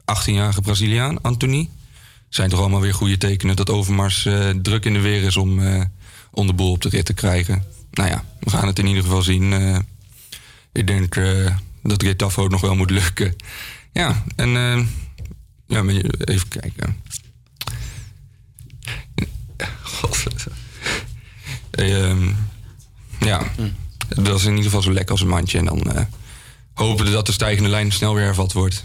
18-jarige 0.06 0.62
Braziliaan, 0.62 1.22
Anthony. 1.22 1.70
Zijn 2.30 2.50
toch 2.50 2.60
allemaal 2.60 2.82
weer 2.82 2.94
goede 2.94 3.18
tekenen 3.18 3.56
dat 3.56 3.70
Overmars 3.70 4.28
druk 4.62 4.86
in 4.86 4.94
de 4.94 5.00
weer 5.00 5.24
is 5.24 5.38
om, 5.38 5.60
om 6.34 6.48
de 6.48 6.54
boel 6.54 6.72
op 6.72 6.82
de 6.82 6.90
rit 6.90 7.06
te 7.06 7.14
krijgen. 7.14 7.64
Nou 7.92 8.10
ja, 8.10 8.24
we 8.40 8.50
gaan 8.50 8.68
het 8.68 8.80
in 8.80 8.88
ieder 8.88 9.04
geval 9.04 9.22
zien. 9.22 9.54
Eh, 9.54 9.78
ik 10.72 10.88
denk 10.88 11.16
eh, 11.16 11.56
dat 11.82 12.38
ook 12.38 12.50
nog 12.50 12.62
wel 12.62 12.76
moet 12.76 12.90
lukken. 12.90 13.36
Ja, 13.92 14.24
en 14.36 14.56
eh, 14.56 14.86
ja, 15.68 15.84
maar 15.84 15.94
even 15.94 16.48
kijken. 16.48 17.02
God. 19.82 20.24
Ehm, 21.72 22.30
ja, 23.20 23.42
het 24.08 24.28
was 24.28 24.44
in 24.44 24.50
ieder 24.50 24.64
geval 24.64 24.82
zo 24.82 24.92
lekker 24.94 25.12
als 25.12 25.22
een 25.22 25.28
mandje. 25.28 25.58
En 25.58 25.66
dan 25.66 25.82
eh, 25.92 26.06
hopen 26.74 27.06
we 27.06 27.12
dat 27.12 27.26
de 27.26 27.32
stijgende 27.32 27.70
lijn 27.70 27.92
snel 27.92 28.16
weer 28.16 28.26
hervat 28.26 28.54
wordt. 28.54 28.84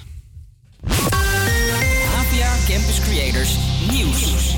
APA 0.84 2.56
Campus 2.66 3.00
Creators 3.00 3.56
Nieuws. 3.90 4.57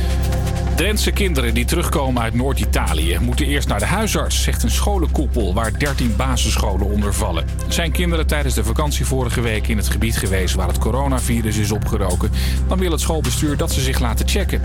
Drentse 0.81 1.11
kinderen 1.11 1.53
die 1.53 1.65
terugkomen 1.65 2.21
uit 2.21 2.33
Noord-Italië 2.33 3.17
moeten 3.19 3.45
eerst 3.45 3.67
naar 3.67 3.79
de 3.79 3.85
huisarts, 3.85 4.43
zegt 4.43 4.63
een 4.63 4.71
scholenkoepel 4.71 5.53
waar 5.53 5.79
13 5.79 6.15
basisscholen 6.15 6.87
onder 6.87 7.13
vallen. 7.13 7.45
Zijn 7.67 7.91
kinderen 7.91 8.27
tijdens 8.27 8.55
de 8.55 8.63
vakantie 8.63 9.05
vorige 9.05 9.41
week 9.41 9.67
in 9.67 9.77
het 9.77 9.89
gebied 9.89 10.17
geweest 10.17 10.55
waar 10.55 10.67
het 10.67 10.77
coronavirus 10.77 11.57
is 11.57 11.71
opgeroken, 11.71 12.31
dan 12.67 12.79
wil 12.79 12.91
het 12.91 12.99
schoolbestuur 12.99 13.57
dat 13.57 13.71
ze 13.71 13.81
zich 13.81 13.99
laten 13.99 14.27
checken. 14.27 14.61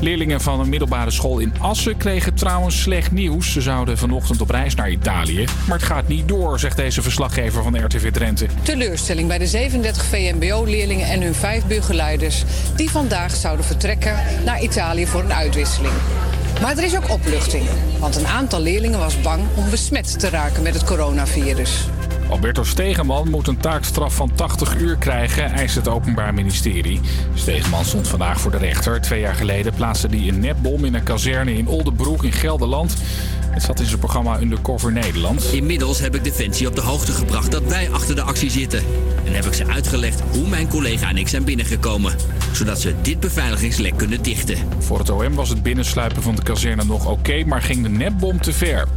Leerlingen 0.00 0.40
van 0.40 0.60
een 0.60 0.68
middelbare 0.68 1.10
school 1.10 1.38
in 1.38 1.52
Assen 1.60 1.96
kregen 1.96 2.34
trouwens 2.34 2.82
slecht 2.82 3.12
nieuws. 3.12 3.52
Ze 3.52 3.60
zouden 3.60 3.98
vanochtend 3.98 4.40
op 4.40 4.50
reis 4.50 4.74
naar 4.74 4.90
Italië, 4.90 5.44
maar 5.68 5.76
het 5.76 5.86
gaat 5.86 6.08
niet 6.08 6.28
door, 6.28 6.58
zegt 6.58 6.76
deze 6.76 7.02
verslaggever 7.02 7.62
van 7.62 7.84
RTV 7.84 8.10
Drenthe. 8.10 8.46
Teleurstelling 8.62 9.28
bij 9.28 9.38
de 9.38 9.46
37 9.46 10.04
VMBO-leerlingen 10.04 11.06
en 11.06 11.22
hun 11.22 11.34
vijf 11.34 11.64
begeleiders... 11.64 12.44
die 12.76 12.90
vandaag 12.90 13.34
zouden 13.34 13.64
vertrekken 13.64 14.16
naar 14.44 14.62
Italië 14.62 15.06
voor 15.06 15.20
een 15.20 15.32
Maar 16.60 16.76
er 16.76 16.84
is 16.84 16.96
ook 16.96 17.10
opluchting, 17.10 17.64
want 17.98 18.16
een 18.16 18.26
aantal 18.26 18.60
leerlingen 18.60 18.98
was 18.98 19.20
bang 19.20 19.42
om 19.56 19.70
besmet 19.70 20.18
te 20.20 20.28
raken 20.28 20.62
met 20.62 20.74
het 20.74 20.84
coronavirus. 20.84 21.84
Alberto 22.28 22.64
Stegeman 22.64 23.30
moet 23.30 23.46
een 23.46 23.56
taakstraf 23.56 24.14
van 24.14 24.30
80 24.34 24.76
uur 24.76 24.96
krijgen, 24.96 25.50
eist 25.50 25.74
het 25.74 25.88
Openbaar 25.88 26.34
Ministerie. 26.34 27.00
Stegeman 27.34 27.84
stond 27.84 28.08
vandaag 28.08 28.40
voor 28.40 28.50
de 28.50 28.56
rechter. 28.56 29.00
Twee 29.00 29.20
jaar 29.20 29.34
geleden 29.34 29.74
plaatste 29.74 30.08
hij 30.08 30.28
een 30.28 30.40
netbom 30.40 30.84
in 30.84 30.94
een 30.94 31.02
kazerne 31.02 31.54
in 31.54 31.68
Oldenbroek 31.68 32.24
in 32.24 32.32
Gelderland. 32.32 32.96
Het 33.56 33.64
zat 33.64 33.80
in 33.80 33.86
zijn 33.86 33.98
programma 33.98 34.40
Undercover 34.40 34.92
Nederland. 34.92 35.52
Inmiddels 35.52 36.00
heb 36.00 36.14
ik 36.14 36.24
Defensie 36.24 36.68
op 36.68 36.74
de 36.74 36.80
hoogte 36.80 37.12
gebracht 37.12 37.50
dat 37.50 37.62
wij 37.62 37.90
achter 37.90 38.14
de 38.14 38.22
actie 38.22 38.50
zitten. 38.50 38.82
En 39.24 39.32
heb 39.32 39.44
ik 39.44 39.52
ze 39.52 39.66
uitgelegd 39.66 40.20
hoe 40.30 40.48
mijn 40.48 40.68
collega 40.68 41.08
en 41.08 41.16
ik 41.16 41.28
zijn 41.28 41.44
binnengekomen. 41.44 42.16
Zodat 42.52 42.80
ze 42.80 42.94
dit 43.02 43.20
beveiligingslek 43.20 43.96
kunnen 43.96 44.22
dichten. 44.22 44.56
Voor 44.78 44.98
het 44.98 45.10
OM 45.10 45.34
was 45.34 45.48
het 45.48 45.62
binnensluipen 45.62 46.22
van 46.22 46.34
de 46.34 46.42
kazerne 46.42 46.84
nog 46.84 47.06
oké, 47.06 47.44
maar 47.44 47.62
ging 47.62 47.82
de 47.82 47.88
netbom 47.88 48.40
te 48.40 48.52
ver. 48.52 48.88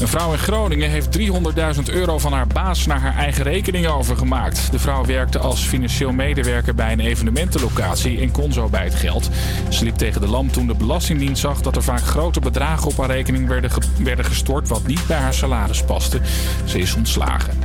Een 0.00 0.08
vrouw 0.08 0.32
in 0.32 0.38
Groningen 0.38 0.90
heeft 0.90 1.18
300.000 1.18 1.94
euro 1.94 2.18
van 2.18 2.32
haar 2.32 2.46
baas 2.46 2.86
naar 2.86 3.00
haar 3.00 3.16
eigen 3.16 3.42
rekening 3.42 3.86
overgemaakt. 3.86 4.68
De 4.70 4.78
vrouw 4.78 5.04
werkte 5.04 5.38
als 5.38 5.60
financieel 5.60 6.12
medewerker 6.12 6.74
bij 6.74 6.92
een 6.92 7.00
evenementenlocatie 7.00 8.20
en 8.20 8.30
kon 8.30 8.52
zo 8.52 8.68
bij 8.68 8.84
het 8.84 8.94
geld. 8.94 9.28
Ze 9.68 9.84
liep 9.84 9.96
tegen 9.96 10.20
de 10.20 10.28
lamp 10.28 10.52
toen 10.52 10.66
de 10.66 10.74
Belastingdienst 10.74 11.40
zag 11.40 11.60
dat 11.60 11.76
er 11.76 11.82
vaak 11.82 12.00
grote 12.00 12.40
bedragen 12.40 12.88
op 12.88 12.96
haar 12.96 13.10
rekening 13.10 13.48
werden, 13.48 13.70
werden 13.98 14.24
gestort, 14.24 14.68
wat 14.68 14.86
niet 14.86 15.06
bij 15.06 15.16
haar 15.16 15.34
salaris 15.34 15.82
paste. 15.82 16.20
Ze 16.64 16.78
is 16.78 16.94
ontslagen. 16.94 17.58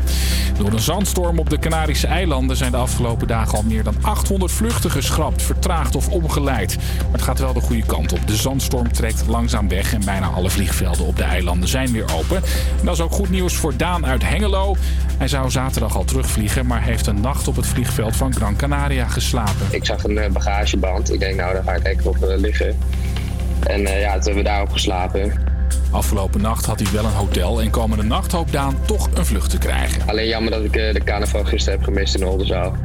Door 0.57 0.71
een 0.71 0.79
zandstorm 0.79 1.39
op 1.39 1.49
de 1.49 1.59
Canarische 1.59 2.07
eilanden 2.07 2.57
zijn 2.57 2.71
de 2.71 2.77
afgelopen 2.77 3.27
dagen 3.27 3.57
al 3.57 3.63
meer 3.63 3.83
dan 3.83 3.95
800 4.01 4.51
vluchten 4.51 4.91
geschrapt, 4.91 5.41
vertraagd 5.41 5.95
of 5.95 6.09
omgeleid. 6.09 6.75
Maar 6.75 7.11
het 7.11 7.21
gaat 7.21 7.39
wel 7.39 7.53
de 7.53 7.61
goede 7.61 7.85
kant 7.85 8.13
op. 8.13 8.27
De 8.27 8.35
zandstorm 8.35 8.91
trekt 8.91 9.23
langzaam 9.27 9.67
weg 9.67 9.93
en 9.93 10.05
bijna 10.05 10.27
alle 10.27 10.49
vliegvelden 10.49 11.05
op 11.05 11.17
de 11.17 11.23
eilanden 11.23 11.69
zijn 11.69 11.91
weer 11.91 12.03
open. 12.03 12.20
En 12.29 12.85
dat 12.85 12.93
is 12.93 13.01
ook 13.01 13.11
goed 13.11 13.29
nieuws 13.29 13.55
voor 13.55 13.77
Daan 13.77 14.05
uit 14.05 14.23
Hengelo. 14.23 14.75
Hij 15.17 15.27
zou 15.27 15.49
zaterdag 15.49 15.95
al 15.95 16.03
terugvliegen, 16.03 16.65
maar 16.65 16.83
heeft 16.83 17.07
een 17.07 17.21
nacht 17.21 17.47
op 17.47 17.55
het 17.55 17.65
vliegveld 17.65 18.15
van 18.15 18.35
Gran 18.35 18.55
Canaria 18.55 19.07
geslapen. 19.07 19.67
Ik 19.69 19.85
zag 19.85 20.03
een 20.03 20.17
eh, 20.17 20.31
bagageband. 20.31 21.13
Ik 21.13 21.19
denk, 21.19 21.35
nou, 21.35 21.53
daar 21.53 21.63
ga 21.63 21.73
ik 21.73 21.87
even 21.87 22.09
op 22.09 22.23
eh, 22.23 22.37
liggen. 22.37 22.77
En 23.59 23.85
eh, 23.85 24.01
ja, 24.01 24.11
toen 24.11 24.23
hebben 24.23 24.43
we 24.43 24.49
daarop 24.49 24.71
geslapen. 24.71 25.33
Afgelopen 25.91 26.41
nacht 26.41 26.65
had 26.65 26.79
hij 26.79 26.91
wel 26.91 27.05
een 27.05 27.11
hotel 27.11 27.61
en 27.61 27.69
komende 27.69 28.03
nacht 28.03 28.31
hoopt 28.31 28.51
Daan 28.51 28.77
toch 28.85 29.09
een 29.13 29.25
vlucht 29.25 29.49
te 29.49 29.57
krijgen. 29.57 30.01
Alleen 30.07 30.27
jammer 30.27 30.51
dat 30.51 30.63
ik 30.63 30.73
de 30.73 31.01
carnaval 31.05 31.43
gisteren 31.43 31.79
heb 31.79 31.87
gemist 31.87 32.15
in 32.15 32.25
Oldenzaal. 32.25 32.75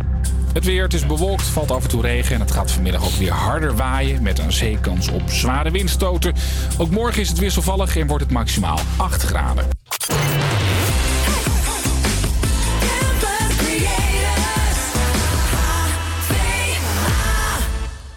Het 0.57 0.65
weer, 0.65 0.83
het 0.83 0.95
is 0.95 1.07
bewolkt, 1.07 1.43
valt 1.43 1.71
af 1.71 1.83
en 1.83 1.89
toe 1.89 2.03
regen 2.03 2.35
en 2.35 2.41
het 2.41 2.51
gaat 2.51 2.73
vanmiddag 2.73 3.05
ook 3.05 3.15
weer 3.15 3.33
harder 3.33 3.77
waaien 3.77 4.23
met 4.23 4.39
een 4.39 4.53
zeekans 4.53 5.09
op 5.09 5.23
zware 5.31 5.71
windstoten. 5.71 6.35
Ook 6.79 6.91
morgen 6.91 7.21
is 7.21 7.29
het 7.29 7.39
wisselvallig 7.39 7.97
en 7.97 8.07
wordt 8.07 8.25
het 8.25 8.33
maximaal 8.33 8.79
8 8.97 9.23
graden. 9.23 9.69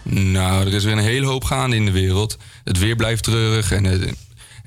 Nou, 0.03 0.67
er 0.67 0.73
is 0.73 0.83
weer 0.83 0.93
een 0.93 0.99
hele 0.99 1.25
hoop 1.25 1.43
gaande 1.43 1.75
in 1.75 1.85
de 1.85 1.91
wereld. 1.91 2.37
Het 2.63 2.79
weer 2.79 2.95
blijft 2.95 3.23
treurig 3.23 3.71
en, 3.71 3.85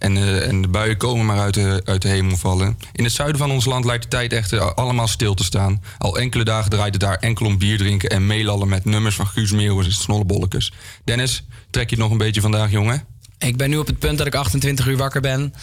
En, 0.03 0.17
eh, 0.17 0.49
en 0.49 0.63
de 0.63 0.69
buien 0.69 0.97
komen 0.97 1.27
maar 1.27 1.39
uit 1.39 1.55
de, 1.55 1.83
uit 1.85 2.03
de 2.03 2.09
hemel 2.09 2.37
vallen. 2.37 2.79
In 2.93 3.05
het 3.05 3.13
zuiden 3.13 3.39
van 3.39 3.51
ons 3.51 3.65
land 3.65 3.85
lijkt 3.85 4.03
de 4.03 4.09
tijd 4.09 4.33
echter 4.33 4.75
allemaal 4.75 5.07
stil 5.07 5.35
te 5.35 5.45
staan. 5.45 5.83
Al 5.99 6.19
enkele 6.19 6.45
dagen 6.45 6.71
draait 6.71 7.01
daar 7.01 7.17
enkel 7.17 7.47
om 7.47 7.59
bier 7.59 7.79
drinken 7.79 8.11
en 8.11 8.27
meelallen 8.27 8.69
met 8.69 8.85
nummers 8.85 9.15
van 9.15 9.27
Guus 9.27 9.53
Meeuwis 9.53 9.87
en 9.87 9.93
Snollebollekes. 9.93 10.73
Dennis, 11.05 11.45
trek 11.71 11.91
je 11.91 11.95
het 11.95 12.05
nog 12.05 12.13
een 12.13 12.19
beetje 12.19 12.41
vandaag, 12.41 12.71
jongen? 12.71 13.05
Ik 13.39 13.57
ben 13.57 13.71
nu 13.71 13.77
op 13.77 13.87
het 13.87 13.99
punt 13.99 14.19
dat 14.19 14.27
ik 14.27 14.35
28 14.35 14.87
uur 14.87 14.97
wakker 14.97 15.21
ben. 15.21 15.55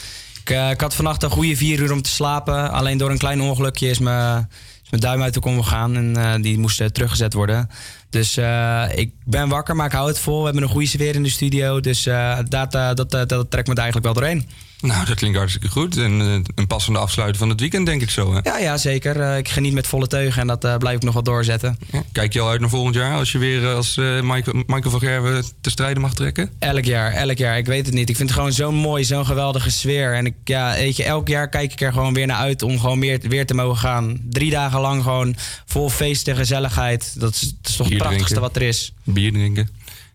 Ik, 0.42 0.50
eh, 0.50 0.70
ik 0.70 0.82
had 0.82 0.96
vannacht 0.96 1.24
een 1.24 1.30
goede 1.30 1.56
vier 1.56 1.80
uur 1.80 1.92
om 1.92 2.02
te 2.02 2.10
slapen. 2.10 2.72
Alleen 2.72 2.98
door 2.98 3.12
een 3.12 3.18
klein 3.18 3.42
ongelukje 3.42 3.90
is 3.90 4.00
mijn, 4.00 4.50
is 4.84 4.90
mijn 4.90 5.02
duim 5.02 5.22
uit 5.22 5.34
de 5.34 5.40
kom 5.40 5.64
gegaan. 5.64 5.96
En 5.96 6.18
eh, 6.18 6.42
die 6.42 6.60
moest 6.60 6.94
teruggezet 6.94 7.34
worden. 7.34 7.70
Dus 8.10 8.38
eh, 8.38 8.86
ik 8.96 9.14
ben 9.26 9.50
wakker, 9.50 9.76
maar 9.76 9.86
ik 9.86 9.92
hou 9.92 10.08
het 10.08 10.20
vol. 10.20 10.38
We 10.40 10.46
hebben 10.46 10.64
een 10.64 10.70
goede 10.70 10.88
sfeer 10.88 11.16
in 11.16 11.24
de 11.24 11.30
studio. 11.30 11.80
Dus 11.80 12.06
eh, 12.06 12.40
dat, 12.48 12.76
eh, 12.76 12.94
dat, 12.94 13.12
dat 13.12 13.52
trekt 13.52 13.68
me 13.68 13.76
eigenlijk 13.76 14.06
wel 14.06 14.14
doorheen. 14.14 14.48
Nou, 14.82 15.06
dat 15.06 15.16
klinkt 15.16 15.38
hartstikke 15.38 15.70
goed. 15.70 15.98
En 15.98 16.22
eh, 16.22 16.34
een 16.56 16.68
passende 16.68 17.00
afsluiting 17.00 17.40
van 17.40 17.50
het 17.50 17.60
weekend, 17.60 17.86
denk 17.86 18.02
ik 18.02 18.10
zo. 18.10 18.34
Hè? 18.34 18.40
Ja, 18.44 18.58
ja 18.58 18.78
zeker. 18.78 19.22
Eh, 19.22 19.38
ik 19.38 19.50
geniet 19.50 19.74
met 19.74 19.88
volle 19.88 20.08
teugen 20.08 20.42
en 20.42 20.48
dat 20.48 20.64
eh, 20.64 20.78
blijf 20.78 20.96
ik 20.96 21.04
nog 21.04 21.14
wel 21.14 21.24
doorzetten. 21.24 21.78
Kijk 22.12 22.34
je 22.34 22.40
al 22.40 22.50
uit 22.50 22.60
naar 22.60 22.70
volgend 22.70 22.96
jaar 22.96 23.18
als 23.18 23.32
je 23.32 23.38
weer 23.38 23.68
als 23.68 23.96
Michael, 23.96 24.64
Michael 24.66 24.90
van 24.90 25.00
Gerwen 25.00 25.44
te 25.62 25.70
strijden 25.70 26.02
mag 26.02 26.14
trekken? 26.14 26.50
Elk 26.60 26.84
jaar, 26.84 27.12
elk 27.12 27.38
jaar. 27.38 27.58
Ik 27.58 27.66
weet 27.66 27.86
het 27.86 27.96
niet. 27.96 28.10
Ik 28.10 28.16
vind 28.16 28.30
het 28.30 28.38
gewoon 28.38 28.54
zo 28.54 28.72
mooi, 28.72 29.04
zo'n 29.04 29.26
geweldige 29.26 29.72
sfeer. 29.72 30.14
En 30.14 30.26
ik, 30.26 30.34
ja, 30.44 30.74
weet 30.74 30.96
je, 30.96 31.04
elk 31.04 31.28
jaar 31.28 31.50
kijk 31.50 31.72
ik 31.72 31.82
er 31.82 31.94
gewoon 31.94 32.14
weer 32.14 32.28
naar 32.28 32.38
uit 32.38 32.62
om 32.62 32.80
gewoon 32.80 33.00
weer, 33.00 33.20
weer 33.22 33.46
te 33.46 33.54
mogen 33.54 33.78
gaan. 33.78 34.20
Drie 34.30 34.52
dagen 34.52 34.80
lang 34.80 35.04
gewoon 35.04 35.36
vol 35.66 35.90
feest 35.90 36.28
en 36.28 36.36
gezelligheid. 36.36 37.20
Dat 37.20 37.34
is, 37.34 37.42
dat 37.42 37.70
is 37.70 37.76
toch 37.76 37.90
het 37.90 37.98
prachtigste 37.98 38.34
drinken. 38.34 38.54
wat 38.54 38.56
er 38.56 38.68
is. 38.68 38.94
Bier 39.04 39.32
drinken. 39.32 39.70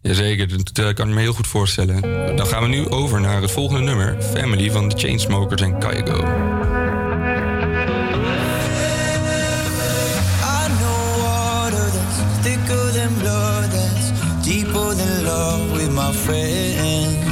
Jazeker, 0.07 0.49
dat 0.49 0.79
eh, 0.79 0.95
kan 0.95 1.09
ik 1.09 1.15
me 1.15 1.21
heel 1.21 1.33
goed 1.33 1.47
voorstellen. 1.47 2.01
Dan 2.37 2.47
gaan 2.47 2.63
we 2.63 2.69
nu 2.69 2.89
over 2.89 3.21
naar 3.21 3.41
het 3.43 3.51
volgende 3.51 3.83
nummer. 3.83 4.17
Family 4.23 4.71
van 4.71 4.89
de 4.89 4.99
Chainsmokers 4.99 5.63
en 5.63 5.79
Kygo. 5.79 6.25
My 15.95 16.13
friends. 16.13 17.25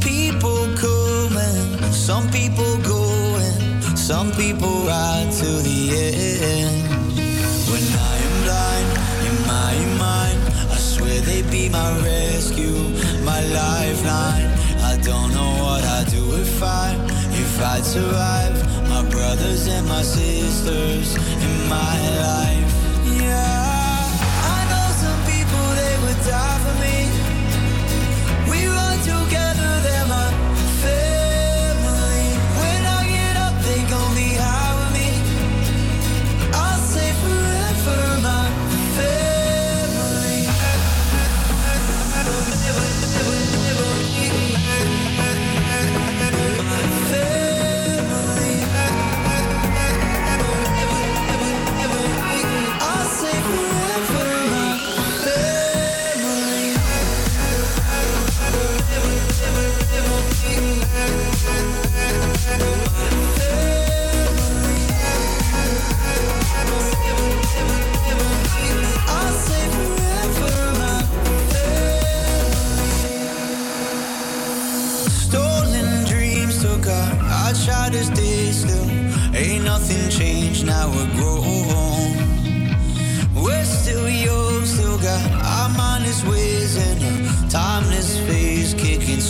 People 0.00 0.66
coming, 0.76 1.92
some 1.92 2.26
people 2.30 2.76
going, 2.78 3.96
some 3.96 4.30
people 4.32 4.86
ride 4.86 5.30
to 5.40 5.62
the 5.62 5.78
end. 6.40 6.88
When 7.68 7.82
I 7.98 8.23
be 11.54 11.68
my 11.68 11.90
rescue, 12.02 12.80
my 13.30 13.40
lifeline. 13.60 14.48
I 14.90 14.98
don't 15.08 15.30
know 15.36 15.52
what 15.62 15.84
I'd 15.96 16.08
do 16.08 16.24
if 16.34 16.60
I, 16.60 16.88
if 17.42 17.54
I'd 17.62 17.84
survive. 17.84 18.56
My 18.88 19.08
brothers 19.08 19.68
and 19.68 19.86
my 19.86 20.02
sisters 20.02 21.14
in 21.46 21.56
my 21.68 21.96
life. 22.26 22.74
Yeah, 23.22 23.63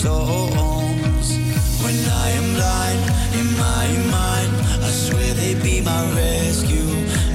songs. 0.05 1.29
When 1.83 1.99
I 2.25 2.29
am 2.41 2.49
blind 2.59 3.03
in 3.41 3.49
my 3.67 3.87
mind, 4.19 4.53
I 4.89 4.91
swear 5.05 5.33
they'd 5.41 5.63
be 5.63 5.81
my 5.81 6.03
rescue, 6.21 6.91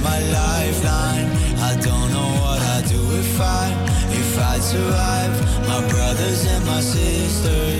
my 0.08 0.18
lifeline. 0.38 1.26
I 1.70 1.72
don't 1.86 2.10
know 2.16 2.30
what 2.42 2.60
I'd 2.74 2.86
do 2.96 3.02
if 3.24 3.34
I, 3.40 3.64
if 4.22 4.30
I'd 4.50 4.62
survive. 4.74 5.34
My 5.70 5.80
brothers 5.92 6.40
and 6.52 6.62
my 6.64 6.80
sisters 6.80 7.79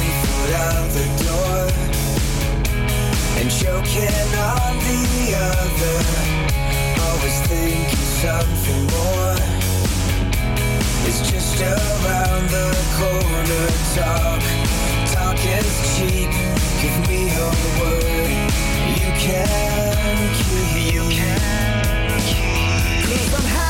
one 0.00 0.12
foot 0.22 0.52
out 0.66 0.88
the 0.96 1.06
door 1.24 1.60
and 3.38 3.48
choking 3.50 4.30
on 4.56 4.72
the 4.88 5.02
other. 5.52 5.98
Always 7.04 7.38
thinking 7.50 8.06
something 8.24 8.82
more 8.96 9.36
is 11.08 11.18
just 11.30 11.60
around 11.60 12.44
the 12.56 12.68
corner. 12.98 13.66
Talk, 13.96 14.42
talk 15.14 15.38
is 15.58 15.72
cheap. 15.94 16.30
Give 16.80 16.96
me 17.08 17.22
a 17.28 17.50
word 17.78 18.30
you 19.00 19.10
can 19.24 20.18
keep. 20.40 20.94
You 20.94 21.04
can 21.10 22.20
keep. 22.20 23.04
Cause 23.04 23.34
I'm 23.34 23.48
happy. 23.48 23.69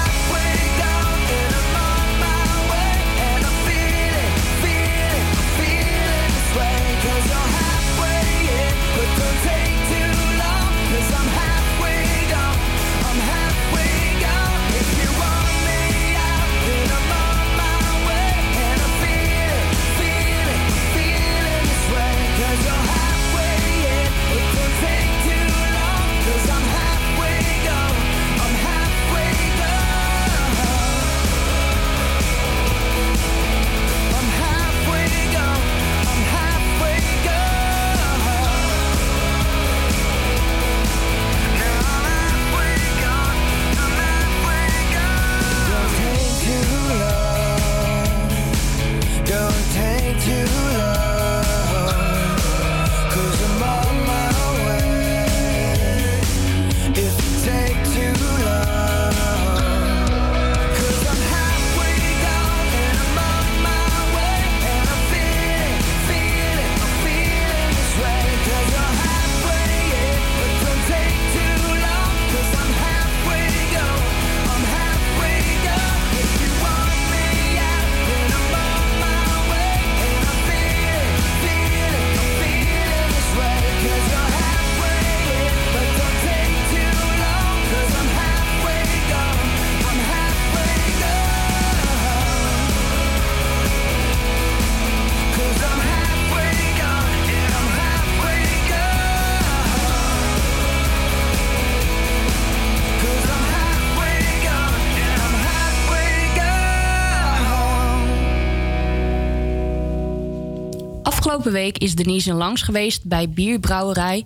Afgelopen 111.41 111.63
week 111.73 111.79
is 111.79 111.95
Denise 111.95 112.33
langs 112.33 112.63
geweest 112.63 113.05
bij 113.05 113.31
bierbrouwerij 113.31 114.25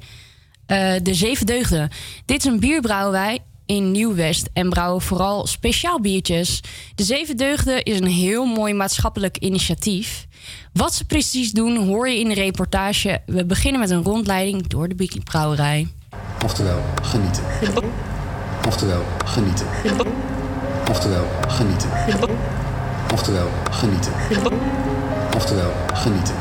eh, 0.67 0.93
De 1.03 1.15
Zeven 1.15 1.47
Deugden. 1.47 1.91
Dit 2.25 2.39
is 2.39 2.45
een 2.45 2.61
bierbrouwerij 2.61 3.39
in 3.67 3.91
Nieuw-West 3.91 4.49
en 4.53 4.69
brouwen 4.69 5.03
vooral 5.03 5.47
speciaal 5.47 6.01
biertjes. 6.01 6.61
De 6.95 7.03
Zeven 7.03 7.37
Deugden 7.37 7.83
is 7.83 8.01
een 8.01 8.07
heel 8.07 8.45
mooi 8.45 8.75
maatschappelijk 8.75 9.39
initiatief. 9.39 10.27
Wat 10.73 10.95
ze 10.95 11.05
precies 11.05 11.53
doen 11.53 11.87
hoor 11.87 12.09
je 12.09 12.21
in 12.21 12.29
de 12.29 12.35
reportage. 12.35 13.23
We 13.27 13.45
beginnen 13.45 13.81
met 13.81 13.91
een 13.91 14.03
rondleiding 14.03 14.67
door 14.67 14.89
de 14.89 14.95
bierbrouwerij. 14.95 15.89
Oftewel, 16.45 16.83
genieten. 17.03 17.43
Oftewel, 18.67 19.03
genieten. 19.25 19.67
Oftewel, 20.91 21.27
genieten. 21.49 21.91
Oftewel, 23.13 23.49
genieten. 23.71 24.13
Oftewel, 25.35 25.73
genieten. 25.95 26.35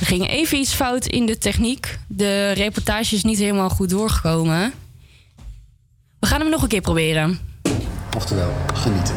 Er 0.00 0.06
ging 0.06 0.28
even 0.28 0.58
iets 0.58 0.74
fout 0.74 1.06
in 1.06 1.26
de 1.26 1.38
techniek. 1.38 1.98
De 2.08 2.50
reportage 2.52 3.14
is 3.14 3.22
niet 3.24 3.38
helemaal 3.38 3.68
goed 3.68 3.90
doorgekomen. 3.90 4.72
We 6.20 6.26
gaan 6.26 6.40
hem 6.40 6.50
nog 6.50 6.62
een 6.62 6.68
keer 6.68 6.80
proberen. 6.80 7.38
Oftewel, 8.16 8.52
genieten. 8.74 9.14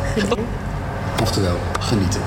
Oftewel, 1.22 1.60
genieten. 1.80 2.22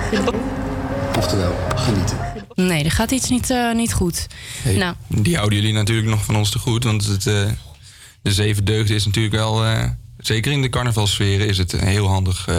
Oftewel, 1.18 1.54
genieten. 1.76 2.16
Nee, 2.54 2.84
er 2.84 2.90
gaat 2.90 3.10
iets 3.10 3.28
niet, 3.28 3.50
eh, 3.50 3.72
niet 3.74 3.92
goed. 3.92 4.26
Hey, 4.62 4.76
Nou, 4.76 4.94
Die 5.08 5.36
houden 5.36 5.58
jullie 5.58 5.74
natuurlijk 5.74 6.08
nog 6.08 6.24
van 6.24 6.36
ons 6.36 6.50
te 6.50 6.58
goed. 6.58 6.84
Want 6.84 7.06
het, 7.06 7.26
eh, 7.26 7.50
de 8.22 8.32
zeven 8.32 8.64
deugden 8.64 8.96
is 8.96 9.04
natuurlijk 9.06 9.34
wel... 9.34 9.64
eh, 9.64 9.90
zeker 10.18 10.52
in 10.52 10.62
de 10.62 10.68
carnavalsferen 10.68 11.48
is 11.48 11.58
het 11.58 11.72
heel 11.72 12.06
handig 12.06 12.48
eh, 12.48 12.56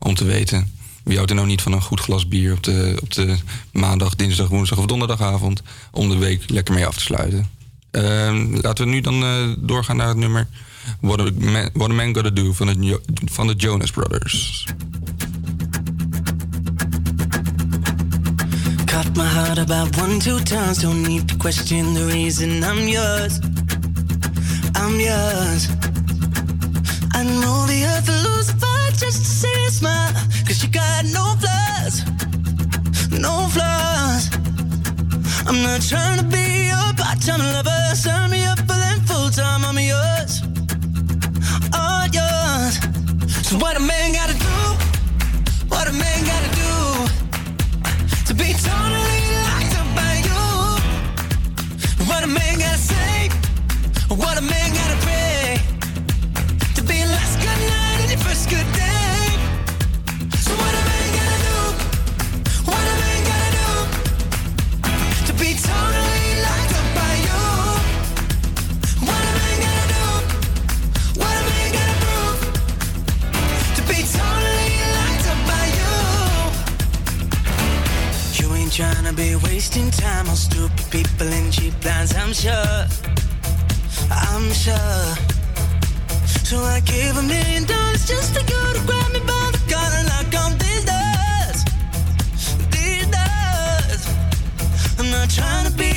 om 0.00 0.14
te 0.14 0.24
weten. 0.24 0.78
Wie 1.02 1.14
houdt 1.16 1.30
er 1.30 1.36
nou 1.36 1.48
niet 1.48 1.62
van 1.62 1.72
een 1.72 1.82
goed 1.82 2.00
glas 2.00 2.28
bier 2.28 2.52
op 2.52 2.62
de, 2.62 2.98
op 3.02 3.12
de 3.12 3.36
maandag, 3.72 4.14
dinsdag, 4.14 4.48
woensdag 4.48 4.78
of 4.78 4.86
donderdagavond... 4.86 5.62
om 5.90 6.08
de 6.08 6.16
week 6.16 6.50
lekker 6.50 6.74
mee 6.74 6.86
af 6.86 6.94
te 6.94 7.00
sluiten. 7.00 7.48
Ehm, 7.90 8.54
laten 8.60 8.84
we 8.84 8.90
nu 8.90 9.00
dan 9.00 9.22
eh, 9.22 9.48
doorgaan 9.58 9.96
naar 9.96 10.08
het 10.08 10.16
nummer... 10.16 10.48
What 11.00 11.20
a, 11.20 11.30
Man, 11.38 11.70
What 11.72 11.90
a 11.90 12.12
Gotta 12.12 12.30
Do 12.30 12.52
van 12.52 12.66
de, 12.66 13.00
van 13.24 13.46
de 13.46 13.54
Jonas 13.54 13.90
Brothers. 13.90 14.64
Cut 18.84 19.16
my 19.16 19.24
heart 19.24 19.58
about 19.58 19.96
one, 19.96 20.18
two 20.18 20.38
times. 20.42 20.78
Don't 20.78 21.06
need 21.06 21.28
to 21.28 21.36
question 21.36 21.94
the 21.94 22.06
reason 22.06 22.62
I'm 22.64 22.88
yours. 22.88 23.38
I'm 24.74 24.98
yours. 25.00 25.68
I 27.12 27.22
know 27.22 27.66
the 27.66 27.84
earth 27.84 28.06
will 28.08 28.30
lose 28.30 28.50
fight 28.50 28.98
just 28.98 29.19
I'm 35.50 35.62
not 35.64 35.82
trying 35.82 36.16
to 36.18 36.24
be 36.24 36.68
your 36.68 36.94
part-time 36.96 37.40
lover. 37.40 37.94
Sign 37.96 38.30
me 38.30 38.44
up 38.44 38.58
for 38.60 38.78
them 38.84 39.00
full-time. 39.00 39.64
I'm 39.64 39.76
yours. 39.80 40.42
All 41.74 42.06
yours. 42.06 42.78
So 43.48 43.58
what 43.58 43.76
a 43.76 43.80
man 43.80 44.12
gotta 44.12 44.34
do? 44.34 44.58
What 45.66 45.88
a 45.88 45.92
man 45.92 46.24
gotta 46.24 46.50
do? 46.54 46.70
to 48.26 48.34
be 48.34 48.52
totally 48.52 49.19
tryna 79.10 79.16
be 79.16 79.48
wasting 79.48 79.90
time 79.90 80.28
on 80.28 80.36
stupid 80.36 80.84
people 80.90 81.26
and 81.26 81.52
cheap 81.52 81.72
lines, 81.84 82.14
I'm 82.14 82.32
sure. 82.32 82.86
I'm 84.10 84.52
sure. 84.52 85.14
So 86.44 86.58
I 86.58 86.80
gave 86.80 87.16
a 87.16 87.22
million 87.22 87.64
dollars 87.64 88.06
just 88.06 88.32
for 88.34 88.40
you 88.40 88.74
to 88.74 88.86
grab 88.86 89.12
me 89.12 89.20
by 89.20 89.50
the 89.52 89.62
collar 89.68 89.96
and 89.98 90.08
knock 90.08 90.34
on 90.44 90.58
these 90.58 90.84
doors. 90.84 91.64
These 92.70 93.06
doors. 93.06 94.02
I'm 94.98 95.10
not 95.10 95.30
trying 95.30 95.70
to 95.70 95.76
be 95.76 95.89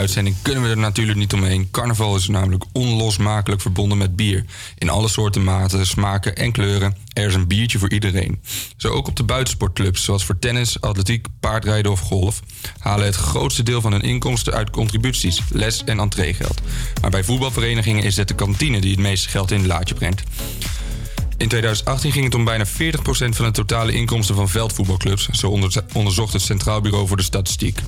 uitzending 0.00 0.36
kunnen 0.42 0.62
we 0.62 0.68
er 0.68 0.76
natuurlijk 0.78 1.18
niet 1.18 1.32
omheen. 1.32 1.68
Carnaval 1.70 2.16
is 2.16 2.28
namelijk 2.28 2.64
onlosmakelijk 2.72 3.60
verbonden 3.62 3.98
met 3.98 4.16
bier. 4.16 4.44
In 4.78 4.88
alle 4.88 5.08
soorten 5.08 5.44
maten, 5.44 5.86
smaken 5.86 6.36
en 6.36 6.52
kleuren. 6.52 6.96
Er 7.12 7.26
is 7.26 7.34
een 7.34 7.46
biertje 7.46 7.78
voor 7.78 7.90
iedereen. 7.90 8.40
Zo 8.76 8.88
ook 8.88 9.08
op 9.08 9.16
de 9.16 9.22
buitensportclubs, 9.22 10.04
zoals 10.04 10.24
voor 10.24 10.38
tennis, 10.38 10.80
atletiek, 10.80 11.26
paardrijden 11.40 11.92
of 11.92 12.00
golf, 12.00 12.40
halen 12.78 13.06
het 13.06 13.16
grootste 13.16 13.62
deel 13.62 13.80
van 13.80 13.92
hun 13.92 14.02
inkomsten 14.02 14.52
uit 14.52 14.70
contributies, 14.70 15.40
les- 15.50 15.84
en 15.84 16.00
entreegeld. 16.00 16.60
Maar 17.00 17.10
bij 17.10 17.24
voetbalverenigingen 17.24 18.02
is 18.04 18.16
het 18.16 18.28
de 18.28 18.34
kantine 18.34 18.80
die 18.80 18.90
het 18.90 19.00
meeste 19.00 19.28
geld 19.28 19.50
in 19.50 19.58
het 19.58 19.66
laadje 19.66 19.94
brengt. 19.94 20.22
In 21.36 21.48
2018 21.48 22.12
ging 22.12 22.24
het 22.24 22.34
om 22.34 22.44
bijna 22.44 22.66
40% 22.66 23.36
van 23.36 23.44
de 23.44 23.50
totale 23.50 23.92
inkomsten 23.92 24.34
van 24.34 24.48
veldvoetbalclubs, 24.48 25.28
zo 25.28 25.48
onder- 25.48 25.84
onderzocht 25.92 26.32
het 26.32 26.42
Centraal 26.42 26.80
Bureau 26.80 27.06
voor 27.06 27.16
de 27.16 27.22
Statistiek. 27.22 27.78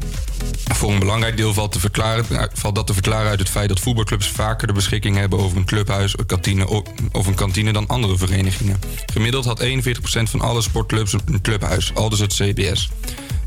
Voor 0.83 0.93
een 0.93 0.99
belangrijk 0.99 1.37
deel 1.37 1.55
valt, 1.55 1.73
te 1.73 1.81
verklaren, 1.81 2.25
eh, 2.31 2.45
valt 2.53 2.75
dat 2.75 2.87
te 2.87 2.93
verklaren 2.93 3.31
uit 3.31 3.39
het 3.39 3.49
feit 3.49 3.69
dat 3.69 3.81
voetbalclubs 3.81 4.29
vaker 4.29 4.67
de 4.67 4.73
beschikking 4.73 5.17
hebben 5.17 5.39
over 5.39 5.57
een 5.57 5.65
clubhuis 5.65 6.19
een 6.19 6.27
kantine, 6.27 6.83
of 7.13 7.27
een 7.27 7.35
kantine 7.35 7.73
dan 7.73 7.87
andere 7.87 8.17
verenigingen. 8.17 8.81
Gemiddeld 9.13 9.45
had 9.45 9.61
41% 9.61 10.31
van 10.31 10.41
alle 10.41 10.63
sportclubs 10.63 11.13
een 11.13 11.41
clubhuis, 11.43 11.95
aldus 11.95 12.19
het 12.19 12.35
CBS. 12.35 12.91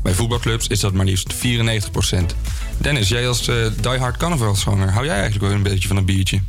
Bij 0.02 0.12
voetbalclubs 0.12 0.66
is 0.66 0.80
dat 0.80 0.92
maar 0.92 1.04
liefst 1.04 1.34
94%. 1.34 2.34
Dennis, 2.78 3.08
jij 3.08 3.28
als 3.28 3.48
eh 3.48 3.66
diehard 3.80 4.16
carnavalszanger, 4.16 4.90
hou 4.90 5.04
jij 5.04 5.14
eigenlijk 5.14 5.44
wel 5.44 5.54
een 5.54 5.62
beetje 5.62 5.88
van 5.88 5.96
een 5.96 6.04
biertje? 6.04 6.40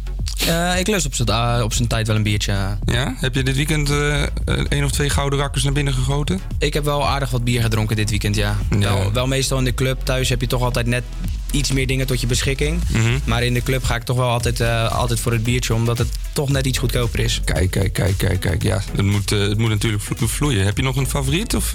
Eh, 0.47 0.79
ik 0.79 0.87
lust 0.87 1.05
op 1.05 1.13
zijn 1.15 1.63
op 1.63 1.73
zijn 1.73 1.87
tijd 1.87 2.07
wel 2.07 2.15
een 2.15 2.23
biertje. 2.23 2.53
Ja? 2.85 3.15
Heb 3.17 3.35
je 3.35 3.43
dit 3.43 3.55
weekend 3.55 3.89
eh 3.89 4.23
één 4.69 4.83
of 4.83 4.91
twee 4.91 5.09
gouden 5.09 5.39
rakkers 5.39 5.63
naar 5.63 5.73
binnen 5.73 5.93
gegoten? 5.93 6.39
Ik 6.59 6.73
heb 6.73 6.83
wel 6.83 7.07
aardig 7.07 7.29
wat 7.29 7.43
bier 7.43 7.61
gedronken 7.61 7.95
dit 7.95 8.09
weekend, 8.09 8.35
ja. 8.35 8.57
Wel, 8.69 9.11
wel 9.13 9.27
meestal 9.27 9.57
in 9.57 9.63
de 9.63 9.73
club. 9.73 9.99
Thuis 10.03 10.29
heb 10.29 10.41
je 10.41 10.47
toch 10.47 10.61
altijd 10.61 10.85
net 10.85 11.03
iets 11.51 11.71
meer 11.71 11.87
dingen 11.87 12.07
tot 12.07 12.21
je 12.21 12.27
beschikking. 12.27 12.81
Mhm. 12.91 13.17
Maar 13.23 13.43
in 13.43 13.53
de 13.53 13.63
club 13.63 13.83
ga 13.83 13.95
ik 13.95 14.03
toch 14.03 14.17
wel 14.17 14.29
altijd, 14.29 14.59
eh, 14.59 14.91
altijd 14.91 15.19
voor 15.19 15.31
het 15.31 15.43
biertje, 15.43 15.73
omdat 15.73 15.97
het 15.97 16.07
toch 16.33 16.49
net 16.49 16.65
iets 16.65 16.77
goedkoper 16.77 17.19
is. 17.19 17.41
Kijk, 17.45 17.71
kijk, 17.71 17.93
kijk, 17.93 18.17
kijk, 18.17 18.39
kijk. 18.39 18.63
Ja, 18.63 18.81
het 18.95 19.05
moet, 19.05 19.31
eh, 19.31 19.39
het 19.39 19.57
moet 19.57 19.69
natuurlijk 19.69 20.03
vlo- 20.03 20.27
vloeien. 20.27 20.65
Heb 20.65 20.77
je 20.77 20.83
nog 20.83 20.95
een 20.95 21.07
favoriet? 21.07 21.55
Of, 21.55 21.73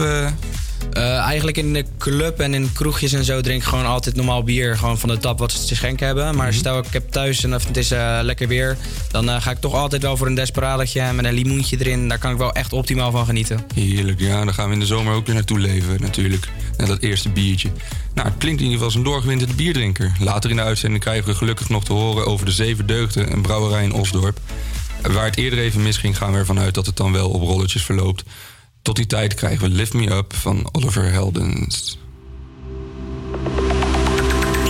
eh? 0.94 1.18
Eigenlijk 1.18 1.56
in 1.56 1.72
de 1.72 1.84
club 1.98 2.40
en 2.40 2.54
in 2.54 2.72
kroegjes 2.72 3.12
en 3.12 3.24
zo 3.24 3.40
drink 3.40 3.62
ik 3.62 3.68
gewoon 3.68 3.86
altijd 3.86 4.16
normaal 4.16 4.42
bier. 4.42 4.76
Gewoon 4.76 4.98
van 4.98 5.08
de 5.08 5.18
tap 5.18 5.38
wat 5.38 5.52
ze 5.52 5.66
te 5.66 5.74
schenken 5.74 6.06
hebben. 6.06 6.36
Maar 6.36 6.52
stel 6.52 6.78
ik 6.78 6.84
heb 6.90 7.10
thuis 7.10 7.44
en 7.44 7.54
of 7.54 7.66
het 7.66 7.76
is 7.76 7.90
eh, 7.90 8.18
lekker 8.22 8.48
weer. 8.48 8.76
Dan 9.10 9.30
eh, 9.30 9.42
ga 9.42 9.50
ik 9.50 9.60
toch 9.60 9.74
altijd 9.74 10.02
wel 10.02 10.16
voor 10.16 10.26
een 10.26 10.34
desperadetje 10.34 11.12
met 11.12 11.24
een 11.24 11.32
limoentje 11.32 11.76
erin. 11.78 12.08
Daar 12.08 12.18
kan 12.18 12.32
ik 12.32 12.38
wel 12.38 12.52
echt 12.52 12.72
optimaal 12.72 13.10
van 13.10 13.26
genieten. 13.26 13.64
Heerlijk, 13.74 14.20
ja. 14.20 14.44
Daar 14.44 14.54
gaan 14.54 14.68
we 14.68 14.74
in 14.74 14.80
de 14.80 14.86
zomer 14.86 15.14
ook 15.14 15.26
weer 15.26 15.34
naartoe 15.34 15.58
leven, 15.58 16.00
natuurlijk. 16.00 16.48
Naar 16.76 16.86
dat 16.86 17.00
eerste 17.00 17.28
biertje. 17.28 17.70
Nou, 18.14 18.28
het 18.28 18.38
klinkt 18.38 18.60
in 18.60 18.66
ieder 18.66 18.72
geval 18.72 18.84
als 18.84 18.94
een 18.94 19.02
doorgewinterde 19.02 19.54
bierdrinker. 19.54 20.12
Later 20.18 20.50
in 20.50 20.56
de 20.56 20.62
uitzending 20.62 21.02
krijgen 21.02 21.26
we 21.28 21.34
gelukkig 21.34 21.68
nog 21.68 21.84
te 21.84 21.92
horen 21.92 22.26
over 22.26 22.46
de 22.46 22.52
Zeven 22.52 22.86
Deugden, 22.86 23.32
een 23.32 23.42
brouwerij 23.42 23.84
in 23.84 23.92
Osdorp. 23.92 24.40
Waar 25.02 25.24
het 25.24 25.36
eerder 25.36 25.58
even 25.58 25.82
misging, 25.82 26.16
gaan 26.16 26.32
we 26.32 26.38
ervan 26.38 26.58
uit 26.58 26.74
dat 26.74 26.86
het 26.86 26.96
dan 26.96 27.12
wel 27.12 27.30
op 27.30 27.42
rolletjes 27.42 27.84
verloopt. 27.84 28.22
Tot 28.82 28.96
die 28.96 29.06
tijd 29.06 29.34
krijgen 29.34 29.68
we 29.68 29.74
Lift 29.74 29.92
Me 29.92 30.10
Up 30.10 30.34
van 30.34 30.68
Oliver 30.72 31.12
Heldens. 31.12 31.98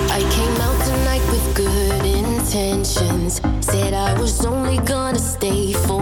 I 0.08 0.24
came 0.28 0.60
out 0.60 0.84
tonight 0.84 1.30
with 1.30 1.54
good 1.54 2.04
intentions. 2.04 3.40
Said 3.60 3.92
I 3.92 4.20
was 4.20 4.44
only 4.44 4.76
gonna 4.76 5.18
stay 5.18 5.72
for 5.72 6.01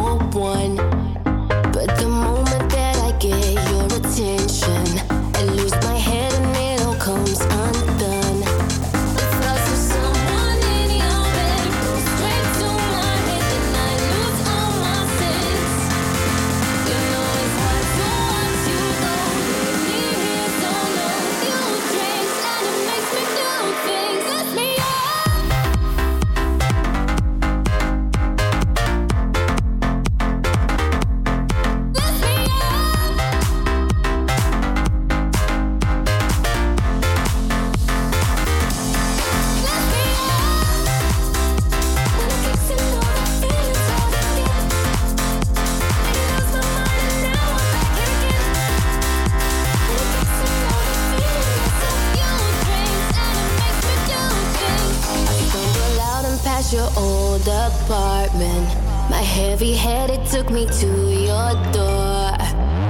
me 60.60 60.66
to 60.66 60.86
your 61.12 61.52
door. 61.72 62.32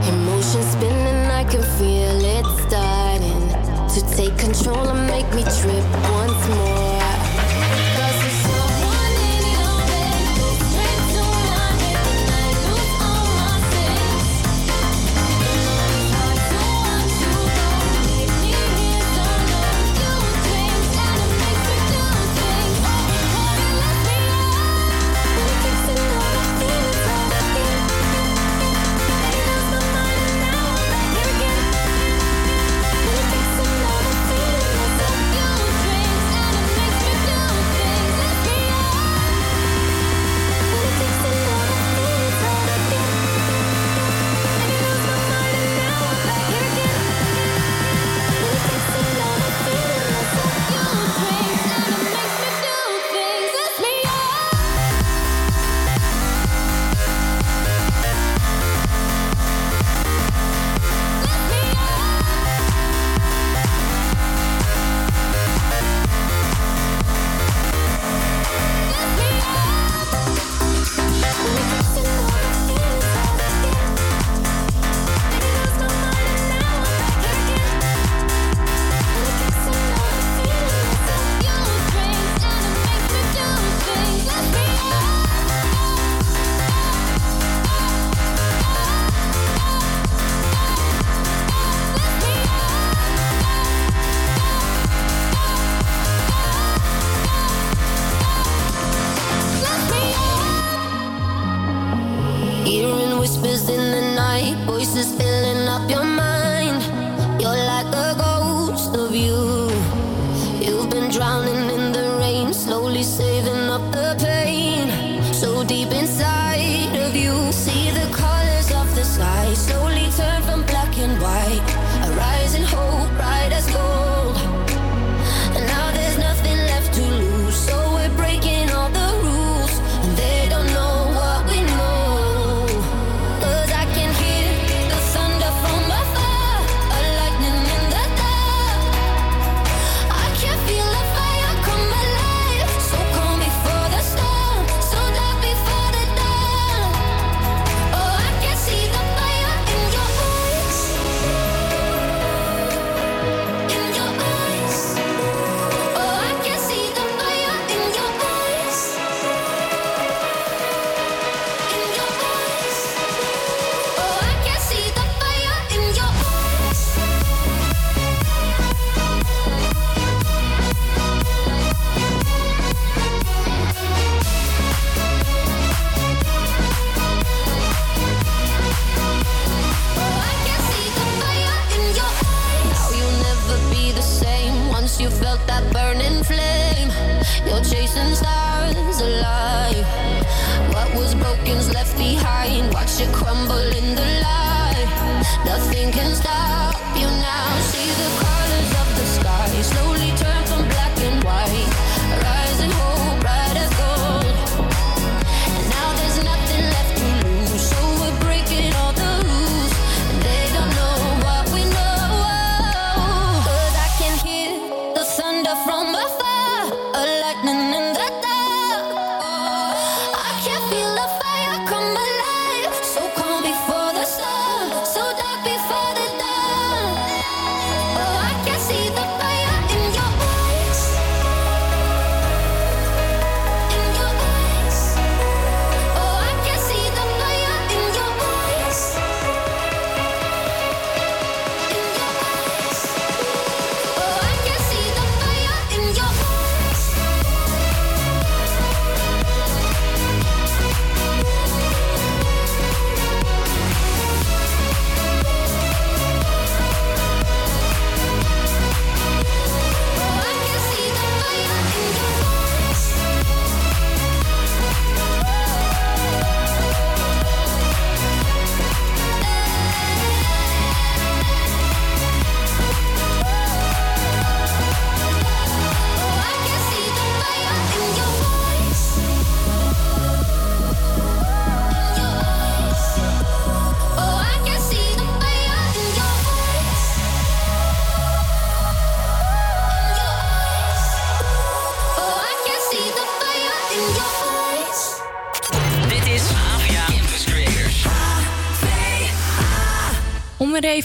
Emotions 0.08 0.66
spinning, 0.72 1.30
I 1.30 1.44
can 1.44 1.62
feel 1.78 2.20
it 2.36 2.46
starting 2.66 3.44
to 3.94 4.16
take 4.16 4.36
control 4.38 4.88
and 4.88 5.06
make 5.06 5.28
me 5.34 5.42
trip 5.42 5.99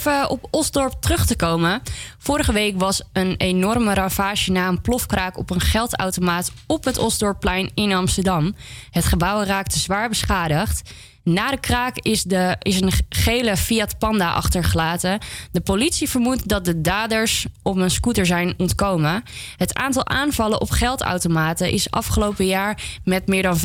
op 0.06 0.46
Osdorp 0.50 0.92
terug 1.00 1.26
te 1.26 1.36
komen. 1.36 1.82
Vorige 2.18 2.52
week 2.52 2.78
was 2.78 3.02
een 3.12 3.34
enorme 3.36 3.94
ravage 3.94 4.52
na 4.52 4.68
een 4.68 4.80
plofkraak 4.80 5.38
op 5.38 5.50
een 5.50 5.60
geldautomaat 5.60 6.52
op 6.66 6.84
het 6.84 6.98
Osdorpplein 6.98 7.70
in 7.74 7.92
Amsterdam. 7.92 8.54
Het 8.90 9.04
gebouw 9.04 9.42
raakte 9.42 9.78
zwaar 9.78 10.08
beschadigd. 10.08 10.90
Na 11.28 11.50
de 11.50 11.60
kraak 11.60 11.96
is, 11.96 12.22
de, 12.22 12.56
is 12.62 12.80
een 12.80 12.92
gele 13.08 13.56
Fiat 13.56 13.98
Panda 13.98 14.32
achtergelaten. 14.32 15.18
De 15.52 15.60
politie 15.60 16.08
vermoedt 16.08 16.48
dat 16.48 16.64
de 16.64 16.80
daders 16.80 17.46
op 17.62 17.76
een 17.76 17.90
scooter 17.90 18.26
zijn 18.26 18.54
ontkomen. 18.56 19.22
Het 19.56 19.74
aantal 19.74 20.06
aanvallen 20.06 20.60
op 20.60 20.70
geldautomaten 20.70 21.70
is 21.70 21.90
afgelopen 21.90 22.46
jaar 22.46 23.00
met 23.04 23.26
meer 23.26 23.42
dan 23.42 23.58
50% 23.58 23.60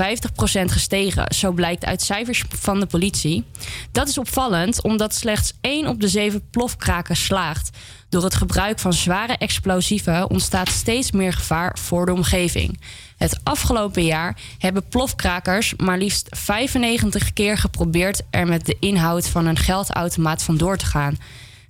gestegen. 0.66 1.34
Zo 1.36 1.52
blijkt 1.52 1.86
uit 1.86 2.02
cijfers 2.02 2.44
van 2.50 2.80
de 2.80 2.86
politie. 2.86 3.44
Dat 3.92 4.08
is 4.08 4.18
opvallend 4.18 4.82
omdat 4.82 5.14
slechts 5.14 5.54
1 5.62 5.88
op 5.88 6.02
de 6.02 6.08
7 6.08 6.50
plofkraken 6.50 7.16
slaagt. 7.16 7.70
Door 8.12 8.24
het 8.24 8.36
gebruik 8.36 8.80
van 8.80 8.94
zware 8.94 9.38
explosieven 9.38 10.30
ontstaat 10.30 10.70
steeds 10.70 11.12
meer 11.12 11.34
gevaar 11.34 11.78
voor 11.80 12.06
de 12.06 12.14
omgeving. 12.14 12.80
Het 13.18 13.40
afgelopen 13.44 14.04
jaar 14.04 14.38
hebben 14.58 14.88
plofkrakers 14.88 15.74
maar 15.76 15.98
liefst 15.98 16.28
95 16.30 17.34
keer 17.34 17.58
geprobeerd 17.58 18.22
er 18.30 18.48
met 18.48 18.66
de 18.66 18.78
inhoud 18.80 19.28
van 19.28 19.46
een 19.46 19.58
geldautomaat 19.58 20.44
vandoor 20.44 20.78
te 20.78 20.86
gaan. 20.86 21.18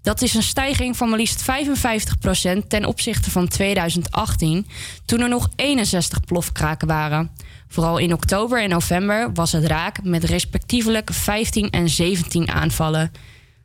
Dat 0.01 0.21
is 0.21 0.33
een 0.33 0.43
stijging 0.43 0.97
van 0.97 1.09
maar 1.09 1.17
liefst 1.17 1.43
55% 1.43 2.67
ten 2.67 2.85
opzichte 2.85 3.31
van 3.31 3.47
2018, 3.47 4.67
toen 5.05 5.19
er 5.19 5.29
nog 5.29 5.49
61 5.55 6.19
plofkraken 6.19 6.87
waren. 6.87 7.31
Vooral 7.67 7.97
in 7.97 8.13
oktober 8.13 8.61
en 8.61 8.69
november 8.69 9.33
was 9.33 9.51
het 9.51 9.65
raak 9.65 10.03
met 10.03 10.23
respectievelijk 10.23 11.09
15 11.13 11.69
en 11.69 11.89
17 11.89 12.49
aanvallen. 12.49 13.11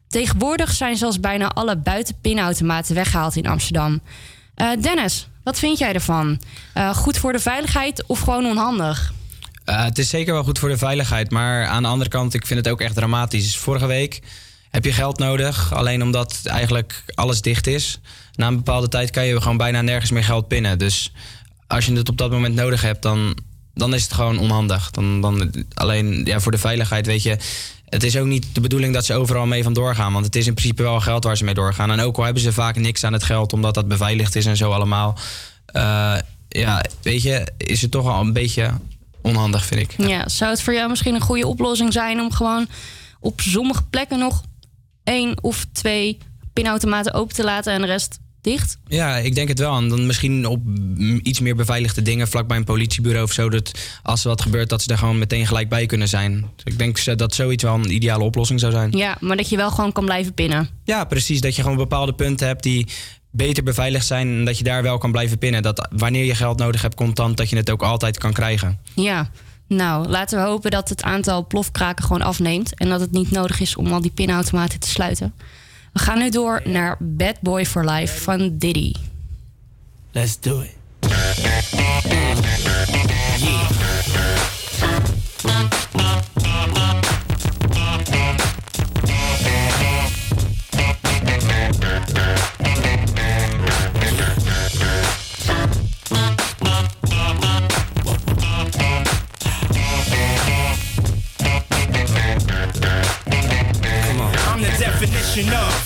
Tegenwoordig 0.08 0.72
zijn 0.72 0.96
zelfs 0.96 1.20
bijna 1.20 1.48
alle 1.48 1.76
buitenpinautomaten 1.76 2.94
weggehaald 2.94 3.36
in 3.36 3.46
Amsterdam. 3.46 4.00
Eh, 4.54 4.70
Dennis, 4.80 5.28
wat 5.42 5.58
vind 5.58 5.78
jij 5.78 5.92
ervan? 5.92 6.40
Eh, 6.72 6.94
goed 6.94 7.18
voor 7.18 7.32
de 7.32 7.38
veiligheid 7.38 8.06
of 8.06 8.20
gewoon 8.20 8.46
onhandig? 8.46 9.12
Eh, 9.64 9.84
het 9.84 9.98
is 9.98 10.08
zeker 10.08 10.32
wel 10.32 10.44
goed 10.44 10.58
voor 10.58 10.68
de 10.68 10.78
veiligheid, 10.78 11.30
maar 11.30 11.66
aan 11.66 11.82
de 11.82 11.88
andere 11.88 12.10
kant, 12.10 12.34
ik 12.34 12.46
vind 12.46 12.64
het 12.64 12.68
ook 12.68 12.80
echt 12.80 12.94
dramatisch. 12.94 13.56
Vorige 13.56 13.86
week 13.86 14.20
heb 14.70 14.84
je 14.84 14.92
geld 14.92 15.18
nodig, 15.18 15.74
alleen 15.74 16.02
omdat 16.02 16.40
eigenlijk 16.44 17.04
alles 17.14 17.40
dicht 17.40 17.66
is. 17.66 18.00
Na 18.34 18.46
een 18.46 18.56
bepaalde 18.56 18.88
tijd 18.88 19.10
kan 19.10 19.26
je 19.26 19.40
gewoon 19.40 19.56
bijna 19.56 19.80
nergens 19.80 20.10
meer 20.10 20.24
geld 20.24 20.48
pinnen. 20.48 20.78
Dus 20.78 21.12
als 21.66 21.86
je 21.86 21.92
het 21.92 22.08
op 22.08 22.16
dat 22.16 22.30
moment 22.30 22.54
nodig 22.54 22.82
hebt, 22.82 23.02
dan, 23.02 23.36
dan 23.76 23.94
is 23.94 24.02
het 24.02 24.12
gewoon 24.12 24.38
onhandig. 24.38 24.90
Dan, 24.90 25.20
dan, 25.20 25.52
alleen 25.74 26.24
ja, 26.24 26.40
voor 26.40 26.52
de 26.52 26.58
veiligheid, 26.58 27.06
weet 27.06 27.22
je. 27.22 27.36
Het 27.86 28.02
is 28.02 28.16
ook 28.16 28.26
niet 28.26 28.46
de 28.52 28.60
bedoeling 28.60 28.94
dat 28.94 29.04
ze 29.04 29.14
overal 29.14 29.46
mee 29.46 29.62
vandoor 29.62 29.94
gaan. 29.94 30.12
Want 30.12 30.24
het 30.24 30.36
is 30.36 30.46
in 30.46 30.54
principe 30.54 30.82
wel 30.82 31.00
geld 31.00 31.24
waar 31.24 31.36
ze 31.36 31.44
mee 31.44 31.54
doorgaan. 31.54 31.90
En 31.90 32.00
ook 32.00 32.16
al 32.16 32.24
hebben 32.24 32.42
ze 32.42 32.52
vaak 32.52 32.76
niks 32.76 33.04
aan 33.04 33.12
het 33.12 33.22
geld, 33.22 33.52
omdat 33.52 33.74
dat 33.74 33.88
beveiligd 33.88 34.36
is 34.36 34.46
en 34.46 34.56
zo 34.56 34.70
allemaal. 34.70 35.18
eh, 35.66 36.16
ja, 36.48 36.84
weet 37.02 37.22
je, 37.22 37.52
is 37.56 37.82
het 37.82 37.90
toch 37.90 38.04
wel 38.04 38.20
een 38.20 38.32
beetje 38.32 38.70
onhandig, 39.22 39.64
vind 39.64 39.80
ik. 39.80 40.08
Ja, 40.08 40.28
zou 40.28 40.50
het 40.50 40.62
voor 40.62 40.74
jou 40.74 40.88
misschien 40.88 41.14
een 41.14 41.20
goede 41.20 41.46
oplossing 41.46 41.92
zijn 41.92 42.20
om 42.20 42.32
gewoon 42.32 42.66
op 43.20 43.40
sommige 43.40 43.82
plekken 43.82 44.18
nog 44.18 44.42
één 45.04 45.42
of 45.42 45.66
twee 45.72 46.18
pinautomaten 46.52 47.14
open 47.14 47.34
te 47.34 47.44
laten 47.44 47.72
en 47.72 47.80
de 47.80 47.86
rest 47.86 48.18
dicht? 48.46 48.78
Ja, 48.86 49.16
ik 49.16 49.34
denk 49.34 49.48
het 49.48 49.58
wel. 49.58 49.76
En 49.76 49.88
dan 49.88 50.06
misschien 50.06 50.46
op 50.46 50.60
iets 51.22 51.40
meer 51.40 51.56
beveiligde 51.56 52.02
dingen 52.02 52.28
vlakbij 52.28 52.56
een 52.56 52.64
politiebureau 52.64 53.24
of 53.24 53.32
zo. 53.32 53.48
Dat 53.48 53.70
als 54.02 54.22
er 54.22 54.28
wat 54.28 54.42
gebeurt, 54.42 54.68
dat 54.68 54.82
ze 54.82 54.90
er 54.90 54.98
gewoon 54.98 55.18
meteen 55.18 55.46
gelijk 55.46 55.68
bij 55.68 55.86
kunnen 55.86 56.08
zijn. 56.08 56.40
Dus 56.56 56.72
ik 56.72 56.78
denk 56.78 57.18
dat 57.18 57.34
zoiets 57.34 57.62
wel 57.62 57.74
een 57.74 57.94
ideale 57.94 58.24
oplossing 58.24 58.60
zou 58.60 58.72
zijn. 58.72 58.90
Ja, 58.90 59.16
maar 59.20 59.36
dat 59.36 59.48
je 59.48 59.56
wel 59.56 59.70
gewoon 59.70 59.92
kan 59.92 60.04
blijven 60.04 60.34
pinnen. 60.34 60.68
Ja, 60.84 61.04
precies. 61.04 61.40
Dat 61.40 61.56
je 61.56 61.62
gewoon 61.62 61.76
bepaalde 61.76 62.14
punten 62.14 62.46
hebt 62.46 62.62
die 62.62 62.86
beter 63.30 63.62
beveiligd 63.62 64.06
zijn. 64.06 64.28
En 64.28 64.44
dat 64.44 64.58
je 64.58 64.64
daar 64.64 64.82
wel 64.82 64.98
kan 64.98 65.12
blijven 65.12 65.38
pinnen. 65.38 65.62
Dat 65.62 65.88
wanneer 65.96 66.24
je 66.24 66.34
geld 66.34 66.58
nodig 66.58 66.82
hebt, 66.82 66.94
contant, 66.94 67.36
dat 67.36 67.50
je 67.50 67.56
het 67.56 67.70
ook 67.70 67.82
altijd 67.82 68.18
kan 68.18 68.32
krijgen. 68.32 68.78
Ja. 68.94 69.30
Nou, 69.68 70.08
laten 70.08 70.38
we 70.38 70.44
hopen 70.44 70.70
dat 70.70 70.88
het 70.88 71.02
aantal 71.02 71.46
plofkraken 71.46 72.04
gewoon 72.04 72.22
afneemt. 72.22 72.74
En 72.74 72.88
dat 72.88 73.00
het 73.00 73.10
niet 73.10 73.30
nodig 73.30 73.60
is 73.60 73.76
om 73.76 73.92
al 73.92 74.00
die 74.00 74.10
pinautomaten 74.10 74.80
te 74.80 74.88
sluiten. 74.88 75.34
We 75.96 76.02
gaan 76.02 76.18
nu 76.18 76.30
door 76.30 76.60
naar 76.64 76.96
Bad 76.98 77.40
Boy 77.40 77.66
for 77.66 77.84
Life 77.84 78.20
van 78.20 78.58
Diddy. 78.58 78.92
Let's 80.12 80.40
do 80.40 80.60
it. 80.60 80.74
I'm 104.48 104.62
definition 104.78 105.48
of 105.48 105.76
half 105.76 105.85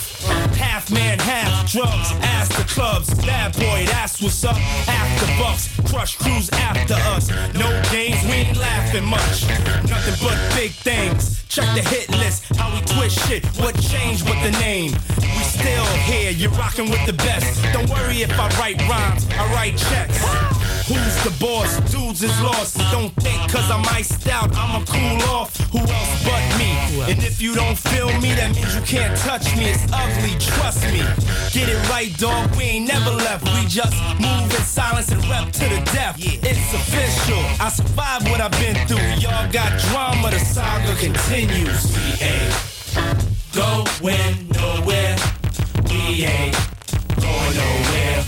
man, 0.90 1.18
half 1.18 1.70
drugs. 1.70 2.12
Ask 2.22 2.56
the 2.56 2.64
clubs, 2.64 3.14
bad 3.24 3.52
boy, 3.54 3.84
that's 3.86 4.20
what's 4.20 4.44
up. 4.44 4.56
After 4.88 5.26
bucks, 5.38 5.79
crush 5.84 6.16
crews 6.16 6.50
after 6.50 6.94
us. 7.14 7.30
No 7.54 7.68
games, 7.90 8.22
we 8.24 8.48
ain't 8.48 8.56
laughing 8.56 9.04
much. 9.04 9.48
Nothing 9.88 10.16
but 10.22 10.38
big 10.54 10.72
things. 10.72 11.42
Check 11.48 11.66
the 11.74 11.82
hit 11.82 12.08
list, 12.10 12.44
how 12.56 12.72
we 12.72 12.80
twist 12.82 13.18
shit. 13.26 13.44
What 13.58 13.74
changed 13.80 14.28
with 14.28 14.40
the 14.42 14.52
name? 14.60 14.92
We 15.20 15.42
still 15.42 15.84
here, 16.06 16.30
you're 16.30 16.52
rocking 16.52 16.90
with 16.90 17.04
the 17.06 17.12
best. 17.12 17.62
Don't 17.72 17.88
worry 17.90 18.22
if 18.22 18.30
I 18.38 18.48
write 18.58 18.80
rhymes, 18.88 19.26
I 19.32 19.52
write 19.52 19.76
checks. 19.76 20.18
Who's 20.90 21.22
the 21.22 21.30
boss? 21.38 21.78
Dudes 21.92 22.22
is 22.22 22.40
lost. 22.42 22.76
Don't 22.90 23.14
think 23.22 23.38
cause 23.50 23.70
I'm 23.70 23.84
iced 23.94 24.26
out, 24.28 24.50
I'ma 24.56 24.84
cool 24.86 25.22
off. 25.30 25.56
Who 25.70 25.78
else 25.78 26.24
but 26.24 26.42
me? 26.58 26.74
And 27.10 27.22
if 27.22 27.40
you 27.40 27.54
don't 27.54 27.78
feel 27.78 28.08
me, 28.20 28.34
that 28.34 28.54
means 28.54 28.74
you 28.74 28.82
can't 28.82 29.16
touch 29.18 29.54
me. 29.56 29.70
It's 29.70 29.86
ugly, 29.92 30.34
trust 30.38 30.82
me. 30.90 31.02
Get 31.54 31.68
it 31.68 31.78
right, 31.88 32.10
dog. 32.18 32.54
We 32.56 32.64
ain't 32.64 32.88
never 32.88 33.10
left. 33.10 33.44
We 33.54 33.66
just 33.66 33.94
move 34.18 34.50
in 34.50 34.62
silence 34.66 35.12
and 35.12 35.22
rep 35.30 35.52
to 35.52 35.64
the 35.70 35.80
death. 35.92 36.16
It's 36.18 36.74
official. 36.74 37.42
I 37.60 37.68
survived 37.70 38.28
what 38.28 38.40
I've 38.40 38.50
been 38.52 38.76
through. 38.88 39.10
Y'all 39.22 39.50
got 39.52 39.70
drama, 39.88 40.30
the 40.30 40.38
saga 40.38 40.94
continues. 40.96 41.82
We 41.94 42.26
ain't 42.26 42.54
going 43.54 44.48
nowhere. 44.50 45.16
We 45.88 46.24
ain't 46.26 46.56
going 47.16 47.54
nowhere. 47.62 48.24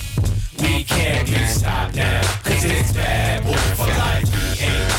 We 0.60 0.84
can't 0.84 1.26
be 1.26 1.44
stopped 1.46 1.96
now. 1.96 2.22
Cause 2.44 2.64
it's 2.64 2.92
bad 2.92 3.44
boy 3.44 3.64
for 3.78 3.90
life. 4.04 4.28
We 4.30 4.46
ain't 4.66 4.90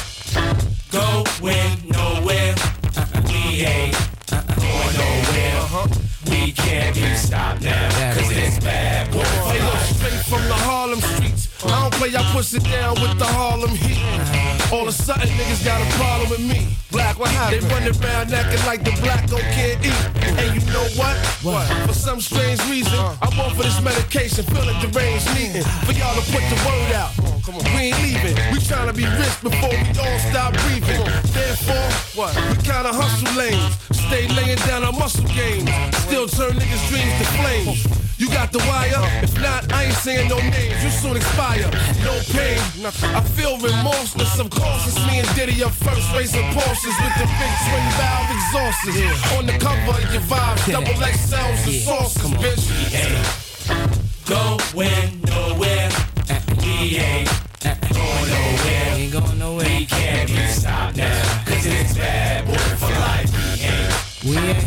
going 0.91 1.77
nowhere. 1.89 2.55
We 3.27 3.65
ain't 3.65 3.95
going 4.29 4.93
nowhere. 4.99 5.87
We 6.29 6.51
can't 6.51 6.95
be 6.95 7.15
stopped 7.15 7.61
now. 7.61 8.15
Cause 8.15 8.31
it's 8.31 8.59
bad 8.59 9.11
boy 9.11 9.23
for 9.23 9.59
life. 9.59 9.95
straight 9.95 10.25
from 10.25 10.43
the 10.47 10.55
Harlem. 10.55 11.12
I 11.65 11.81
don't 11.81 11.93
play, 11.93 12.15
I 12.15 12.23
push 12.31 12.53
it 12.53 12.63
down 12.63 12.95
with 13.01 13.17
the 13.19 13.25
Harlem 13.25 13.71
heat. 13.71 14.01
All 14.71 14.83
of 14.83 14.87
a 14.87 14.91
sudden, 14.91 15.27
niggas 15.29 15.63
got 15.63 15.81
a 15.81 15.87
problem 15.97 16.29
with 16.29 16.41
me. 16.41 16.75
Black, 16.91 17.17
what 17.17 17.29
happened? 17.29 17.61
They 17.61 17.73
run 17.73 17.83
around 17.83 18.33
acting 18.33 18.65
like 18.65 18.83
the 18.83 18.93
black 19.01 19.27
don't 19.27 19.41
can't 19.57 19.79
eat. 19.85 20.03
And 20.39 20.49
you 20.53 20.61
know 20.73 20.85
what? 20.93 21.17
What? 21.41 21.65
For 21.87 21.93
some 21.93 22.21
strange 22.21 22.59
reason, 22.69 22.93
I 22.93 23.29
want 23.37 23.55
for 23.55 23.63
this 23.63 23.81
medication, 23.81 24.45
feeling 24.45 24.77
deranged, 24.81 25.27
needing 25.33 25.63
for 25.85 25.93
y'all 25.93 26.15
to 26.15 26.25
put 26.31 26.43
the 26.49 26.57
word 26.65 26.91
out. 26.93 27.11
Come 27.45 27.55
on, 27.55 27.65
we 27.75 27.91
ain't 27.91 28.01
leaving. 28.01 28.35
We 28.53 28.59
trying 28.61 28.87
to 28.87 28.93
be 28.93 29.05
rich 29.05 29.35
before 29.41 29.69
we 29.69 29.89
all 29.99 30.19
stop 30.31 30.53
breathing. 30.65 31.03
Therefore, 31.33 31.89
what? 32.15 32.33
We 32.49 32.55
kinda 32.63 32.93
hustle 32.93 33.33
lanes. 33.35 33.77
Stay 33.91 34.27
laying 34.29 34.57
down 34.69 34.83
our 34.83 34.93
muscle 34.93 35.25
games. 35.33 35.69
Still 36.07 36.27
turn 36.27 36.53
niggas' 36.53 36.87
dreams 36.89 37.13
to 37.19 37.25
flames. 37.37 38.03
You 38.17 38.29
got 38.29 38.51
the 38.51 38.59
wire? 38.59 39.03
If 39.21 39.35
not, 39.41 39.73
I 39.73 39.85
ain't 39.85 39.95
saying 39.95 40.29
no 40.29 40.37
names. 40.37 40.83
You 40.83 40.89
soon 40.89 41.17
expire. 41.17 41.52
No 41.53 42.13
pain. 42.33 42.57
I 43.13 43.21
feel 43.37 43.57
remorseless. 43.59 44.39
Of 44.39 44.49
course, 44.49 44.87
it's 44.87 44.97
me 45.07 45.19
and 45.19 45.35
Diddy 45.35 45.63
up 45.63 45.71
first, 45.71 46.11
racing 46.15 46.43
Porsches 46.53 46.97
with 47.03 47.15
the 47.21 47.27
big 47.39 47.53
twin 47.65 47.85
valve 47.97 48.29
exhausts. 48.33 49.37
On 49.37 49.45
the 49.45 49.57
cover 49.59 49.91
of 49.91 50.13
your 50.13 50.21
vibes, 50.23 50.71
double 50.71 51.03
X 51.03 51.19
sounds 51.19 51.65
and 51.67 51.75
sauces, 51.75 52.31
bitch. 52.41 52.63
Going 54.25 55.21
nowhere. 55.27 55.89
We 56.61 56.97
ain't 56.97 57.29
going 57.61 58.29
nowhere. 58.29 58.95
We 58.95 59.01
Ain't 59.03 59.13
going 59.13 59.39
nowhere. 59.39 59.65
We 59.67 59.85
can't 59.85 60.27
be 60.29 60.47
stopped 60.47 60.97
now. 60.97 61.43
Cause 61.45 61.65
it's 61.65 61.93
bad 61.95 62.45
boy 62.47 62.57
for 62.81 62.89
life. 62.89 63.31
We 64.23 64.35
ain't. 64.35 64.43
We 64.43 64.49
ain't 64.49 64.62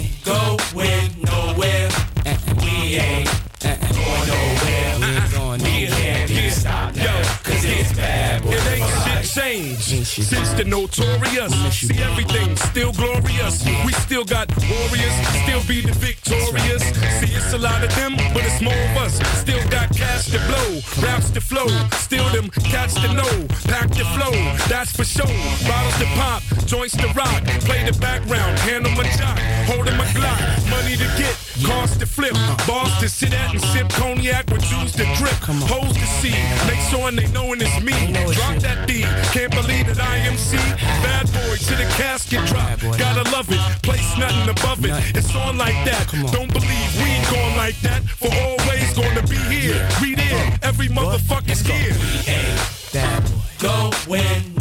the 10.56 10.64
notorious. 10.64 11.52
See 11.72 12.02
everything 12.02 12.56
still 12.56 12.92
glorious. 12.92 13.64
We 13.84 13.92
still 13.92 14.24
got 14.24 14.48
warriors, 14.68 15.14
still 15.44 15.62
be 15.68 15.82
the 15.82 15.92
victorious. 15.92 16.82
See 17.20 17.32
it's 17.36 17.52
a 17.52 17.58
lot 17.58 17.84
of 17.84 17.94
them, 17.94 18.16
but 18.32 18.42
it's 18.44 18.60
more 18.62 18.72
of 18.72 18.96
us. 19.04 19.20
Still 19.40 19.62
got 19.68 19.94
cash 19.94 20.26
to 20.32 20.38
blow, 20.48 20.80
raps 21.04 21.30
to 21.30 21.40
flow. 21.40 21.68
Still 22.00 22.28
them 22.30 22.48
cats 22.72 22.94
to 22.94 23.12
know, 23.12 23.46
pack 23.68 23.88
the 23.90 24.06
flow. 24.16 24.32
That's 24.68 24.96
for 24.96 25.04
sure. 25.04 25.36
Bottles 25.68 25.98
to 26.00 26.06
pop, 26.16 26.42
joints 26.64 26.96
to 26.96 27.08
rock. 27.12 27.44
Play 27.68 27.84
the 27.84 27.96
background, 28.00 28.58
handle 28.60 28.92
my 28.92 29.04
jock, 29.16 29.38
holding 29.68 29.96
my 29.96 30.06
Glock. 30.16 30.40
Money 30.70 30.96
to 30.96 31.08
get, 31.20 31.36
cars 31.66 31.96
to 31.98 32.06
flip, 32.06 32.34
to 33.06 33.12
sit 33.12 33.34
at 33.34 33.52
and 33.52 33.62
sip 33.62 33.88
cognac 33.90 34.50
with 34.50 34.62
juice 34.62 34.90
to 34.90 35.04
drip. 35.14 35.38
Hoes 35.70 35.94
to 35.94 36.06
see, 36.18 36.34
make 36.66 36.82
sure 36.90 37.10
they 37.12 37.30
knowing 37.30 37.60
it's 37.60 37.80
me. 37.80 37.94
Drop 38.34 38.58
that 38.66 38.88
D, 38.88 39.02
can't 39.30 39.52
believe 39.52 39.86
that 39.86 40.00
I 40.00 40.16
am 40.26 40.36
C. 40.36 40.56
Bad 41.06 41.26
boy 41.30 41.54
to 41.54 41.74
the 41.76 41.86
casket 41.94 42.44
drop. 42.46 42.80
Gotta 42.98 43.22
love 43.30 43.48
it, 43.50 43.62
place 43.82 44.10
nothing 44.18 44.50
above 44.50 44.84
it. 44.84 44.90
It's 45.14 45.34
on 45.36 45.56
like 45.56 45.78
that. 45.84 46.10
Don't 46.32 46.52
believe 46.52 46.90
we 46.98 47.06
ain't 47.14 47.30
going 47.30 47.56
like 47.56 47.78
that. 47.82 48.02
For 48.18 48.30
always 48.42 48.92
gonna 48.98 49.22
be 49.28 49.38
here. 49.54 49.88
We 50.02 50.16
there, 50.16 50.58
every 50.62 50.88
motherfucking 50.88 51.62
year. 51.68 51.94
Bad 52.92 53.22
boy. 53.22 53.46
Going 53.58 53.92
nowhere. 54.06 54.55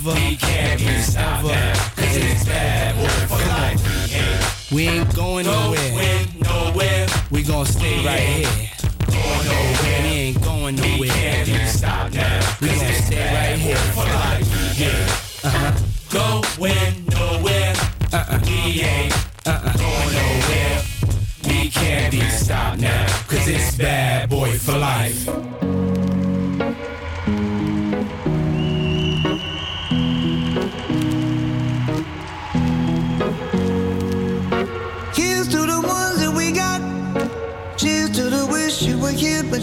Ever. 0.00 0.14
We 0.14 0.36
can't 0.36 0.80
be 0.80 1.00
stopped. 1.00 1.42
Cause 1.42 2.16
it's 2.16 2.44
bad 2.44 2.96
boy 2.96 3.34
for 3.34 3.42
life. 3.48 4.72
We 4.72 4.84
ain't. 4.86 4.94
We 4.94 4.98
ain't 4.98 5.14
going 5.14 5.46
nowhere. 5.46 5.90
Going 5.90 6.40
nowhere. 6.42 7.06
We 7.30 7.42
gonna 7.42 7.66
stay 7.66 8.04
right 8.04 8.20
here. 8.20 8.70
Going 9.06 9.46
nowhere. 9.46 10.02
We 10.02 10.08
ain't 10.08 10.42
going 10.42 10.76
nowhere. 10.76 10.98
We 10.98 11.08
can't 11.08 11.46
be 11.46 11.66
stopped 11.66 12.14
now. 12.14 12.56
We 12.60 12.68
gonna 12.68 12.94
stay 12.94 13.34
right 13.34 13.58
here. 13.58 13.76
For 13.76 14.04
life. 14.04 14.78
We 14.78 14.84
ain't. 14.86 15.09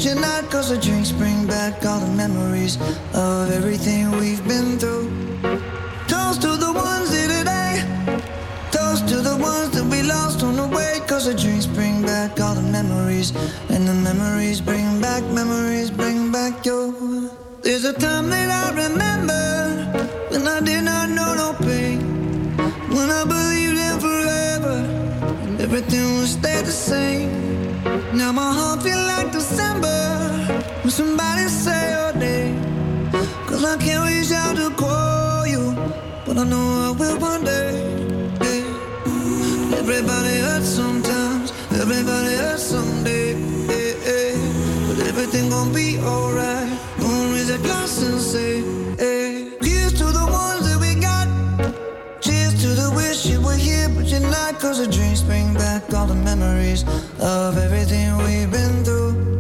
You're 0.08 0.20
not. 0.20 0.50
Cause 0.50 0.70
the 0.70 0.78
drinks 0.78 1.12
bring 1.12 1.46
back 1.46 1.86
all 1.86 2.00
the 2.00 2.14
memories 2.24 2.78
of 3.14 3.52
everything 3.52 4.12
we've 4.12 4.46
been 4.48 4.80
through. 4.80 5.08
Toast 6.08 6.42
to 6.42 6.52
the 6.66 6.72
ones 6.74 7.12
here 7.12 7.28
today. 7.28 7.74
Toast 8.72 9.08
to 9.10 9.18
the 9.30 9.38
ones 9.38 9.70
that 9.76 9.86
we 9.92 10.02
lost 10.04 10.44
on 10.44 10.56
the 10.56 10.68
way. 10.68 11.02
Cause 11.08 11.26
the 11.26 11.34
drinks 11.34 11.66
bring 11.66 12.02
back 12.04 12.40
all 12.40 12.56
the 12.56 12.62
memories. 12.62 13.36
And 13.70 13.88
the 13.88 13.94
memories 13.94 14.62
bring 14.62 15.02
back, 15.02 15.24
memories 15.40 15.92
bring 15.92 16.32
back 16.32 16.66
your. 16.66 16.94
There's 17.62 17.84
a 17.84 17.94
time 17.94 18.30
that 18.30 18.50
I 18.64 18.66
remember 18.86 19.46
when 20.32 20.48
I 20.48 20.60
did 20.62 20.84
not 20.84 21.10
know 21.10 21.32
no 21.44 21.50
pain. 21.68 22.00
When 22.96 23.10
I 23.20 23.24
believed 23.26 23.78
in 23.88 24.00
forever 24.00 24.78
and 25.44 25.60
everything 25.60 26.06
would 26.18 26.32
stay 26.40 26.62
the 26.62 26.78
same. 26.90 27.30
Now 28.14 28.32
my 28.32 28.52
heart 28.54 28.84
feel 28.84 29.04
like 29.14 29.32
December 29.32 29.77
I 33.78 33.80
can't 33.80 34.10
reach 34.10 34.32
out 34.32 34.56
to 34.56 34.72
call 34.72 35.46
you, 35.46 35.76
but 36.26 36.36
I 36.36 36.44
know 36.46 36.66
I 36.88 36.92
will 36.98 37.20
one 37.20 37.44
day. 37.44 37.78
Yeah. 38.42 39.78
Everybody 39.78 40.40
hurts 40.40 40.68
sometimes, 40.68 41.52
everybody 41.70 42.34
hurts 42.42 42.64
someday. 42.64 43.34
Yeah, 43.70 43.94
yeah. 44.02 44.88
But 44.88 45.06
everything 45.06 45.52
gon' 45.52 45.72
be 45.74 46.00
alright. 46.00 46.72
Gonna 47.00 47.34
raise 47.34 47.52
a 47.52 47.60
glass 47.60 48.02
and 48.02 48.20
say, 48.20 48.64
hey. 48.98 49.52
Here's 49.62 49.94
to 50.00 50.06
the 50.06 50.26
ones 50.26 50.66
that 50.68 50.80
we 50.82 51.00
got. 51.00 51.28
Cheers 52.20 52.60
to 52.64 52.70
the 52.70 52.92
wish 52.96 53.28
you 53.28 53.40
were 53.42 53.54
here, 53.56 53.90
but 53.90 54.06
you're 54.06 54.22
not. 54.22 54.60
Cause 54.60 54.80
the 54.80 54.92
dreams 54.92 55.22
bring 55.22 55.54
back 55.54 55.94
all 55.94 56.08
the 56.08 56.16
memories 56.16 56.84
of 57.20 57.60
everything 57.60 58.18
we've 58.26 58.50
been 58.50 58.84
through. 58.84 59.37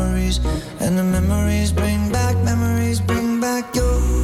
Memories. 0.00 0.38
And 0.80 0.98
the 0.98 1.04
memories 1.04 1.72
bring 1.72 2.10
back, 2.10 2.36
memories 2.44 3.00
bring 3.00 3.40
back 3.40 3.74
your. 3.74 4.19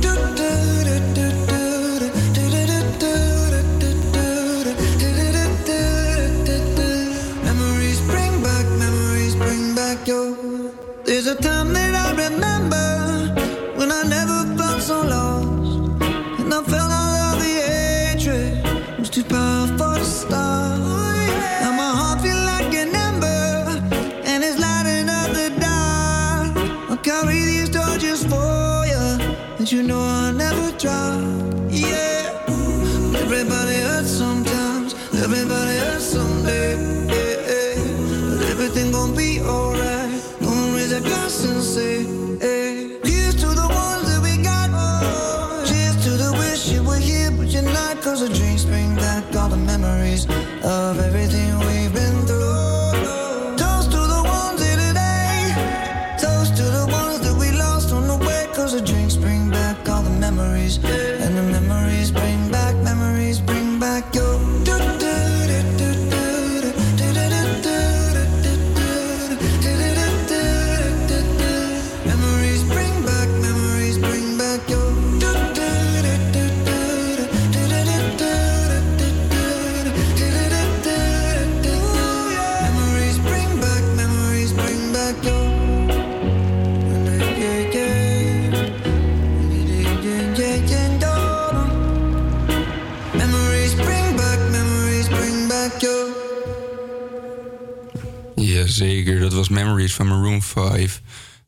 Everybody 35.26 35.75
Memories 99.86 99.94
van 99.94 100.06
Maroon 100.06 100.42
5. 100.42 101.00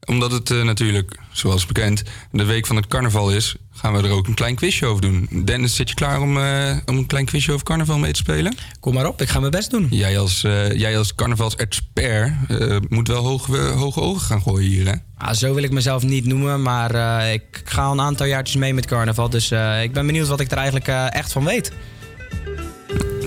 Omdat 0.07 0.33
het 0.33 0.51
eh, 0.51 0.63
natuurlijk, 0.63 1.19
zoals 1.33 1.67
bekend, 1.67 2.03
de 2.33 2.45
week 2.45 2.67
van 2.67 2.77
het 2.77 2.87
carnaval 2.87 3.31
is, 3.31 3.55
gaan 3.73 3.93
we 3.93 4.03
er 4.03 4.11
ook 4.11 4.27
een 4.27 4.35
klein 4.35 4.55
quizje 4.55 4.87
over 4.87 5.03
doen. 5.03 5.29
Dennis, 5.45 5.75
zit 5.77 5.89
je 5.89 5.95
klaar 5.95 6.21
om, 6.21 6.39
eh, 6.39 6.77
om 6.87 6.97
een 6.97 7.07
klein 7.07 7.25
quizje 7.25 7.53
over 7.53 7.65
carnaval 7.65 7.99
mee 7.99 8.13
te 8.13 8.19
spelen? 8.19 8.55
Kom 8.81 8.95
maar 8.95 9.07
op, 9.07 9.23
ik 9.23 9.29
ga 9.29 9.39
mijn 9.41 9.51
best 9.51 9.71
doen. 9.71 9.87
Jij 9.91 10.19
als, 10.19 10.45
eh, 10.45 10.73
jij 10.73 10.99
als 10.99 11.15
carnavalsexpert 11.15 12.33
eh, 12.49 12.77
moet 12.89 13.09
wel 13.09 13.25
hoge, 13.25 13.57
hoge 13.59 14.01
ogen 14.01 14.21
gaan 14.21 14.43
gooien 14.43 14.69
hier, 14.71 14.87
hè? 14.87 14.95
Ah, 15.17 15.35
zo 15.35 15.55
wil 15.55 15.63
ik 15.63 15.71
mezelf 15.73 16.03
niet 16.03 16.25
noemen, 16.25 16.63
maar 16.63 16.95
eh, 16.95 17.33
ik 17.33 17.63
ga 17.65 17.83
al 17.85 17.93
een 17.93 18.01
aantal 18.01 18.27
jaartjes 18.27 18.57
mee 18.57 18.75
met 18.75 18.87
carnaval. 18.87 19.29
Dus 19.31 19.51
eh, 19.51 19.83
ik 19.83 19.93
ben 19.93 20.07
benieuwd 20.07 20.29
wat 20.29 20.41
ik 20.41 20.51
er 20.51 20.57
eigenlijk 20.59 20.87
echt 21.15 21.33
van 21.33 21.45
weet. 21.45 21.73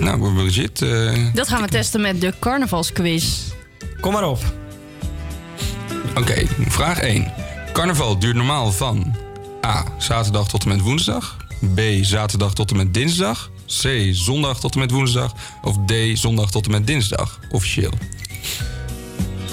Nou, 0.00 0.42
legit. 0.42 0.82
eh 0.82 1.12
Dat 1.34 1.48
gaan 1.48 1.62
we 1.62 1.68
testen 1.68 2.00
met 2.00 2.20
de 2.20 2.32
carnavalsquiz. 2.40 3.38
Kom 4.00 4.12
maar 4.12 4.28
op. 4.28 4.60
Oké, 6.16 6.46
vraag 6.68 6.98
1. 6.98 7.32
Carnaval 7.72 8.18
duurt 8.18 8.36
normaal 8.36 8.72
van 8.72 9.16
A. 9.66 9.84
Zaterdag 9.98 10.48
tot 10.48 10.62
en 10.62 10.68
met 10.68 10.80
woensdag. 10.80 11.36
B. 11.74 11.80
Zaterdag 12.00 12.54
tot 12.54 12.70
en 12.70 12.76
met 12.76 12.94
dinsdag. 12.94 13.50
C. 13.66 13.88
Zondag 14.10 14.60
tot 14.60 14.74
en 14.74 14.78
met 14.78 14.90
woensdag. 14.90 15.32
Of 15.62 15.76
D. 15.86 15.92
Zondag 16.14 16.50
tot 16.50 16.64
en 16.64 16.70
met 16.70 16.86
dinsdag, 16.86 17.40
officieel. 17.50 17.92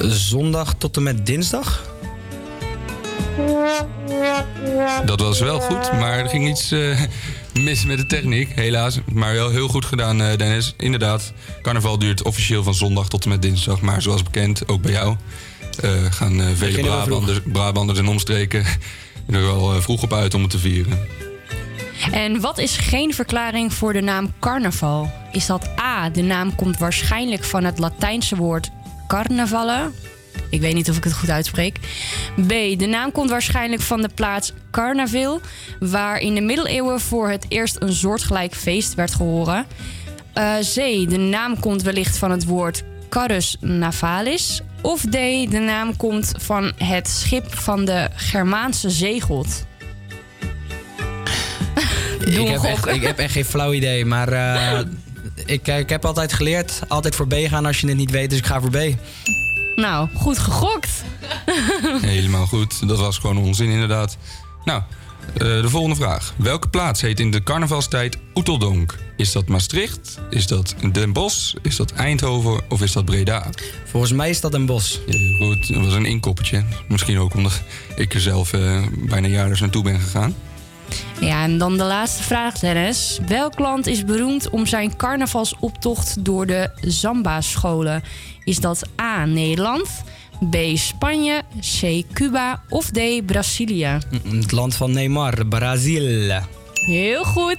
Zondag 0.01 0.75
tot 0.77 0.97
en 0.97 1.03
met 1.03 1.25
dinsdag? 1.25 1.87
Dat 5.05 5.19
was 5.19 5.39
wel 5.39 5.59
goed, 5.59 5.91
maar 5.91 6.19
er 6.19 6.29
ging 6.29 6.47
iets 6.47 6.71
eh, 6.71 7.01
mis 7.53 7.85
met 7.85 7.97
de 7.97 8.05
techniek, 8.05 8.51
helaas. 8.55 8.99
Maar 9.11 9.33
wel 9.33 9.49
heel 9.49 9.67
goed 9.67 9.85
gedaan, 9.85 10.21
eh, 10.21 10.37
Dennis. 10.37 10.73
Inderdaad, 10.77 11.33
carnaval 11.61 11.99
duurt 11.99 12.23
officieel 12.23 12.63
van 12.63 12.73
zondag 12.73 13.07
tot 13.07 13.23
en 13.23 13.29
met 13.29 13.41
dinsdag. 13.41 13.81
Maar 13.81 14.01
zoals 14.01 14.23
bekend, 14.23 14.67
ook 14.67 14.81
bij 14.81 14.91
jou, 14.91 15.15
gaan 16.09 16.41
eh, 16.41 16.47
vele. 16.53 16.81
Brabanders, 16.81 17.39
Brabanders 17.45 17.99
en 17.99 18.07
omstreken 18.07 18.65
er 19.29 19.41
wel 19.41 19.73
eh, 19.73 19.81
vroeg 19.81 20.03
op 20.03 20.13
uit 20.13 20.33
om 20.33 20.41
het 20.41 20.51
te 20.51 20.59
vieren. 20.59 20.99
En 22.11 22.41
wat 22.41 22.57
is 22.57 22.77
geen 22.77 23.13
verklaring 23.13 23.73
voor 23.73 23.93
de 23.93 24.01
naam 24.01 24.33
carnaval? 24.39 25.11
Is 25.31 25.45
dat 25.45 25.69
A, 25.79 26.09
de 26.09 26.21
naam 26.21 26.55
komt 26.55 26.77
waarschijnlijk 26.77 27.43
van 27.43 27.63
het 27.63 27.79
Latijnse 27.79 28.35
woord 28.35 28.69
carnavalle? 29.07 29.91
Ik 30.49 30.61
weet 30.61 30.73
niet 30.73 30.89
of 30.89 30.97
ik 30.97 31.03
het 31.03 31.13
goed 31.13 31.29
uitspreek. 31.29 31.79
B, 32.47 32.49
de 32.79 32.87
naam 32.89 33.11
komt 33.11 33.29
waarschijnlijk 33.29 33.81
van 33.81 34.01
de 34.01 34.09
plaats 34.15 34.53
Carnaville, 34.71 35.41
waar 35.79 36.19
in 36.19 36.35
de 36.35 36.41
middeleeuwen 36.41 36.99
voor 36.99 37.29
het 37.29 37.45
eerst 37.47 37.75
een 37.79 37.93
soortgelijk 37.93 38.55
feest 38.55 38.93
werd 38.93 39.15
gehoren. 39.15 39.65
Eh, 40.33 40.55
C, 40.57 40.75
de 41.09 41.17
naam 41.17 41.59
komt 41.59 41.81
wellicht 41.81 42.17
van 42.17 42.31
het 42.31 42.45
woord 42.45 42.83
carus 43.09 43.57
navalis. 43.59 44.61
Of 44.81 45.01
D, 45.01 45.11
de 45.51 45.63
naam 45.65 45.97
komt 45.97 46.31
van 46.37 46.71
het 46.77 47.07
schip 47.07 47.55
van 47.55 47.85
de 47.85 48.09
Germaanse 48.15 48.89
zeegod. 48.89 49.67
Ik 52.25 52.47
heb, 52.47 52.63
echt, 52.63 52.87
ik 52.87 53.01
heb 53.01 53.17
echt 53.17 53.31
geen 53.33 53.45
flauw 53.45 53.73
idee, 53.73 54.05
maar 54.05 54.27
eh, 54.27 54.79
ik, 55.45 55.67
ik 55.67 55.89
heb 55.89 56.05
altijd 56.05 56.33
geleerd, 56.33 56.79
altijd 56.87 57.15
voor 57.15 57.27
B 57.27 57.33
gaan 57.33 57.65
als 57.65 57.79
je 57.79 57.87
het 57.87 57.97
niet 57.97 58.11
weet, 58.11 58.29
dus 58.29 58.39
ik 58.39 58.45
ga 58.45 58.61
voor 58.61 58.69
B. 58.69 58.95
Nou, 59.75 60.09
goed 60.15 60.39
gegokt. 60.39 61.03
Helemaal 62.01 62.45
goed. 62.45 62.87
Dat 62.87 62.97
was 62.97 63.17
gewoon 63.17 63.37
onzin, 63.37 63.69
inderdaad. 63.69 64.17
Nou, 64.65 64.81
eh, 65.33 65.61
de 65.61 65.69
volgende 65.69 65.95
vraag. 65.95 66.33
Welke 66.35 66.67
plaats 66.69 67.01
heet 67.01 67.19
in 67.19 67.31
de 67.31 67.43
carnavalstijd 67.43 68.17
Oeteldonk? 68.35 68.95
Is 69.17 69.31
dat 69.31 69.47
Maastricht? 69.47 70.19
Is 70.29 70.47
dat 70.47 70.75
Den 70.91 71.13
Bosch? 71.13 71.55
Is 71.61 71.75
dat 71.75 71.91
Eindhoven? 71.91 72.61
Of 72.69 72.81
is 72.81 72.91
dat 72.91 73.05
Breda? 73.05 73.49
Volgens 73.85 74.11
mij 74.11 74.29
is 74.29 74.41
dat 74.41 74.53
een 74.53 74.65
bos. 74.65 74.99
goed, 75.37 75.67
dat 75.67 75.83
was 75.83 75.93
een 75.93 76.05
inkoppertje. 76.05 76.63
Misschien 76.87 77.19
ook 77.19 77.33
omdat 77.33 77.61
ik 77.95 78.13
er 78.13 78.21
zelf 78.21 78.53
eh, 78.53 78.81
bijna 78.97 79.27
jaarlijks 79.27 79.59
naartoe 79.59 79.83
ben 79.83 79.99
gegaan. 79.99 80.35
Ja, 81.19 81.43
en 81.43 81.57
dan 81.57 81.77
de 81.77 81.83
laatste 81.83 82.23
vraag, 82.23 82.59
Dennis. 82.59 83.19
Welk 83.27 83.59
land 83.59 83.87
is 83.87 84.05
beroemd 84.05 84.49
om 84.49 84.65
zijn 84.65 84.95
carnavalsoptocht 84.95 86.25
door 86.25 86.45
de 86.45 86.69
Zamba-scholen? 86.81 88.03
Is 88.43 88.59
dat 88.59 88.89
A. 89.01 89.25
Nederland, 89.25 90.03
B. 90.49 90.55
Spanje, 90.73 91.43
C. 91.59 92.03
Cuba 92.13 92.61
of 92.69 92.89
D. 92.89 93.25
Brazilië? 93.25 93.97
Het 94.23 94.51
land 94.51 94.75
van 94.75 94.91
Neymar, 94.91 95.45
Brazil. 95.45 96.41
Heel 96.73 97.23
goed. 97.23 97.57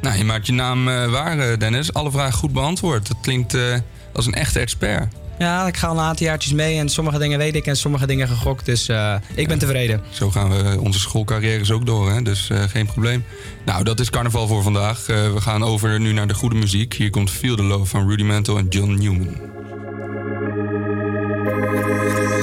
Nou, 0.00 0.18
je 0.18 0.24
maakt 0.24 0.46
je 0.46 0.52
naam 0.52 0.88
eh, 0.88 1.10
waar, 1.10 1.38
eh, 1.38 1.58
Dennis. 1.58 1.92
Alle 1.92 2.10
vragen 2.10 2.38
goed 2.38 2.52
beantwoord. 2.52 3.08
Dat 3.08 3.16
klinkt 3.20 3.54
eh, 3.54 3.74
als 4.12 4.26
een 4.26 4.34
echte 4.34 4.58
expert. 4.60 5.14
Ja, 5.38 5.66
ik 5.66 5.76
ga 5.76 5.86
al 5.86 5.98
een 5.98 6.04
aantal 6.04 6.26
jaartjes 6.26 6.52
mee 6.52 6.78
en 6.78 6.88
sommige 6.88 7.18
dingen 7.18 7.38
weet 7.38 7.54
ik 7.54 7.66
en 7.66 7.76
sommige 7.76 8.06
dingen 8.06 8.28
gegokt, 8.28 8.66
dus 8.66 8.88
eh, 8.88 9.14
ik 9.34 9.48
ben 9.48 9.58
tevreden. 9.58 10.02
Zo 10.10 10.30
gaan 10.30 10.50
we 10.50 10.80
onze 10.80 10.98
schoolcarrières 10.98 11.70
ook 11.70 11.86
door, 11.86 12.10
hè? 12.10 12.22
dus 12.22 12.50
eh, 12.50 12.62
geen 12.62 12.86
probleem. 12.86 13.24
Nou, 13.64 13.84
dat 13.84 14.00
is 14.00 14.10
carnaval 14.10 14.46
voor 14.46 14.62
vandaag. 14.62 15.08
Eh, 15.08 15.32
we 15.32 15.40
gaan 15.40 15.64
over 15.64 16.00
nu 16.00 16.12
naar 16.12 16.26
de 16.26 16.34
goede 16.34 16.56
muziek. 16.56 16.94
Hier 16.94 17.10
komt 17.10 17.30
Feel 17.30 17.56
the 17.56 17.62
Love 17.62 17.84
van 17.84 18.08
Rudimental 18.08 18.58
en 18.58 18.66
John 18.68 18.94
Newman. 18.94 19.53
Música 21.44 22.33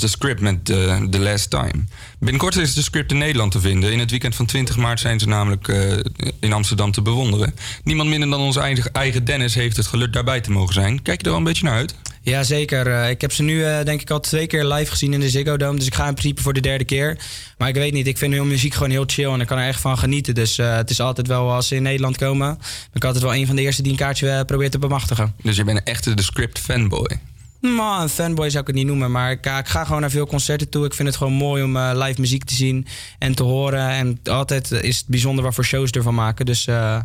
was 0.00 0.10
de 0.10 0.16
script 0.16 0.40
met 0.40 0.70
eh, 0.70 1.02
The 1.02 1.18
Last 1.18 1.50
Time. 1.50 1.84
Binnenkort 2.18 2.56
is 2.56 2.74
de 2.74 2.82
script 2.82 3.12
in 3.12 3.18
Nederland 3.18 3.52
te 3.52 3.60
vinden. 3.60 3.92
In 3.92 3.98
het 3.98 4.10
weekend 4.10 4.34
van 4.34 4.46
20 4.46 4.76
maart 4.76 5.00
zijn 5.00 5.18
ze 5.18 5.28
namelijk 5.28 5.68
eh, 5.68 5.92
in 6.40 6.52
Amsterdam 6.52 6.90
te 6.90 7.02
bewonderen. 7.02 7.54
Niemand 7.84 8.08
minder 8.08 8.30
dan 8.30 8.40
onze 8.40 8.60
eigen, 8.60 8.92
eigen 8.92 9.24
Dennis 9.24 9.54
heeft 9.54 9.76
het 9.76 9.86
geluk 9.86 10.12
daarbij 10.12 10.40
te 10.40 10.50
mogen 10.50 10.74
zijn. 10.74 11.02
Kijk 11.02 11.20
je 11.20 11.26
er 11.26 11.32
al 11.32 11.38
een 11.38 11.44
beetje 11.44 11.64
naar 11.64 11.74
uit? 11.74 11.94
Ja, 12.22 12.42
zeker. 12.42 12.86
Eh, 12.86 13.10
ik 13.10 13.20
heb 13.20 13.32
ze 13.32 13.42
nu 13.42 13.84
denk 13.84 14.00
ik 14.00 14.10
al 14.10 14.20
twee 14.20 14.46
keer 14.46 14.64
live 14.64 14.90
gezien 14.90 15.12
in 15.12 15.20
de 15.20 15.30
Ziggo 15.30 15.56
Dome. 15.56 15.78
Dus 15.78 15.86
ik 15.86 15.94
ga 15.94 16.08
in 16.08 16.14
principe 16.14 16.42
voor 16.42 16.52
de 16.52 16.60
derde 16.60 16.84
keer. 16.84 17.18
Maar 17.58 17.68
ik 17.68 17.74
weet 17.74 17.92
niet, 17.92 18.06
ik 18.06 18.18
vind 18.18 18.34
hun 18.34 18.48
muziek 18.48 18.74
gewoon 18.74 18.90
heel 18.90 19.04
chill 19.06 19.32
en 19.32 19.40
ik 19.40 19.46
kan 19.46 19.58
er 19.58 19.68
echt 19.68 19.80
van 19.80 19.98
genieten. 19.98 20.34
Dus 20.34 20.56
het 20.56 20.90
is 20.90 21.00
altijd 21.00 21.26
wel, 21.26 21.52
als 21.52 21.68
ze 21.68 21.74
in 21.74 21.82
Nederland 21.82 22.16
komen, 22.16 22.56
ben 22.56 22.66
ik 22.92 23.04
altijd 23.04 23.24
wel 23.24 23.34
een 23.34 23.46
van 23.46 23.56
de 23.56 23.62
eerste 23.62 23.82
die 23.82 23.92
een 23.92 23.98
kaartje 23.98 24.44
probeert 24.44 24.72
te 24.72 24.78
bemachtigen. 24.78 25.34
Dus 25.42 25.56
je 25.56 25.64
bent 25.64 25.78
een 25.78 25.84
echte 25.84 26.14
de 26.14 26.22
script 26.22 26.58
fanboy. 26.58 27.18
Maar 27.60 28.02
een 28.02 28.08
fanboy 28.08 28.50
zou 28.50 28.60
ik 28.60 28.66
het 28.66 28.76
niet 28.76 28.86
noemen, 28.86 29.10
maar 29.10 29.30
ik, 29.30 29.46
ik 29.46 29.68
ga 29.68 29.84
gewoon 29.84 30.00
naar 30.00 30.10
veel 30.10 30.26
concerten 30.26 30.68
toe. 30.68 30.84
Ik 30.84 30.94
vind 30.94 31.08
het 31.08 31.16
gewoon 31.16 31.32
mooi 31.32 31.62
om 31.62 31.76
eh, 31.76 31.90
live 31.94 32.20
muziek 32.20 32.44
te 32.44 32.54
zien 32.54 32.86
en 33.18 33.34
te 33.34 33.42
horen. 33.42 33.88
En 33.88 34.20
altijd 34.24 34.70
is 34.70 34.96
het 34.96 35.06
bijzonder 35.06 35.44
wat 35.44 35.54
voor 35.54 35.64
shows 35.64 35.90
ervan 35.90 36.14
maken. 36.14 36.46
Dus 36.46 36.66
eh, 36.66 37.00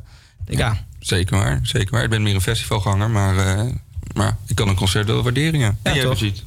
ja. 0.45 0.85
Zeker 0.99 1.38
waar, 1.38 1.59
zeker 1.63 1.91
waar. 1.91 2.03
Ik 2.03 2.09
ben 2.09 2.21
meer 2.23 2.35
een 2.35 2.41
festivalganger, 2.41 3.09
maar, 3.09 3.38
eh, 3.38 3.65
maar 4.13 4.38
ik 4.47 4.55
kan 4.55 4.67
een 4.67 4.75
concert 4.75 5.07
wel 5.07 5.23
waarderen, 5.23 5.59
ja. 5.59 5.75
en 5.81 5.93
jij 5.93 6.03
toch? 6.03 6.17
ziet. 6.17 6.43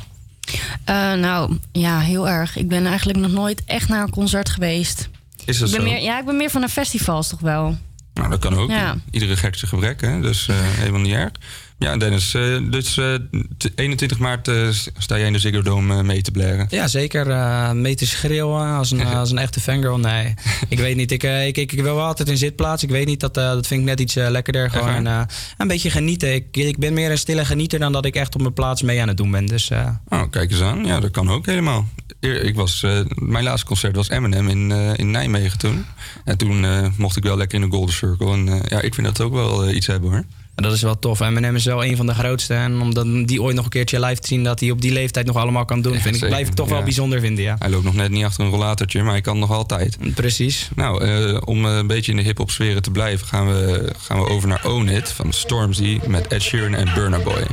Eh, 0.84 1.12
nou, 1.12 1.58
ja, 1.72 2.00
heel 2.00 2.28
erg. 2.28 2.56
Ik 2.56 2.68
ben 2.68 2.86
eigenlijk 2.86 3.18
nog 3.18 3.30
nooit 3.30 3.62
echt 3.64 3.88
naar 3.88 4.02
een 4.02 4.10
concert 4.10 4.48
geweest. 4.48 5.08
Is 5.44 5.58
dat 5.58 5.68
ik 5.68 5.74
ben 5.74 5.84
zo? 5.84 5.92
Meer, 5.92 6.02
ja, 6.02 6.18
ik 6.18 6.24
ben 6.24 6.36
meer 6.36 6.50
van 6.50 6.60
de 6.60 6.68
festivals 6.68 7.28
toch 7.28 7.40
wel. 7.40 7.76
Nou, 8.14 8.30
dat 8.30 8.38
kan 8.38 8.54
ook. 8.54 8.70
Ja. 8.70 8.96
Iedere 9.10 9.36
gek 9.36 9.54
zijn 9.54 9.70
gebrek, 9.70 10.00
hè? 10.00 10.20
Dus 10.20 10.48
eh, 10.48 10.56
helemaal 10.60 11.00
niet 11.00 11.14
erg. 11.14 11.32
Ja, 11.78 11.96
Dennis, 11.96 12.34
eh, 12.34 12.58
dus 12.70 12.96
eh, 12.98 13.14
t- 13.58 13.70
21 13.74 14.18
maart 14.18 14.48
eh, 14.48 14.68
sta 14.98 15.16
jij 15.18 15.26
in 15.26 15.32
de 15.32 15.38
Ziggo 15.38 15.62
Dome 15.62 15.94
eh, 15.96 16.02
mee 16.02 16.22
te 16.22 16.30
blaren. 16.30 16.66
Ja, 16.70 16.88
zeker. 16.88 17.30
eh 17.30 17.70
mee 17.72 17.94
te 17.94 18.06
schreeuwen 18.06 18.66
als 18.66 18.90
een, 18.90 19.06
als 19.22 19.30
een 19.30 19.38
echte 19.38 19.60
fangirl. 19.60 19.98
Nee, 19.98 20.34
ik 20.68 20.78
weet 20.78 20.96
niet. 20.96 21.12
Ik, 21.12 21.22
eh, 21.22 21.46
ik, 21.46 21.56
ik, 21.56 21.72
ik 21.72 21.82
wil 21.82 21.94
wel 21.94 22.04
altijd 22.04 22.28
in 22.28 22.36
zitplaats. 22.36 22.82
Ik 22.82 22.88
weet 22.90 23.06
niet, 23.06 23.20
dat, 23.20 23.36
eh, 23.36 23.44
dat 23.48 23.66
vind 23.66 23.80
ik 23.80 23.86
net 23.86 24.00
iets 24.00 24.16
eh, 24.16 24.28
lekkerder. 24.30 24.70
Gewoon 24.70 24.88
en, 24.88 25.06
eh, 25.06 25.20
een 25.56 25.68
beetje 25.68 25.90
genieten. 25.90 26.34
Ik, 26.34 26.56
ik 26.56 26.78
ben 26.78 26.92
meer 26.92 27.10
een 27.10 27.18
stille 27.18 27.44
genieter 27.44 27.78
dan 27.78 27.92
dat 27.92 28.04
ik 28.04 28.14
echt 28.16 28.34
op 28.34 28.40
mijn 28.40 28.52
plaats 28.52 28.82
mee 28.82 29.00
aan 29.00 29.08
het 29.08 29.16
doen 29.16 29.30
ben. 29.30 29.46
Dus 29.46 29.70
eh, 29.70 29.88
Oh, 30.08 30.22
kijk 30.30 30.50
eens 30.50 30.60
aan. 30.62 30.84
Ja, 30.84 31.00
dat 31.00 31.10
kan 31.10 31.30
ook 31.30 31.46
helemaal. 31.46 31.88
Ik 32.20 32.54
was, 32.54 32.82
eh, 32.82 33.00
mijn 33.14 33.44
laatste 33.44 33.66
concert 33.66 33.96
was 33.96 34.08
Eminem 34.08 34.48
in, 34.48 34.72
eh, 34.72 34.90
in 34.96 35.10
Nijmegen 35.10 35.58
toen. 35.58 35.84
En 36.24 36.36
toen 36.38 36.64
eh, 36.64 36.86
mocht 36.96 37.16
ik 37.16 37.22
wel 37.22 37.36
lekker 37.36 37.60
in 37.62 37.70
de 37.70 37.76
Golden 37.76 37.94
Circle. 37.94 38.32
En 38.32 38.48
eh, 38.48 38.60
ja, 38.68 38.80
ik 38.80 38.94
vind 38.94 39.06
dat 39.06 39.20
ook 39.20 39.32
wel 39.32 39.64
eh, 39.64 39.74
iets 39.76 39.86
hebben 39.86 40.10
hoor. 40.10 40.24
En 40.56 40.62
dat 40.62 40.72
is 40.72 40.82
wel 40.82 40.98
tof. 40.98 41.20
Eminem 41.20 41.54
is 41.54 41.64
wel 41.64 41.84
een 41.84 41.96
van 41.96 42.06
de 42.06 42.14
grootste. 42.14 42.54
En 42.54 42.80
om 42.80 42.94
dan 42.94 43.24
die 43.24 43.42
ooit 43.42 43.54
nog 43.56 43.64
een 43.64 43.70
keertje 43.70 44.00
live 44.00 44.20
te 44.20 44.26
zien... 44.26 44.44
dat 44.44 44.60
hij 44.60 44.70
op 44.70 44.80
die 44.80 44.92
leeftijd 44.92 45.26
nog 45.26 45.36
allemaal 45.36 45.64
kan 45.64 45.82
doen... 45.82 45.92
vind 45.92 46.06
ik, 46.06 46.12
zeker. 46.12 46.28
blijf 46.28 46.48
ik 46.48 46.54
toch 46.54 46.68
wel 46.68 46.82
bijzonder 46.82 47.20
vinden, 47.20 47.44
ja. 47.44 47.56
Hij 47.58 47.70
loopt 47.70 47.84
nog 47.84 47.94
net 47.94 48.10
niet 48.10 48.24
achter 48.24 48.44
een 48.44 48.50
rollatortje, 48.50 49.02
maar 49.02 49.12
hij 49.12 49.20
kan 49.20 49.38
nog 49.38 49.50
altijd. 49.50 49.96
Precies. 50.14 50.68
Nou, 50.74 51.04
eh, 51.04 51.40
om 51.44 51.66
eh, 51.66 51.76
een 51.76 51.86
beetje 51.86 52.10
in 52.10 52.16
de 52.16 52.22
hip-hop 52.22 52.50
sferen 52.50 52.82
te 52.82 52.90
blijven, 52.90 53.26
gaan 53.26 53.46
we, 53.46 53.92
gaan 53.98 54.18
we 54.18 54.28
over 54.28 54.48
naar 54.48 54.66
Own 54.66 54.88
It 54.88 55.12
van 55.12 55.32
Stormzy 55.32 56.00
met 56.06 56.26
Ed 56.26 56.42
Sheeran 56.42 56.74
en 56.74 56.88
Burna 56.94 57.18
Boy. 57.18 57.46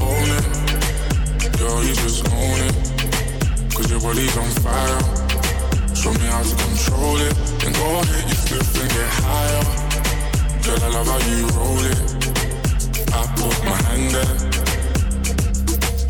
Own 0.00 0.30
it, 0.30 0.46
girl, 1.58 1.82
you 1.82 1.94
just 1.94 2.28
own 2.28 2.60
it. 2.66 2.74
Cause 3.74 3.88
your 3.88 4.02
body's 4.02 4.36
on 4.36 4.50
fire. 4.62 4.98
Show 5.94 6.12
me 6.12 6.26
how 6.28 6.42
to 6.42 6.54
control 6.54 7.16
it. 7.16 7.49
Go 7.80 7.86
ahead, 7.86 8.24
you 8.28 8.34
slip 8.34 8.82
and 8.82 8.90
get 8.92 9.08
higher. 9.24 9.64
Girl, 10.64 10.82
I 10.84 10.88
love 10.92 11.08
how 11.08 11.20
you 11.30 11.48
roll 11.56 11.80
it. 11.80 11.98
I 13.10 13.24
put 13.40 13.56
my 13.64 13.76
hand 13.88 14.06
there. 14.12 14.36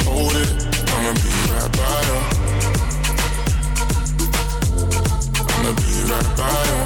Hold 0.02 0.34
it, 0.34 0.51
I'ma 0.90 1.12
be 1.14 1.30
right 1.52 1.72
by 1.78 1.98
you. 2.09 2.18
I'ma 5.55 5.70
be 5.78 5.90
right 6.10 6.30
by 6.40 6.60
you. 6.66 6.80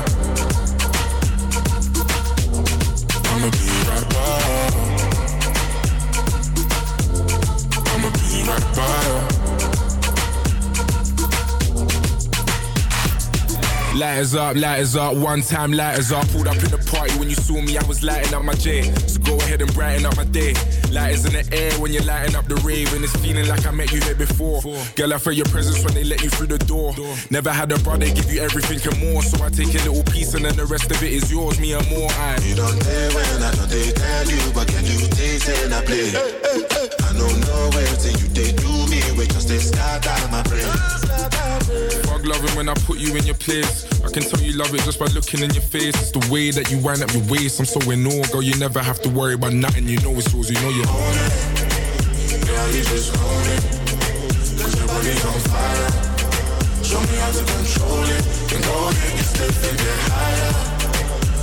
I'ma 3.30 3.48
be 3.56 3.66
right 3.88 4.06
by 4.12 4.36
you. 4.52 4.68
I'ma 7.88 8.08
be 8.12 8.36
right 8.48 8.66
by 8.76 8.92
you. 9.08 9.33
Lighters 13.94 14.34
up, 14.34 14.56
lighters 14.56 14.96
up, 14.96 15.14
one 15.14 15.40
time 15.40 15.72
lighters 15.72 16.10
up. 16.10 16.26
Pulled 16.30 16.48
up 16.48 16.56
in 16.56 16.70
the 16.70 16.82
party 16.90 17.16
when 17.16 17.30
you 17.30 17.36
saw 17.36 17.60
me, 17.60 17.78
I 17.78 17.84
was 17.86 18.02
lighting 18.02 18.34
up 18.34 18.42
my 18.42 18.54
J. 18.54 18.82
So 19.06 19.20
go 19.20 19.36
ahead 19.36 19.62
and 19.62 19.72
brighten 19.72 20.04
up 20.04 20.16
my 20.16 20.24
day. 20.24 20.52
Lighters 20.90 21.24
in 21.24 21.32
the 21.32 21.46
air 21.54 21.72
when 21.78 21.92
you're 21.92 22.02
lighting 22.02 22.34
up 22.34 22.46
the 22.46 22.56
rave, 22.66 22.92
and 22.92 23.04
it's 23.04 23.14
feeling 23.22 23.46
like 23.46 23.64
I 23.64 23.70
met 23.70 23.92
you 23.92 24.00
here 24.00 24.16
before. 24.16 24.62
Girl, 24.96 25.14
I 25.14 25.18
felt 25.18 25.36
your 25.36 25.46
presence 25.46 25.84
when 25.84 25.94
they 25.94 26.02
let 26.02 26.24
you 26.24 26.30
through 26.30 26.48
the 26.48 26.58
door. 26.58 26.92
Never 27.30 27.50
had 27.50 27.70
a 27.70 27.78
brother 27.78 28.06
give 28.06 28.32
you 28.32 28.40
everything 28.42 28.82
and 28.82 28.98
more, 28.98 29.22
so 29.22 29.44
I 29.44 29.48
take 29.50 29.70
a 29.70 29.82
little 29.86 30.02
piece 30.10 30.34
and 30.34 30.44
then 30.44 30.56
the 30.56 30.66
rest 30.66 30.90
of 30.90 31.00
it 31.00 31.12
is 31.12 31.30
yours, 31.30 31.60
me 31.60 31.74
and 31.74 31.88
more. 31.88 32.10
I 32.10 32.38
You 32.42 32.56
don't 32.56 32.74
pay 32.82 33.14
when 33.14 33.42
I 33.42 33.54
don't 33.54 33.70
they 33.70 33.92
tell 33.92 34.26
you, 34.26 34.42
but 34.54 34.66
can 34.66 34.84
you 34.90 35.06
taste 35.14 35.48
it 35.48 35.70
and 35.70 35.74
I 35.74 35.84
play? 35.86 36.10
I 36.10 37.12
don't 37.14 37.38
know 37.46 37.70
everything 37.78 38.18
you 38.18 38.28
they 38.34 38.50
do 38.50 38.63
me, 38.63 38.63
we 39.16 39.26
just 39.26 39.48
they 39.48 39.58
scatter 39.58 40.28
my 40.30 40.42
brain. 40.44 40.64
Fuck 42.04 42.26
loving 42.26 42.56
when 42.56 42.68
I 42.68 42.74
put 42.86 42.98
you 42.98 43.14
in 43.16 43.24
your 43.24 43.36
place. 43.36 43.86
I 44.02 44.10
can 44.10 44.22
tell 44.22 44.40
you 44.40 44.56
love 44.56 44.74
it 44.74 44.82
just 44.82 44.98
by 44.98 45.06
looking 45.06 45.42
in 45.42 45.50
your 45.50 45.62
face. 45.62 45.94
It's 46.00 46.10
the 46.10 46.26
way 46.32 46.50
that 46.50 46.70
you 46.70 46.78
wind 46.78 47.02
up 47.02 47.12
your 47.12 47.24
waist. 47.24 47.58
I'm 47.60 47.66
so 47.66 47.80
in 47.90 48.06
awe, 48.06 48.24
girl. 48.32 48.42
You 48.42 48.56
never 48.58 48.82
have 48.82 49.00
to 49.02 49.08
worry 49.08 49.34
about 49.34 49.52
nothing. 49.52 49.88
You 49.88 50.00
know 50.00 50.12
it's 50.16 50.32
yours. 50.32 50.50
You 50.50 50.60
know 50.60 50.70
you 50.70 50.84
own 50.88 51.16
it. 51.16 51.32
Girl, 52.46 52.68
you 52.74 52.82
just 52.82 53.16
own 53.16 53.46
it. 53.54 53.62
Cause 54.60 54.74
your 54.78 54.88
body's 54.88 55.24
on 55.24 55.40
fire. 55.50 55.90
Show 56.84 57.00
me 57.00 57.16
how 57.16 57.30
to 57.32 57.44
control 57.44 58.04
it. 58.04 58.22
Then 58.50 58.60
go 58.62 58.88
ahead, 58.88 59.12
get 59.16 59.24
stiff 59.24 59.64
and 59.68 59.78
get 59.78 59.98
higher. 60.10 60.52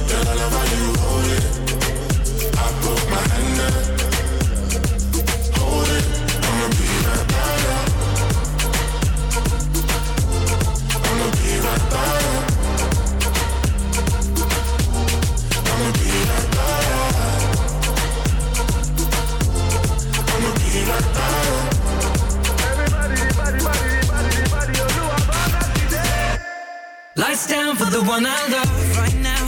Girl, 0.08 0.28
I 0.28 0.34
love 0.36 0.54
how 0.54 0.66
you 0.76 0.86
hold 1.02 1.30
it. 1.38 1.44
I 2.58 2.66
put 2.82 3.02
my 3.10 3.22
hand 3.32 3.56
there. 3.60 3.82
Hold 5.58 5.90
it, 5.90 6.06
I'ma 6.46 6.68
be 6.78 6.88
right 7.06 7.26
by 7.28 7.61
Lights 27.22 27.46
down 27.46 27.76
for 27.76 27.86
the 27.86 28.02
one 28.02 28.26
I 28.26 28.34
love 28.50 28.98
right 28.98 29.16
now. 29.22 29.46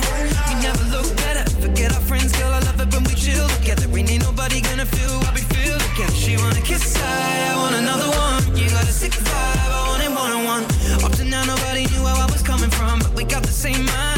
We 0.48 0.62
never 0.62 0.84
look 0.94 1.10
better. 1.18 1.44
Forget 1.60 1.92
our 1.92 2.02
friends, 2.02 2.32
girl. 2.38 2.54
I 2.54 2.60
love 2.60 2.80
it 2.80 2.94
when 2.94 3.04
we 3.04 3.16
chill 3.16 3.48
together. 3.58 3.90
Ain't 3.98 4.12
ain't 4.12 4.22
nobody 4.22 4.62
gonna 4.62 4.86
feel 4.86 5.18
what 5.22 5.34
we 5.34 5.42
feel 5.42 5.80
together. 5.80 6.14
She 6.14 6.38
wanna 6.38 6.62
kiss 6.62 6.96
I, 6.96 7.50
I 7.50 7.56
want 7.58 7.74
another 7.74 8.10
one. 8.14 8.56
You 8.56 8.70
got 8.70 8.84
a 8.84 8.94
sick 8.94 9.14
vibe, 9.14 9.72
I 9.74 9.88
want 9.90 10.04
it 10.04 10.12
one 10.14 10.32
on 10.38 10.44
one. 10.46 10.64
Up 11.04 11.14
to 11.18 11.26
now, 11.26 11.46
nobody 11.46 11.88
knew 11.90 12.04
where 12.04 12.14
I 12.14 12.28
was 12.30 12.44
coming 12.44 12.70
from, 12.70 13.00
but 13.00 13.16
we 13.16 13.24
got 13.24 13.42
the 13.42 13.56
same 13.66 13.86
mind, 13.86 14.13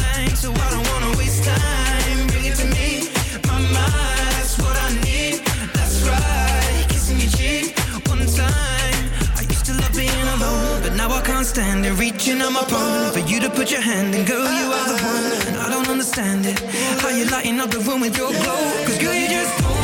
it. 11.85 11.99
Reaching 11.99 12.41
on 12.41 12.53
my 12.53 12.63
palm 12.63 13.11
for 13.13 13.19
you 13.19 13.39
to 13.39 13.49
put 13.49 13.71
your 13.71 13.81
hand 13.81 14.15
in, 14.15 14.25
girl, 14.25 14.43
you 14.43 14.71
are 14.71 14.87
the 14.87 14.97
one. 15.03 15.47
And 15.47 15.57
I 15.57 15.69
don't 15.69 15.87
understand 15.87 16.45
it. 16.45 16.59
How 17.01 17.09
you 17.09 17.25
lighting 17.25 17.59
up 17.59 17.69
the 17.69 17.79
room 17.79 18.01
with 18.01 18.17
your 18.17 18.31
glow? 18.31 18.85
Cause 18.85 18.97
girl, 18.97 19.13
you 19.13 19.27
just 19.27 19.63
own. 19.63 19.75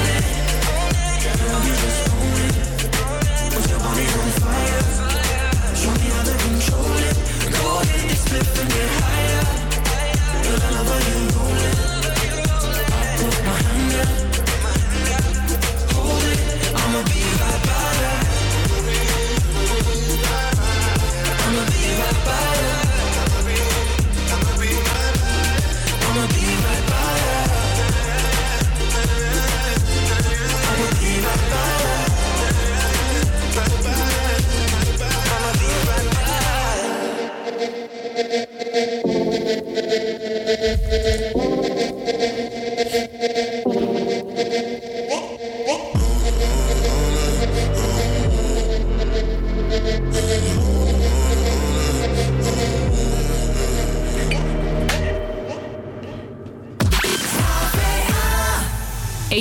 Girl, 1.42 1.62
you 1.68 1.76
just 1.86 2.02
own 2.12 2.32
your 3.70 3.80
body 3.80 4.06
on 4.20 4.30
fire. 4.42 4.84
Show 5.76 5.94
me 6.02 6.08
how 6.16 6.24
to 6.30 6.36
control 6.46 6.98
it. 7.08 7.16
Go 7.56 7.64
ahead 7.82 8.10
and 8.10 8.18
split 8.18 8.60
and 8.62 8.70
get 8.70 8.90
higher. 9.02 9.44
Girl, 10.44 10.62
I 10.64 10.70
love 10.82 11.08
you 11.10 11.31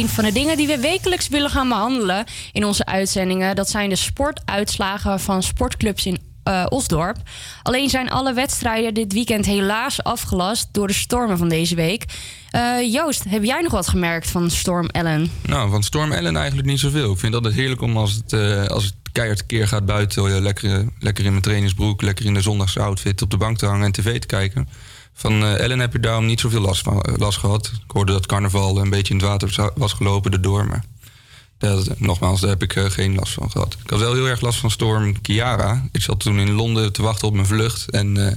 een 0.01 0.09
van 0.09 0.25
de 0.25 0.33
dingen 0.33 0.57
die 0.57 0.67
we 0.67 0.79
wekelijks 0.79 1.29
willen 1.29 1.51
gaan 1.51 1.69
behandelen 1.69 2.25
in 2.53 2.65
onze 2.65 2.85
uitzendingen. 2.85 3.57
Dat 3.57 3.69
zijn 3.69 3.89
de 3.89 3.97
sportuitslagen 3.97 5.21
van 5.21 5.43
sportclubs 5.43 6.07
in 6.07 6.30
eh, 6.51 6.67
Osdorp. 6.69 7.17
Alleen 7.63 7.89
zijn 7.89 8.11
alle 8.11 8.33
wedstrijden 8.33 8.95
dit 8.95 9.13
weekend 9.13 9.47
helaas 9.47 10.03
afgelast 10.03 10.69
door 10.73 10.87
de 10.87 10.93
stormen 10.93 11.39
van 11.39 11.49
deze 11.49 11.75
week. 11.75 12.05
Eh, 12.51 12.93
Joost, 12.93 13.25
heb 13.29 13.45
jij 13.45 13.61
nog 13.61 13.73
wat 13.73 13.89
gemerkt 13.89 14.31
van 14.31 14.51
Storm 14.51 14.87
Ellen? 14.87 15.31
Nou, 15.43 15.71
van 15.71 15.83
Storm 15.83 16.13
Ellen 16.13 16.37
eigenlijk 16.37 16.69
niet 16.69 16.81
zoveel. 16.81 17.13
Ik 17.13 17.19
vind 17.19 17.35
het 17.35 17.45
altijd 17.45 17.55
heerlijk 17.55 17.81
om 17.81 17.97
als 17.97 18.13
het, 18.13 18.33
eh, 18.33 18.67
als 18.67 18.85
het 18.85 18.95
keihard 19.13 19.47
keer 19.47 19.69
gaat 19.69 19.87
buiten... 19.87 20.43
lekker, 20.43 20.85
lekker 20.99 21.25
in 21.25 21.31
mijn 21.31 21.43
trainingsbroek, 21.43 22.03
lekker 22.03 22.25
in 22.25 22.35
de 22.35 22.41
zondagse 22.41 22.81
outfit... 22.81 23.23
op 23.23 23.31
de 23.31 23.37
bank 23.37 23.59
te 23.59 23.67
hangen 23.67 23.85
en 23.85 23.93
tv 23.93 24.19
te 24.19 24.27
kijken. 24.27 24.69
Van 25.13 25.45
Ellen 25.45 25.79
heb 25.79 25.93
je 25.93 26.01
daarom 26.01 26.27
niet 26.27 26.41
zoveel 26.41 26.61
last, 26.61 26.83
van, 26.83 27.07
last 27.17 27.39
gehad. 27.39 27.67
Ik 27.67 27.91
hoorde 27.91 28.13
dat 28.13 28.27
carnaval 28.27 28.79
een 28.79 28.91
beetje 28.91 29.15
in 29.15 29.21
het 29.21 29.29
water 29.29 29.73
was 29.75 29.93
gelopen 29.93 30.33
erdoor... 30.33 30.67
maar 30.67 30.85
dat, 31.69 32.01
nogmaals, 32.01 32.41
daar 32.41 32.51
heb 32.51 32.63
ik 32.63 32.77
eh, 32.77 32.85
geen 32.85 33.15
last 33.15 33.33
van 33.33 33.51
gehad. 33.51 33.77
Ik 33.85 33.91
had 33.91 33.99
wel 34.01 34.15
heel 34.15 34.27
erg 34.29 34.41
last 34.41 34.59
van 34.59 34.71
storm 34.71 35.21
Kiara. 35.21 35.85
Ik 35.93 36.03
zat 36.03 36.21
toen 36.21 36.39
in 36.39 36.51
Londen 36.53 36.93
te 36.93 37.03
wachten 37.03 37.29
op 37.29 37.35
mijn 37.35 37.47
vlucht... 37.47 37.91
en 37.91 38.27
eh, 38.27 38.33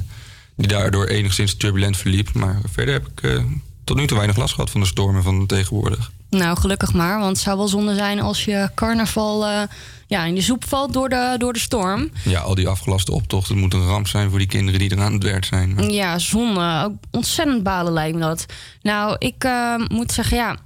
die 0.55 0.67
daardoor 0.67 1.05
enigszins 1.05 1.55
turbulent 1.57 1.97
verliep. 1.97 2.33
Maar 2.33 2.61
verder 2.71 2.93
heb 2.93 3.07
ik 3.07 3.21
eh, 3.23 3.43
tot 3.83 3.97
nu 3.97 4.07
toe 4.07 4.17
weinig 4.17 4.37
last 4.37 4.53
gehad 4.53 4.69
van 4.69 4.81
de 4.81 4.87
stormen 4.87 5.23
van 5.23 5.45
tegenwoordig. 5.45 6.11
Nou, 6.29 6.57
gelukkig 6.59 6.93
maar, 6.93 7.19
want 7.19 7.31
het 7.31 7.39
zou 7.45 7.57
wel 7.57 7.67
zonde 7.67 7.95
zijn 7.95 8.19
als 8.19 8.45
je 8.45 8.69
carnaval 8.75 9.67
ja, 10.07 10.23
in 10.25 10.35
de 10.35 10.41
soep 10.41 10.67
valt 10.67 10.93
door 10.93 11.09
de, 11.09 11.35
door 11.37 11.53
de 11.53 11.59
storm. 11.59 12.09
Ja, 12.23 12.39
al 12.39 12.55
die 12.55 12.67
afgelaste 12.67 13.11
optochten 13.11 13.57
moet 13.57 13.73
een 13.73 13.85
ramp 13.87 14.07
zijn 14.07 14.29
voor 14.29 14.39
die 14.39 14.47
kinderen 14.47 14.79
die 14.79 14.91
eraan 14.91 15.13
het 15.13 15.23
werk 15.23 15.45
zijn. 15.45 15.73
Maar- 15.73 15.83
Ja, 15.89 16.19
zonde. 16.19 16.81
Ook 16.85 16.93
ontzettend 17.11 17.63
balen 17.63 17.93
lijkt 17.93 18.15
me 18.15 18.21
dat. 18.21 18.45
Nou, 18.81 19.15
ik 19.19 19.47
moet 19.87 20.11
zeggen, 20.11 20.37
ja, 20.37 20.57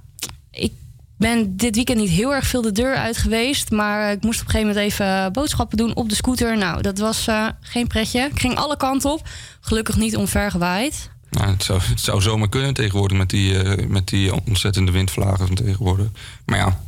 ben 1.18 1.56
dit 1.56 1.74
weekend 1.74 1.98
niet 1.98 2.10
heel 2.10 2.34
erg 2.34 2.46
veel 2.46 2.62
de 2.62 2.72
deur 2.72 2.94
uit 2.94 3.16
geweest. 3.16 3.70
Maar 3.70 4.12
ik 4.12 4.22
moest 4.22 4.40
op 4.40 4.46
een 4.46 4.50
gegeven 4.50 4.74
moment 4.74 4.92
even 4.92 5.32
boodschappen 5.32 5.76
doen 5.76 5.94
op 5.94 6.08
de 6.08 6.14
scooter. 6.14 6.58
Nou, 6.58 6.82
dat 6.82 6.98
was 6.98 7.26
eh, 7.26 7.46
geen 7.60 7.86
pretje. 7.86 8.20
Ik 8.20 8.40
ging 8.40 8.56
alle 8.56 8.76
kanten 8.76 9.12
op. 9.12 9.28
Gelukkig 9.60 9.96
niet 9.96 10.16
omvergewaaid. 10.16 11.10
Nou, 11.30 11.50
het, 11.50 11.62
zou, 11.62 11.80
het 11.82 12.00
zou 12.00 12.20
zomaar 12.20 12.48
kunnen 12.48 12.74
tegenwoordig 12.74 13.18
met 13.18 13.30
die, 13.30 13.62
eh, 13.62 13.86
met 13.86 14.08
die 14.08 14.32
ontzettende 14.46 14.92
windvlagen 14.92 15.46
van 15.46 15.56
tegenwoordig. 15.56 16.06
Maar 16.46 16.58
ja, 16.58 16.80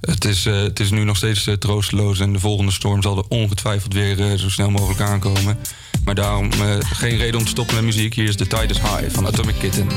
het 0.00 0.24
is, 0.24 0.46
eh, 0.46 0.54
het 0.54 0.80
is 0.80 0.90
nu 0.90 1.04
nog 1.04 1.16
steeds 1.16 1.50
troosteloos 1.58 2.20
en 2.20 2.32
de 2.32 2.40
volgende 2.40 2.72
storm 2.72 3.02
zal 3.02 3.16
er 3.16 3.28
ongetwijfeld 3.28 3.92
weer 3.92 4.36
zo 4.36 4.50
snel 4.50 4.70
mogelijk 4.70 5.00
aankomen. 5.00 5.58
Maar 6.04 6.14
daarom 6.14 6.52
geen 6.80 7.16
reden 7.16 7.38
om 7.38 7.44
te 7.44 7.50
stoppen 7.50 7.74
met 7.74 7.84
muziek. 7.84 8.14
Hier 8.14 8.28
is 8.28 8.36
The 8.36 8.46
Tide 8.46 8.66
is 8.66 8.80
High 8.80 9.10
van 9.10 9.26
Atomic 9.26 9.58
Kitten. 9.58 9.88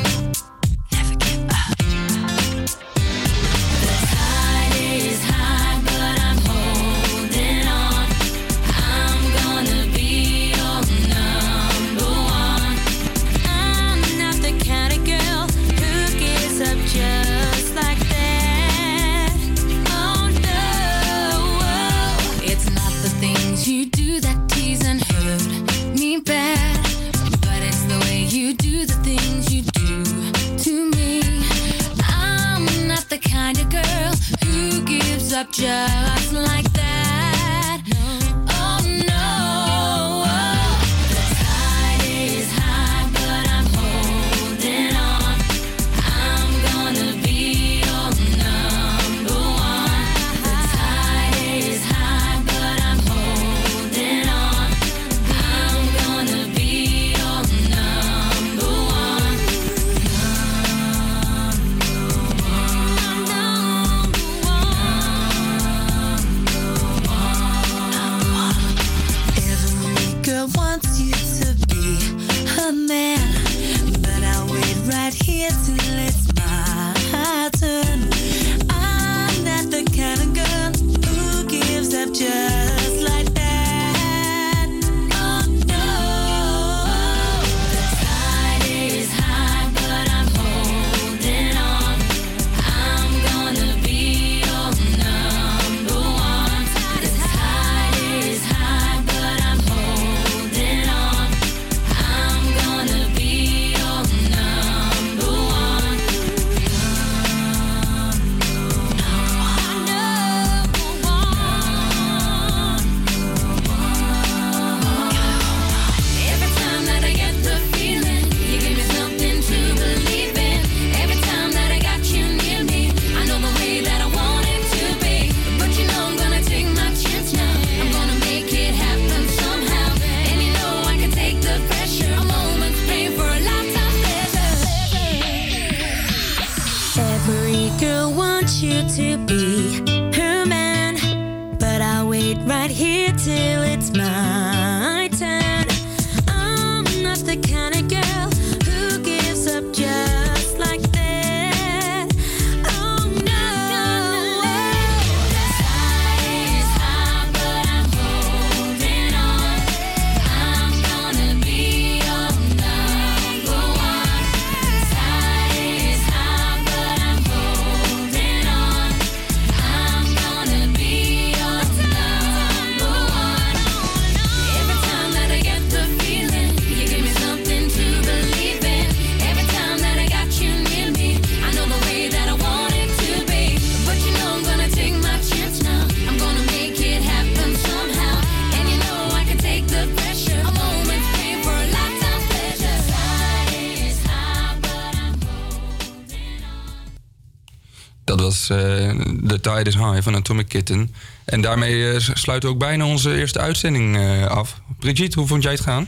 Is 199.48 199.76
High 199.76 200.02
van 200.02 200.16
Atomic 200.16 200.48
Kitten. 200.48 200.94
En 201.26 201.41
daarmee 201.41 201.91
eh, 201.91 201.99
sluiten 201.99 202.49
we 202.49 202.56
ook 202.56 202.61
bijna 202.61 202.86
onze 202.86 203.18
eerste 203.18 203.40
uitzending 203.40 203.98
eh, 203.98 204.26
af. 204.26 204.61
Brigitte, 204.80 205.20
hoe 205.20 205.28
vond 205.28 205.44
jij 205.44 205.52
het 205.52 205.61
gaan? 205.61 205.88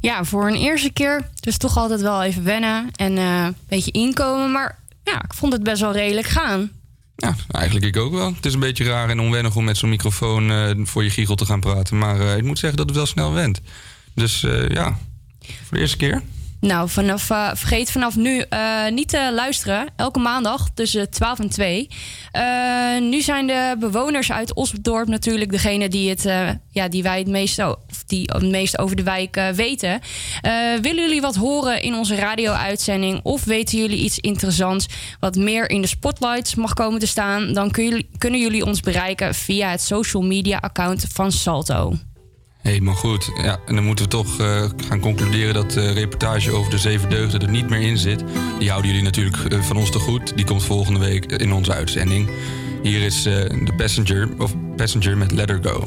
Ja, 0.00 0.24
voor 0.24 0.46
een 0.46 0.56
eerste 0.56 0.92
keer 0.92 1.28
dus 1.40 1.56
toch 1.56 1.76
altijd 1.76 2.00
wel 2.00 2.22
even 2.22 2.44
wennen 2.44 2.90
en 2.92 3.18
eh, 3.18 3.44
een 3.44 3.56
beetje 3.68 3.90
inkomen. 3.90 4.52
Maar 4.52 4.78
ja, 5.04 5.22
ik 5.22 5.34
vond 5.34 5.52
het 5.52 5.62
best 5.62 5.80
wel 5.80 5.92
redelijk 5.92 6.26
gaan. 6.26 6.70
Ja, 7.16 7.34
eigenlijk 7.50 7.86
ik 7.86 7.96
ook 7.96 8.12
wel. 8.12 8.34
Het 8.34 8.46
is 8.46 8.54
een 8.54 8.60
beetje 8.60 8.84
raar 8.84 9.08
en 9.08 9.20
onwennig 9.20 9.56
om 9.56 9.64
met 9.64 9.76
zo'n 9.76 9.88
microfoon 9.88 10.86
voor 10.86 11.04
je 11.04 11.10
giegel 11.10 11.34
te 11.34 11.44
gaan 11.44 11.60
praten. 11.60 11.98
Maar 11.98 12.36
ik 12.36 12.44
moet 12.44 12.58
zeggen 12.58 12.78
dat 12.78 12.86
het 12.86 12.96
wel 12.96 13.06
snel 13.06 13.32
went. 13.32 13.60
Dus 14.14 14.40
ja, 14.68 14.98
voor 15.40 15.76
de 15.76 15.78
eerste 15.78 15.96
keer. 15.96 16.22
Nou, 16.66 16.88
vanaf, 16.88 17.30
eh, 17.30 17.50
vergeet 17.54 17.90
vanaf 17.90 18.16
nu 18.16 18.40
eh, 18.40 18.88
niet 18.90 19.08
te 19.08 19.30
luisteren. 19.34 19.86
Elke 19.96 20.18
maandag 20.18 20.68
tussen 20.74 21.10
12 21.10 21.38
en 21.38 21.48
2. 21.48 21.88
Eh, 22.32 22.42
nu 23.00 23.20
zijn 23.20 23.46
de 23.46 23.76
bewoners 23.78 24.32
uit 24.32 24.54
Osdorp 24.54 25.08
natuurlijk 25.08 25.50
degene 25.50 25.88
die, 25.88 26.10
het, 26.10 26.22
ja, 26.70 26.88
die 26.88 27.02
wij 27.02 27.18
het 27.18 27.28
meest, 27.28 27.62
die 28.06 28.30
het 28.32 28.50
meest 28.50 28.78
over 28.78 28.96
de 28.96 29.02
wijk 29.02 29.40
weten. 29.54 30.00
Willen 30.80 31.02
jullie 31.02 31.20
wat 31.20 31.34
horen 31.34 31.82
in 31.82 31.94
onze 31.94 32.14
radio-uitzending? 32.14 33.20
Of 33.22 33.44
weten 33.44 33.78
jullie 33.78 33.98
iets 33.98 34.18
interessants 34.18 34.86
wat 35.20 35.36
meer 35.36 35.70
in 35.70 35.80
de 35.80 35.86
spotlights 35.86 36.54
mag 36.54 36.74
komen 36.74 37.00
te 37.00 37.06
staan? 37.06 37.52
Dan 37.52 37.72
jullie, 37.76 38.08
kunnen 38.18 38.40
jullie 38.40 38.64
ons 38.64 38.80
bereiken 38.80 39.34
via 39.34 39.70
het 39.70 39.80
social 39.80 40.22
media 40.22 40.58
account 40.58 41.06
van 41.12 41.32
Salto. 41.32 41.92
Helemaal 42.66 42.94
goed. 42.94 43.30
Ja, 43.42 43.58
en 43.66 43.74
dan 43.74 43.84
moeten 43.84 44.04
we 44.04 44.10
toch 44.10 44.40
eh, 44.40 44.64
gaan 44.88 45.00
concluderen 45.00 45.54
dat 45.54 45.70
de 45.70 45.90
reportage 45.90 46.52
over 46.52 46.70
de 46.70 46.78
zeven 46.78 47.10
deugden 47.10 47.40
er 47.40 47.50
niet 47.50 47.68
meer 47.68 47.80
in 47.80 47.98
zit. 47.98 48.24
Die 48.58 48.70
houden 48.70 48.90
jullie 48.90 49.04
natuurlijk 49.04 49.36
eh, 49.36 49.60
van 49.60 49.76
ons 49.76 49.90
te 49.90 49.98
goed. 49.98 50.36
Die 50.36 50.44
komt 50.44 50.62
volgende 50.62 51.00
week 51.00 51.24
in 51.24 51.52
onze 51.52 51.72
uitzending. 51.72 52.30
Hier 52.82 53.02
is 53.02 53.26
eh, 53.26 53.32
de 53.64 53.72
Passenger, 53.76 54.28
of 54.38 54.54
Passenger 54.76 55.16
met 55.16 55.32
Let 55.32 55.48
Her 55.48 55.58
Go. 55.62 55.84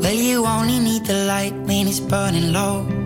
Well, 0.00 0.16
you 0.16 0.46
only 0.46 0.78
need 0.78 1.04
the 1.04 1.12
light 1.12 1.54
when 1.66 1.86
it's 1.86 2.06
burning 2.06 2.50
low. 2.50 3.05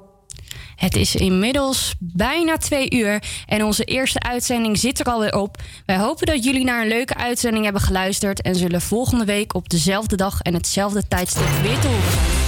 Het 0.81 0.95
is 0.95 1.15
inmiddels 1.15 1.93
bijna 1.99 2.57
twee 2.57 2.91
uur 2.93 3.23
en 3.45 3.63
onze 3.63 3.83
eerste 3.83 4.19
uitzending 4.19 4.77
zit 4.77 4.99
er 4.99 5.05
alweer 5.05 5.35
op. 5.37 5.57
Wij 5.85 5.97
hopen 5.97 6.25
dat 6.25 6.43
jullie 6.43 6.63
naar 6.63 6.81
een 6.81 6.87
leuke 6.87 7.15
uitzending 7.15 7.63
hebben 7.63 7.81
geluisterd 7.81 8.41
en 8.41 8.55
zullen 8.55 8.81
volgende 8.81 9.25
week 9.25 9.55
op 9.55 9.69
dezelfde 9.69 10.15
dag 10.15 10.41
en 10.41 10.53
hetzelfde 10.53 11.07
tijdstip 11.07 11.49
weer 11.61 11.79
te. 11.79 12.40